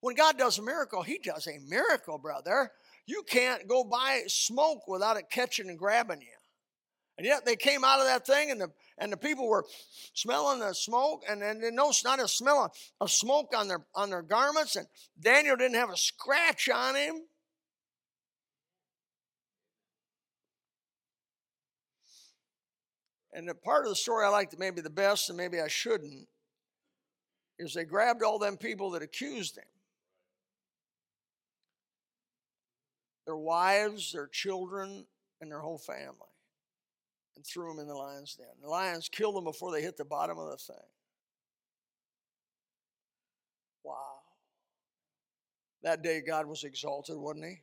When 0.00 0.16
God 0.16 0.36
does 0.36 0.58
a 0.58 0.62
miracle, 0.62 1.02
He 1.02 1.18
does 1.18 1.46
a 1.46 1.58
miracle, 1.66 2.18
brother. 2.18 2.72
You 3.08 3.22
can't 3.22 3.66
go 3.66 3.84
by 3.84 4.24
smoke 4.26 4.86
without 4.86 5.16
it 5.16 5.30
catching 5.30 5.70
and 5.70 5.78
grabbing 5.78 6.20
you. 6.20 6.26
And 7.16 7.26
yet 7.26 7.46
they 7.46 7.56
came 7.56 7.82
out 7.82 8.00
of 8.00 8.04
that 8.04 8.26
thing, 8.26 8.50
and 8.50 8.60
the 8.60 8.68
and 8.98 9.10
the 9.10 9.16
people 9.16 9.48
were 9.48 9.64
smelling 10.12 10.60
the 10.60 10.74
smoke, 10.74 11.22
and 11.26 11.40
then 11.40 11.62
noticed 11.74 12.04
not 12.04 12.20
a 12.20 12.28
smell 12.28 12.70
of 13.00 13.10
smoke 13.10 13.54
on 13.56 13.66
their 13.66 13.80
on 13.94 14.10
their 14.10 14.20
garments, 14.20 14.76
and 14.76 14.86
Daniel 15.18 15.56
didn't 15.56 15.76
have 15.76 15.88
a 15.88 15.96
scratch 15.96 16.68
on 16.68 16.94
him. 16.94 17.22
And 23.32 23.48
the 23.48 23.54
part 23.54 23.84
of 23.84 23.88
the 23.88 23.96
story 23.96 24.26
I 24.26 24.28
liked 24.28 24.54
maybe 24.58 24.82
the 24.82 24.90
best, 24.90 25.30
and 25.30 25.38
maybe 25.38 25.60
I 25.60 25.68
shouldn't, 25.68 26.28
is 27.58 27.72
they 27.72 27.84
grabbed 27.84 28.22
all 28.22 28.38
them 28.38 28.58
people 28.58 28.90
that 28.90 29.02
accused 29.02 29.56
him. 29.56 29.64
Their 33.28 33.36
wives, 33.36 34.12
their 34.12 34.26
children, 34.26 35.04
and 35.42 35.50
their 35.50 35.60
whole 35.60 35.76
family 35.76 36.32
and 37.36 37.44
threw 37.44 37.68
them 37.68 37.78
in 37.78 37.86
the 37.86 37.94
lion's 37.94 38.34
den. 38.34 38.46
The 38.62 38.70
lions 38.70 39.10
killed 39.10 39.36
them 39.36 39.44
before 39.44 39.70
they 39.70 39.82
hit 39.82 39.98
the 39.98 40.04
bottom 40.06 40.38
of 40.38 40.50
the 40.50 40.56
thing. 40.56 40.76
Wow. 43.84 44.20
That 45.82 46.02
day 46.02 46.22
God 46.26 46.46
was 46.46 46.64
exalted, 46.64 47.18
wasn't 47.18 47.44
he? 47.44 47.60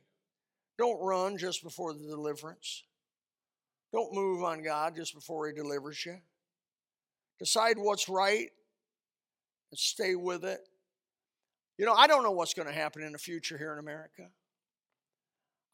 Don't 0.78 1.02
run 1.02 1.36
just 1.36 1.64
before 1.64 1.92
the 1.92 2.06
deliverance. 2.06 2.84
Don't 3.92 4.14
move 4.14 4.44
on 4.44 4.62
God 4.62 4.94
just 4.94 5.16
before 5.16 5.48
he 5.48 5.52
delivers 5.52 6.06
you. 6.06 6.18
Decide 7.40 7.76
what's 7.76 8.08
right 8.08 8.50
and 9.72 9.78
stay 9.80 10.14
with 10.14 10.44
it. 10.44 10.60
You 11.76 11.86
know, 11.86 11.94
I 11.94 12.06
don't 12.06 12.22
know 12.22 12.30
what's 12.30 12.54
going 12.54 12.68
to 12.68 12.72
happen 12.72 13.02
in 13.02 13.10
the 13.10 13.18
future 13.18 13.58
here 13.58 13.72
in 13.72 13.80
America. 13.80 14.28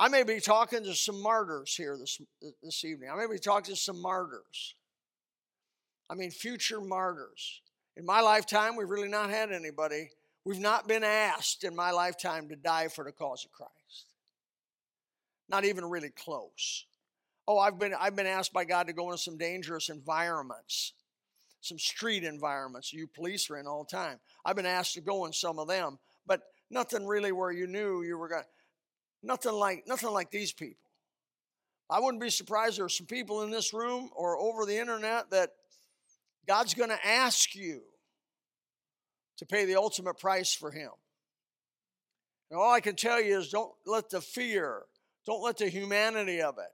I 0.03 0.09
may 0.09 0.25
be 0.25 0.41
talking 0.41 0.83
to 0.83 0.97
some 0.97 1.23
martyrs 1.23 1.77
here 1.77 1.97
this, 1.97 2.21
this 2.61 2.85
evening. 2.85 3.09
I 3.09 3.15
may 3.15 3.33
be 3.33 3.39
talking 3.39 3.73
to 3.73 3.81
some 3.81 4.03
martyrs. 4.03 4.75
I 6.11 6.17
mean, 6.17 6.33
future 6.33 6.81
martyrs. 6.81 7.61
In 7.97 8.05
my 8.05 8.21
lifetime, 8.21 8.75
we've 8.75 8.91
really 8.91 9.07
not 9.07 9.31
had 9.31 9.53
anybody. 9.53 10.11
We've 10.45 10.59
not 10.59 10.89
been 10.89 11.05
asked 11.05 11.63
in 11.63 11.77
my 11.77 11.93
lifetime 11.93 12.49
to 12.49 12.57
die 12.57 12.89
for 12.89 13.05
the 13.05 13.13
cause 13.13 13.45
of 13.45 13.53
Christ. 13.53 14.07
Not 15.49 15.65
even 15.65 15.85
really 15.85 16.11
close. 16.11 16.85
Oh, 17.47 17.61
I've 17.61 17.79
been 17.79 17.95
I've 17.95 18.17
been 18.17 18.27
asked 18.27 18.53
by 18.53 18.65
God 18.65 18.89
to 18.89 18.93
go 18.93 19.13
into 19.13 19.23
some 19.23 19.39
dangerous 19.39 19.89
environments, 19.89 20.95
some 21.61 21.79
street 21.79 22.25
environments 22.25 22.93
you 22.93 23.07
police 23.07 23.49
are 23.51 23.57
in 23.57 23.69
all 23.69 23.85
the 23.85 23.97
time. 23.97 24.19
I've 24.45 24.57
been 24.57 24.67
asked 24.67 24.95
to 24.95 25.01
go 25.01 25.27
in 25.27 25.33
some 25.33 25.61
of 25.61 25.69
them, 25.69 26.01
but 26.27 26.41
nothing 26.71 27.07
really 27.07 27.31
where 27.31 27.53
you 27.53 27.69
knew 27.69 28.03
you 28.03 28.19
were 28.19 28.29
going. 28.29 28.43
Nothing 29.23 29.53
like 29.53 29.85
nothing 29.87 30.11
like 30.11 30.31
these 30.31 30.53
people. 30.53 30.91
I 31.89 32.01
wouldn't 32.01 32.23
be 32.23 32.31
surprised 32.31 32.79
there 32.79 32.87
are 32.87 32.89
some 32.89 33.07
people 33.07 33.43
in 33.43 33.51
this 33.51 33.75
room 33.75 34.11
or 34.17 34.39
over 34.39 34.65
the 34.65 34.79
internet 34.79 35.31
that 35.31 35.51
God's 36.47 36.75
going 36.75 36.89
to 36.89 37.07
ask 37.07 37.55
you 37.55 37.83
to 39.39 39.47
pay 39.47 39.65
the 39.65 39.77
ultimate 39.77 40.19
price 40.19 40.55
for 40.55 40.71
Him. 40.71 40.91
And 42.51 42.59
all 42.59 42.73
I 42.73 42.81
can 42.81 42.97
tell 42.97 43.21
you 43.21 43.39
is 43.39 43.51
don't 43.51 43.73
let 43.87 44.11
the 44.11 44.21
fear, 44.21 44.83
don't 45.27 45.43
let 45.43 45.59
the 45.59 45.69
humanity 45.69 46.41
of 46.41 46.59
it 46.59 46.71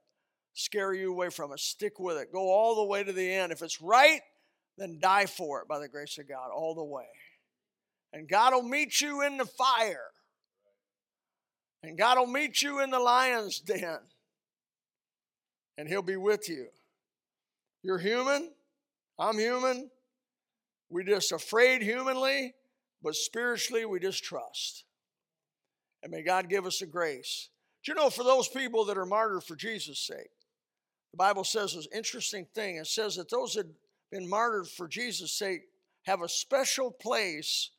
scare 0.53 0.93
you 0.93 1.11
away 1.11 1.29
from 1.29 1.51
it. 1.53 1.59
Stick 1.59 1.99
with 1.99 2.17
it. 2.17 2.31
Go 2.31 2.49
all 2.49 2.75
the 2.75 2.83
way 2.83 3.03
to 3.03 3.13
the 3.13 3.33
end. 3.33 3.51
If 3.51 3.61
it's 3.61 3.81
right, 3.81 4.21
then 4.77 4.99
die 5.01 5.25
for 5.25 5.61
it 5.61 5.67
by 5.67 5.79
the 5.79 5.87
grace 5.87 6.17
of 6.17 6.27
God, 6.27 6.49
all 6.53 6.75
the 6.75 6.83
way. 6.83 7.07
And 8.13 8.27
God 8.27 8.53
will 8.53 8.63
meet 8.63 9.01
you 9.01 9.21
in 9.21 9.37
the 9.37 9.45
fire. 9.45 10.07
And 11.83 11.97
God 11.97 12.17
will 12.17 12.27
meet 12.27 12.61
you 12.61 12.81
in 12.81 12.89
the 12.89 12.99
lion's 12.99 13.59
den. 13.59 13.99
And 15.77 15.87
He'll 15.87 16.01
be 16.01 16.17
with 16.17 16.49
you. 16.49 16.67
You're 17.83 17.99
human. 17.99 18.51
I'm 19.17 19.37
human. 19.37 19.89
We're 20.89 21.03
just 21.03 21.31
afraid 21.31 21.81
humanly, 21.81 22.55
but 23.03 23.15
spiritually 23.15 23.85
we 23.85 23.99
just 23.99 24.23
trust. 24.23 24.83
And 26.01 26.11
may 26.11 26.23
God 26.23 26.49
give 26.49 26.65
us 26.65 26.79
the 26.79 26.85
grace. 26.85 27.49
Do 27.83 27.91
you 27.91 27.95
know, 27.95 28.09
for 28.09 28.23
those 28.23 28.47
people 28.47 28.85
that 28.85 28.97
are 28.97 29.05
martyred 29.05 29.43
for 29.43 29.55
Jesus' 29.55 29.99
sake, 29.99 30.31
the 31.11 31.17
Bible 31.17 31.43
says 31.43 31.73
this 31.73 31.87
interesting 31.93 32.45
thing. 32.53 32.77
It 32.77 32.87
says 32.87 33.15
that 33.15 33.29
those 33.29 33.53
that 33.53 33.65
have 33.65 33.75
been 34.11 34.29
martyred 34.29 34.67
for 34.67 34.87
Jesus' 34.87 35.31
sake 35.31 35.61
have 36.03 36.21
a 36.21 36.29
special 36.29 36.91
place 36.91 37.71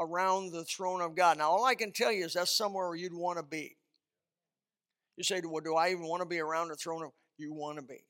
around 0.00 0.52
the 0.52 0.64
throne 0.64 1.02
of 1.02 1.14
God. 1.14 1.38
Now, 1.38 1.50
all 1.50 1.64
I 1.64 1.74
can 1.74 1.92
tell 1.92 2.10
you 2.10 2.24
is 2.24 2.32
that's 2.32 2.56
somewhere 2.56 2.88
where 2.88 2.96
you'd 2.96 3.14
want 3.14 3.38
to 3.38 3.44
be. 3.44 3.76
You 5.16 5.24
say, 5.24 5.42
Well, 5.44 5.62
do 5.62 5.74
I 5.74 5.90
even 5.90 6.04
want 6.04 6.22
to 6.22 6.28
be 6.28 6.40
around 6.40 6.68
the 6.68 6.76
throne 6.76 7.04
of 7.04 7.10
you 7.36 7.52
want 7.52 7.76
to 7.76 7.82
be? 7.82 8.04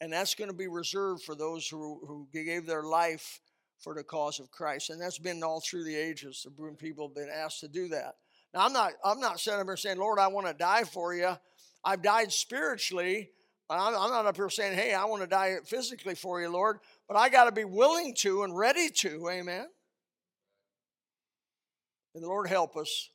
And 0.00 0.12
that's 0.12 0.34
going 0.34 0.50
to 0.50 0.56
be 0.56 0.68
reserved 0.68 1.22
for 1.22 1.34
those 1.34 1.66
who, 1.66 2.00
who 2.06 2.28
gave 2.32 2.66
their 2.66 2.82
life 2.82 3.40
for 3.82 3.94
the 3.94 4.04
cause 4.04 4.40
of 4.40 4.50
Christ. 4.50 4.90
And 4.90 5.00
that's 5.00 5.18
been 5.18 5.42
all 5.42 5.60
through 5.60 5.84
the 5.84 5.96
ages. 5.96 6.44
The 6.44 6.74
people 6.74 7.08
have 7.08 7.14
been 7.14 7.30
asked 7.34 7.60
to 7.60 7.68
do 7.68 7.88
that. 7.88 8.16
Now, 8.52 8.66
I'm 8.66 8.72
not, 8.74 8.92
I'm 9.02 9.20
not 9.20 9.40
sitting 9.40 9.60
up 9.60 9.66
here 9.66 9.76
saying, 9.76 9.98
Lord, 9.98 10.18
I 10.18 10.28
want 10.28 10.46
to 10.46 10.52
die 10.52 10.84
for 10.84 11.14
you. 11.14 11.30
I've 11.84 12.02
died 12.02 12.32
spiritually. 12.32 13.30
I'm, 13.70 13.94
I'm 13.94 14.10
not 14.10 14.26
up 14.26 14.36
here 14.36 14.50
saying, 14.50 14.76
hey, 14.76 14.94
I 14.94 15.04
want 15.06 15.22
to 15.22 15.28
die 15.28 15.56
physically 15.64 16.14
for 16.14 16.40
you, 16.40 16.50
Lord. 16.50 16.78
But 17.08 17.16
I 17.16 17.28
got 17.28 17.44
to 17.44 17.52
be 17.52 17.64
willing 17.64 18.14
to 18.18 18.42
and 18.42 18.56
ready 18.56 18.90
to. 18.90 19.28
Amen. 19.30 19.66
And 22.16 22.24
the 22.24 22.28
Lord 22.28 22.48
help 22.48 22.78
us 22.78 23.10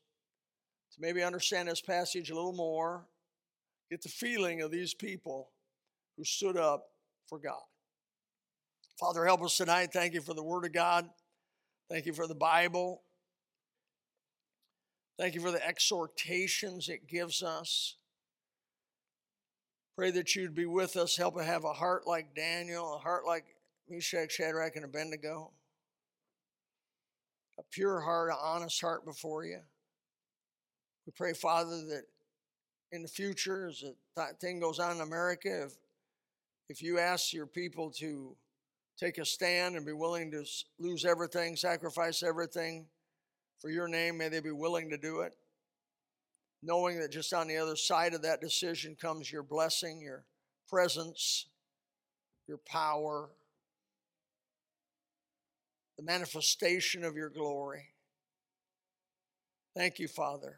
to 0.93 1.01
maybe 1.01 1.23
understand 1.23 1.67
this 1.67 1.81
passage 1.81 2.29
a 2.29 2.35
little 2.35 2.53
more, 2.53 3.07
get 3.89 4.03
the 4.03 4.09
feeling 4.09 4.61
of 4.61 4.69
these 4.69 4.93
people 4.93 5.49
who 6.15 6.23
stood 6.23 6.55
up 6.55 6.83
for 7.27 7.39
God. 7.39 7.63
Father, 8.99 9.25
help 9.25 9.41
us 9.41 9.57
tonight. 9.57 9.89
Thank 9.91 10.13
you 10.13 10.21
for 10.21 10.35
the 10.35 10.43
Word 10.43 10.65
of 10.65 10.71
God. 10.71 11.09
Thank 11.89 12.05
you 12.05 12.13
for 12.13 12.27
the 12.27 12.35
Bible. 12.35 13.01
Thank 15.17 15.33
you 15.33 15.41
for 15.41 15.51
the 15.51 15.67
exhortations 15.67 16.87
it 16.87 17.07
gives 17.07 17.41
us. 17.41 17.95
Pray 19.95 20.11
that 20.11 20.35
you'd 20.35 20.53
be 20.53 20.67
with 20.67 20.95
us, 20.95 21.17
help 21.17 21.37
us 21.37 21.47
have 21.47 21.63
a 21.63 21.73
heart 21.73 22.05
like 22.05 22.35
Daniel, 22.35 22.93
a 22.93 22.99
heart 22.99 23.25
like 23.25 23.45
Meshach, 23.89 24.31
Shadrach, 24.31 24.75
and 24.75 24.85
Abednego 24.85 25.53
a 27.61 27.63
pure 27.71 28.01
heart, 28.01 28.31
an 28.31 28.37
honest 28.41 28.81
heart 28.81 29.05
before 29.05 29.45
you. 29.45 29.59
We 31.05 31.13
pray, 31.15 31.33
Father, 31.33 31.85
that 31.89 32.03
in 32.91 33.03
the 33.03 33.07
future, 33.07 33.67
as 33.67 33.83
that 34.15 34.39
thing 34.39 34.59
goes 34.59 34.79
on 34.79 34.95
in 34.95 35.01
America, 35.01 35.65
if, 35.65 35.73
if 36.69 36.81
you 36.81 36.97
ask 36.97 37.33
your 37.33 37.45
people 37.45 37.91
to 37.99 38.35
take 38.99 39.17
a 39.17 39.25
stand 39.25 39.75
and 39.75 39.85
be 39.85 39.93
willing 39.93 40.31
to 40.31 40.43
lose 40.79 41.05
everything, 41.05 41.55
sacrifice 41.55 42.23
everything 42.23 42.87
for 43.59 43.69
your 43.69 43.87
name, 43.87 44.17
may 44.17 44.29
they 44.29 44.39
be 44.39 44.51
willing 44.51 44.89
to 44.89 44.97
do 44.97 45.21
it. 45.21 45.33
Knowing 46.63 46.99
that 46.99 47.11
just 47.11 47.33
on 47.33 47.47
the 47.47 47.57
other 47.57 47.75
side 47.75 48.13
of 48.13 48.21
that 48.23 48.41
decision 48.41 48.95
comes 48.99 49.31
your 49.31 49.43
blessing, 49.43 50.01
your 50.01 50.25
presence, 50.67 51.47
your 52.47 52.59
power, 52.59 53.29
the 56.01 56.11
manifestation 56.11 57.03
of 57.03 57.15
your 57.15 57.29
glory. 57.29 57.85
Thank 59.75 59.99
you, 59.99 60.07
Father, 60.07 60.57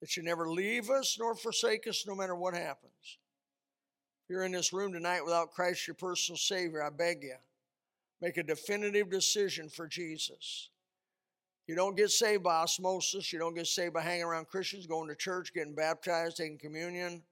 that 0.00 0.16
you 0.16 0.22
never 0.22 0.50
leave 0.50 0.90
us 0.90 1.16
nor 1.18 1.34
forsake 1.34 1.86
us 1.86 2.04
no 2.06 2.14
matter 2.14 2.34
what 2.34 2.52
happens. 2.52 3.18
If 4.22 4.30
you're 4.30 4.44
in 4.44 4.52
this 4.52 4.72
room 4.72 4.92
tonight 4.92 5.24
without 5.24 5.52
Christ, 5.52 5.86
your 5.86 5.94
personal 5.94 6.36
Savior, 6.36 6.82
I 6.82 6.90
beg 6.90 7.22
you, 7.22 7.36
make 8.20 8.36
a 8.36 8.42
definitive 8.42 9.10
decision 9.10 9.70
for 9.70 9.86
Jesus. 9.86 10.68
You 11.66 11.74
don't 11.74 11.96
get 11.96 12.10
saved 12.10 12.42
by 12.42 12.56
osmosis. 12.56 13.32
You 13.32 13.38
don't 13.38 13.54
get 13.54 13.68
saved 13.68 13.94
by 13.94 14.02
hanging 14.02 14.24
around 14.24 14.48
Christians, 14.48 14.86
going 14.86 15.08
to 15.08 15.14
church, 15.14 15.54
getting 15.54 15.74
baptized, 15.74 16.36
taking 16.36 16.58
communion. 16.58 17.22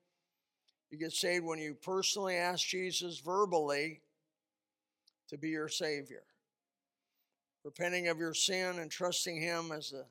You 0.90 0.98
get 0.98 1.12
saved 1.12 1.44
when 1.44 1.58
you 1.58 1.74
personally 1.74 2.36
ask 2.36 2.66
Jesus 2.66 3.18
verbally 3.18 4.00
to 5.28 5.36
be 5.36 5.50
your 5.50 5.68
Savior 5.68 6.22
repenting 7.64 8.08
of 8.08 8.18
your 8.18 8.34
sin 8.34 8.78
and 8.78 8.90
trusting 8.90 9.40
Him 9.40 9.72
as 9.72 9.90
the, 9.90 10.04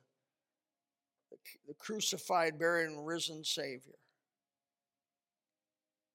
the, 1.32 1.38
the 1.68 1.74
crucified, 1.76 2.60
buried, 2.60 2.90
and 2.90 3.06
risen 3.06 3.44
Savior. 3.44 3.96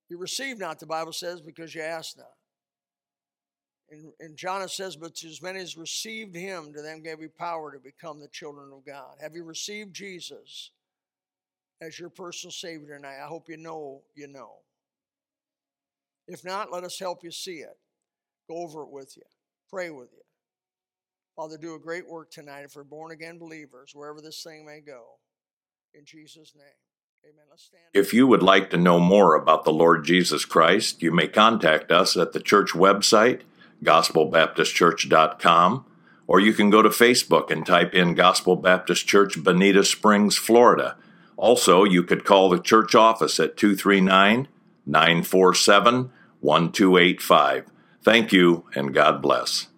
You 0.09 0.18
receive 0.18 0.59
not, 0.59 0.78
the 0.78 0.87
Bible 0.87 1.12
says, 1.12 1.41
because 1.41 1.74
you 1.74 1.82
ask 1.82 2.16
not. 2.16 2.26
And, 3.91 4.12
and 4.20 4.37
John 4.37 4.62
it 4.62 4.70
says, 4.70 4.97
But 4.97 5.14
to 5.16 5.28
as 5.28 5.43
many 5.43 5.61
as 5.61 5.76
received 5.76 6.35
him, 6.35 6.72
to 6.72 6.82
them 6.82 7.03
gave 7.03 7.20
he 7.20 7.28
power 7.28 7.72
to 7.72 7.78
become 7.78 8.20
the 8.20 8.28
children 8.28 8.70
of 8.72 8.85
God. 8.85 9.16
Have 9.20 9.35
you 9.35 9.45
received 9.45 9.95
Jesus 9.95 10.70
as 11.80 11.99
your 11.99 12.09
personal 12.09 12.53
Savior 12.53 12.97
tonight? 12.97 13.22
I 13.22 13.26
hope 13.26 13.49
you 13.49 13.57
know 13.57 14.03
you 14.14 14.26
know. 14.26 14.53
If 16.26 16.45
not, 16.45 16.72
let 16.72 16.85
us 16.85 16.99
help 16.99 17.22
you 17.22 17.30
see 17.30 17.59
it. 17.59 17.76
Go 18.49 18.57
over 18.57 18.82
it 18.82 18.91
with 18.91 19.16
you, 19.16 19.22
pray 19.70 19.91
with 19.91 20.11
you. 20.12 20.22
Father, 21.37 21.59
do 21.59 21.74
a 21.74 21.80
great 21.80 22.09
work 22.09 22.30
tonight 22.30 22.70
for 22.70 22.85
born 22.85 23.11
again 23.11 23.39
believers, 23.39 23.91
wherever 23.93 24.20
this 24.20 24.43
thing 24.43 24.64
may 24.64 24.80
go. 24.80 25.03
In 25.93 26.05
Jesus' 26.05 26.53
name. 26.57 26.66
Amen. 27.24 27.45
If 27.95 28.12
you 28.12 28.26
would 28.26 28.43
like 28.43 28.68
to 28.70 28.76
know 28.76 29.01
more 29.01 29.35
about 29.35 29.64
the 29.64 29.72
Lord 29.72 30.05
Jesus 30.05 30.45
Christ, 30.45 31.03
you 31.03 31.11
may 31.11 31.26
contact 31.26 31.91
us 31.91 32.18
at 32.18 32.32
the 32.32 32.41
church 32.41 32.72
website, 32.72 33.41
gospelbaptistchurch.com, 33.82 35.87
or 36.26 36.41
you 36.41 36.53
can 36.53 36.70
go 36.70 36.82
to 36.82 36.89
Facebook 36.91 37.51
and 37.51 37.64
type 37.64 37.95
in 37.95 38.14
Gospel 38.14 38.57
Baptist 38.57 39.07
Church, 39.07 39.43
Bonita 39.43 39.85
Springs, 39.85 40.37
Florida. 40.37 40.97
Also, 41.37 41.85
you 41.85 42.03
could 42.03 42.24
call 42.24 42.51
the 42.51 42.61
church 42.61 42.95
office 42.95 43.41
at 43.41 43.57
239 43.57 44.49
947 44.87 46.11
1285. 46.41 47.64
Thank 48.03 48.32
you, 48.32 48.64
and 48.74 48.93
God 48.93 49.22
bless. 49.22 49.68